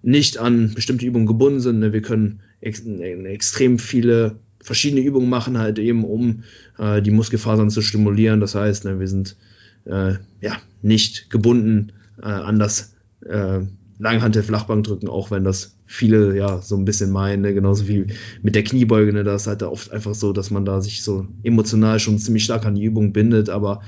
nicht 0.02 0.38
an 0.38 0.74
bestimmte 0.74 1.06
Übungen 1.06 1.28
gebunden 1.28 1.60
sind. 1.60 1.80
Ne? 1.80 1.94
Wir 1.94 2.02
können 2.02 2.42
ex 2.62 2.84
extrem 2.86 3.80
viele 3.80 4.40
verschiedene 4.62 5.02
Übungen 5.02 5.30
machen, 5.30 5.58
halt 5.58 5.80
eben, 5.80 6.04
um 6.04 6.44
äh, 6.78 7.02
die 7.02 7.12
Muskelfasern 7.12 7.70
zu 7.70 7.82
stimulieren. 7.82 8.40
Das 8.40 8.56
heißt, 8.56 8.86
ne, 8.86 9.00
wir 9.00 9.08
sind 9.08 9.38
äh, 9.86 10.16
ja 10.42 10.58
nicht 10.82 11.30
gebunden 11.30 11.94
äh, 12.22 12.26
an 12.26 12.60
das 12.60 12.96
äh, 13.26 13.60
Langhantel-Flachbankdrücken, 14.00 15.10
auch 15.10 15.32
wenn 15.32 15.44
das 15.44 15.76
viele 15.86 16.38
ja 16.38 16.62
so 16.62 16.76
ein 16.76 16.86
bisschen 16.86 17.12
meinen, 17.12 17.42
ne? 17.42 17.54
genauso 17.54 17.88
wie 17.88 18.08
mit 18.44 18.56
der 18.56 18.64
Kniebeuge, 18.64 19.14
ne? 19.14 19.24
da 19.24 19.36
ist 19.36 19.48
halt 19.48 19.64
oft 19.64 19.92
einfach 19.92 20.14
so, 20.14 20.34
dass 20.34 20.52
man 20.52 20.66
da 20.66 20.82
sich 20.82 21.02
so 21.02 21.28
emotional 21.44 22.00
schon 22.00 22.20
ziemlich 22.20 22.44
stark 22.44 22.66
an 22.66 22.76
die 22.76 22.84
Übung 22.84 23.14
bindet, 23.14 23.50
aber 23.50 23.82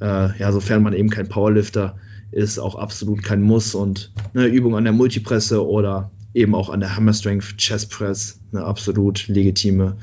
äh, 0.00 0.38
ja, 0.38 0.52
sofern 0.52 0.82
man 0.82 0.92
eben 0.92 1.10
kein 1.10 1.28
Powerlifter 1.28 1.96
ist, 2.30 2.58
auch 2.58 2.74
absolut 2.74 3.22
kein 3.22 3.42
Muss 3.42 3.74
und 3.74 4.12
eine 4.34 4.46
Übung 4.46 4.76
an 4.76 4.84
der 4.84 4.92
Multipresse 4.92 5.66
oder 5.66 6.10
eben 6.34 6.54
auch 6.54 6.68
an 6.68 6.80
der 6.80 6.94
Hammer 6.94 7.12
Strength 7.12 7.56
Chest 7.56 7.90
Press 7.90 8.40
eine 8.52 8.64
absolut 8.64 9.28
legitime 9.28 9.96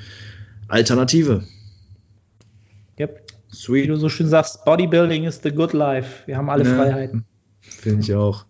Alternative. 0.68 1.44
Yep. 3.00 3.26
Sweet. 3.54 3.84
Wie 3.84 3.88
du 3.88 3.96
so 3.98 4.10
schön 4.10 4.28
sagst, 4.28 4.66
Bodybuilding 4.66 5.24
is 5.24 5.40
the 5.42 5.52
good 5.52 5.74
life. 5.74 6.24
Wir 6.26 6.38
haben 6.38 6.50
alle 6.50 6.66
ja, 6.66 6.76
Freiheiten. 6.76 7.26
Finde 7.62 8.02
ich 8.02 8.14
auch. 8.14 8.46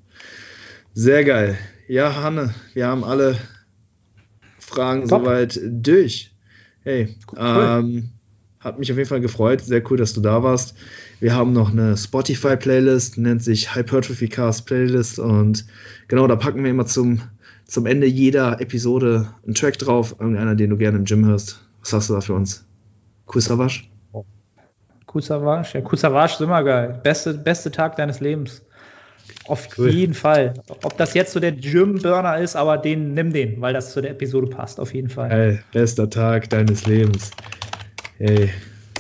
Sehr 0.94 1.24
geil. 1.24 1.58
Ja, 1.88 2.16
Hanne, 2.16 2.54
wir 2.74 2.88
haben 2.88 3.04
alle 3.04 3.38
Fragen 4.58 5.08
Top. 5.08 5.24
soweit 5.24 5.60
durch. 5.64 6.34
Hey, 6.84 7.16
cool. 7.32 7.40
ähm, 7.40 8.10
hat 8.66 8.80
mich 8.80 8.92
auf 8.92 8.98
jeden 8.98 9.08
Fall 9.08 9.22
gefreut. 9.22 9.62
Sehr 9.62 9.82
cool, 9.90 9.98
dass 9.98 10.14
du 10.14 10.22
da 10.22 10.42
warst. 10.44 10.76
Wir 11.20 11.36
haben 11.36 11.54
noch 11.54 11.72
eine 11.72 11.96
Spotify-Playlist, 11.96 13.18
nennt 13.18 13.44
sich 13.44 13.76
Hypertrophy 13.76 14.28
Cast 14.28 14.66
Playlist. 14.66 15.20
Und 15.20 15.66
genau, 16.08 16.28
da 16.28 16.36
packen 16.36 16.64
wir 16.64 16.72
immer 16.72 16.88
zum, 16.88 17.22
zum 17.66 17.86
Ende 17.86 18.08
jeder 18.08 18.60
Episode 18.60 19.30
einen 19.46 19.54
Track 19.54 19.78
drauf. 19.78 20.16
Irgendeiner, 20.20 20.56
den 20.56 20.72
du 20.72 20.78
gerne 20.78 20.98
im 20.98 21.06
Gym 21.06 21.26
hörst. 21.26 21.62
Was 21.82 21.94
hast 21.94 22.10
du 22.10 22.16
da 22.16 22.22
für 22.22 22.34
uns? 22.34 22.66
Kusavasch? 23.28 23.90
Kusavasch? 25.06 25.76
Ja, 25.76 25.82
Kusavasch 25.82 26.34
ist 26.34 26.42
immer 26.42 26.64
geil. 26.64 27.00
Beste, 27.04 27.36
beste 27.36 27.70
Tag 27.70 27.96
deines 27.98 28.20
Lebens. 28.20 28.64
Auf 29.48 29.70
cool. 29.78 29.90
jeden 29.90 30.14
Fall. 30.16 30.56
Ob 30.84 30.98
das 30.98 31.14
jetzt 31.14 31.34
so 31.34 31.40
der 31.40 31.52
Gym-Burner 31.52 32.40
ist, 32.40 32.56
aber 32.56 32.80
den 32.80 33.14
nimm 33.14 33.32
den, 33.32 33.62
weil 33.62 33.74
das 33.74 33.94
zu 33.94 34.02
der 34.02 34.12
Episode 34.12 34.48
passt, 34.48 34.80
auf 34.80 34.94
jeden 34.94 35.10
Fall. 35.10 35.30
Hey, 35.30 35.60
bester 35.72 36.10
Tag 36.10 36.50
deines 36.50 36.86
Lebens. 36.88 37.32
Hey, 38.18 38.50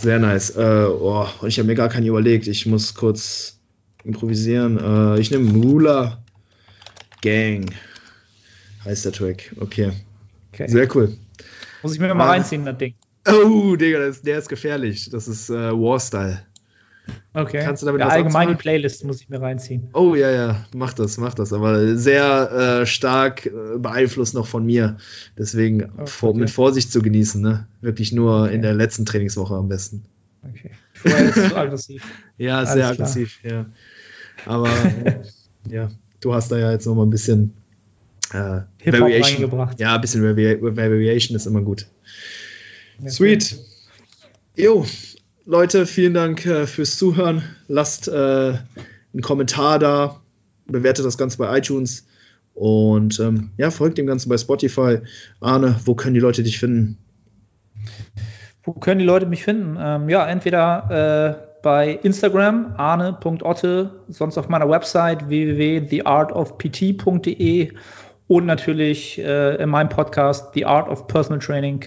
sehr 0.01 0.19
nice. 0.19 0.49
Äh, 0.57 0.87
oh, 0.87 1.25
und 1.39 1.47
ich 1.47 1.57
habe 1.57 1.67
mir 1.67 1.75
gar 1.75 1.87
keinen 1.87 2.05
überlegt. 2.05 2.47
Ich 2.47 2.65
muss 2.65 2.93
kurz 2.93 3.57
improvisieren. 4.03 4.77
Äh, 4.77 5.19
ich 5.19 5.31
nehme 5.31 5.45
Mula 5.51 6.21
Gang. 7.21 7.73
Heißt 8.83 9.05
der 9.05 9.13
Track. 9.13 9.55
Okay. 9.57 9.93
okay. 10.51 10.67
Sehr 10.67 10.93
cool. 10.95 11.15
Muss 11.81 11.93
ich 11.93 11.99
mir 11.99 12.11
ah. 12.11 12.13
mal 12.13 12.27
reinziehen, 12.27 12.65
das 12.65 12.77
Ding. 12.77 12.93
Oh, 13.27 13.75
Digga, 13.75 13.99
das, 13.99 14.21
der 14.21 14.37
ist 14.37 14.49
gefährlich. 14.49 15.09
Das 15.09 15.27
ist 15.27 15.49
äh, 15.49 15.71
Warstyle. 15.71 16.41
Okay. 17.33 17.61
Kannst 17.63 17.81
du 17.81 17.85
damit 17.85 17.99
ja, 17.99 18.07
allgemein 18.07 18.47
die 18.49 18.55
Playlist 18.55 19.03
muss 19.03 19.21
ich 19.21 19.29
mir 19.29 19.41
reinziehen. 19.41 19.89
Oh 19.93 20.15
ja, 20.15 20.31
ja, 20.31 20.65
mach 20.73 20.93
das, 20.93 21.17
mach 21.17 21.33
das. 21.33 21.51
Aber 21.51 21.97
sehr 21.97 22.81
äh, 22.81 22.85
stark 22.85 23.45
äh, 23.45 23.51
beeinflusst 23.77 24.33
noch 24.33 24.47
von 24.47 24.65
mir. 24.65 24.97
Deswegen 25.37 25.91
oh, 25.97 26.05
vor, 26.05 26.33
mit 26.33 26.49
Vorsicht 26.49 26.91
zu 26.91 27.01
genießen. 27.01 27.41
Ne? 27.41 27.67
Wirklich 27.81 28.13
nur 28.13 28.43
okay. 28.43 28.55
in 28.55 28.61
der 28.61 28.73
letzten 28.73 29.05
Trainingswoche 29.05 29.55
am 29.55 29.67
besten. 29.67 30.05
Okay. 30.49 30.71
Vorher 30.93 31.25
ist 31.25 31.49
zu 31.49 31.57
aggressiv. 31.57 32.03
ja, 32.37 32.59
Alles 32.59 32.73
sehr 32.73 32.87
aggressiv, 32.87 33.39
ja. 33.43 33.65
Aber 34.45 34.69
ja, 35.69 35.89
du 36.21 36.33
hast 36.33 36.51
da 36.51 36.57
ja 36.57 36.71
jetzt 36.71 36.85
noch 36.85 36.95
mal 36.95 37.05
ein 37.05 37.09
bisschen 37.09 37.53
äh, 38.31 38.61
Variation. 38.85 39.69
Ja, 39.77 39.95
ein 39.95 40.01
bisschen 40.01 40.23
Vari 40.23 40.61
Variation 40.61 41.35
ist 41.35 41.45
immer 41.45 41.61
gut. 41.61 41.87
Ja, 43.01 43.09
Sweet. 43.09 43.57
Jo, 44.55 44.85
Leute, 45.47 45.85
vielen 45.85 46.15
Dank 46.15 46.43
äh, 46.47 46.65
fürs 46.65 46.97
Zuhören. 46.97 47.43
Lasst 47.67 48.07
äh, 48.07 48.11
einen 48.11 49.21
Kommentar 49.21 49.77
da, 49.77 50.19
bewertet 50.65 51.05
das 51.05 51.19
Ganze 51.19 51.37
bei 51.37 51.59
iTunes 51.59 52.07
und 52.55 53.19
ähm, 53.19 53.51
ja, 53.57 53.69
folgt 53.69 53.99
dem 53.99 54.07
Ganzen 54.07 54.29
bei 54.29 54.39
Spotify. 54.39 55.01
Arne, 55.41 55.75
wo 55.85 55.93
können 55.93 56.15
die 56.15 56.19
Leute 56.19 56.41
dich 56.41 56.57
finden? 56.57 56.97
Wo 58.63 58.73
können 58.73 58.97
die 58.97 59.05
Leute 59.05 59.27
mich 59.27 59.43
finden? 59.43 59.77
Ähm, 59.79 60.09
ja, 60.09 60.27
entweder 60.27 60.89
äh, 60.89 61.35
bei 61.61 61.91
Instagram 61.91 62.73
arne.otte, 62.77 63.91
sonst 64.07 64.39
auf 64.39 64.49
meiner 64.49 64.67
Website 64.67 65.29
www.theartofpt.de 65.29 67.71
und 68.27 68.47
natürlich 68.47 69.19
äh, 69.19 69.61
in 69.61 69.69
meinem 69.69 69.89
Podcast 69.89 70.55
The 70.55 70.65
Art 70.65 70.89
of 70.89 71.05
Personal 71.05 71.37
Training. 71.37 71.85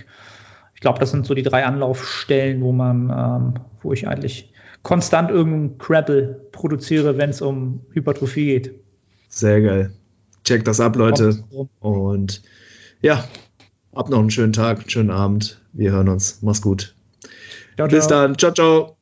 Ich 0.79 0.81
glaube, 0.81 1.01
das 1.01 1.11
sind 1.11 1.27
so 1.27 1.35
die 1.35 1.43
drei 1.43 1.67
Anlaufstellen, 1.67 2.63
wo 2.63 2.71
man, 2.71 3.11
ähm, 3.11 3.55
wo 3.83 3.93
ich 3.93 4.07
eigentlich 4.07 4.53
konstant 4.85 5.29
irgendeinen 5.29 5.77
Crabble 5.79 6.41
produziere, 6.53 7.19
wenn 7.19 7.31
es 7.31 7.43
um 7.43 7.81
Hypertrophie 7.91 8.47
geht. 8.47 8.75
Sehr 9.29 9.61
geil. 9.61 9.93
Checkt 10.45 10.69
das 10.69 10.79
ab, 10.79 10.95
Leute. 10.95 11.43
Und 11.81 12.43
ja, 13.03 13.25
ab 13.93 14.09
noch 14.09 14.21
einen 14.21 14.31
schönen 14.31 14.53
Tag, 14.53 14.79
einen 14.79 14.89
schönen 14.89 15.11
Abend. 15.11 15.61
Wir 15.73 15.91
hören 15.91 16.09
uns. 16.09 16.43
Mach's 16.43 16.63
gut. 16.63 16.95
Ciao, 17.75 17.89
Bis 17.89 18.07
ciao. 18.07 18.21
dann. 18.21 18.39
Ciao, 18.39 18.53
ciao. 18.53 18.98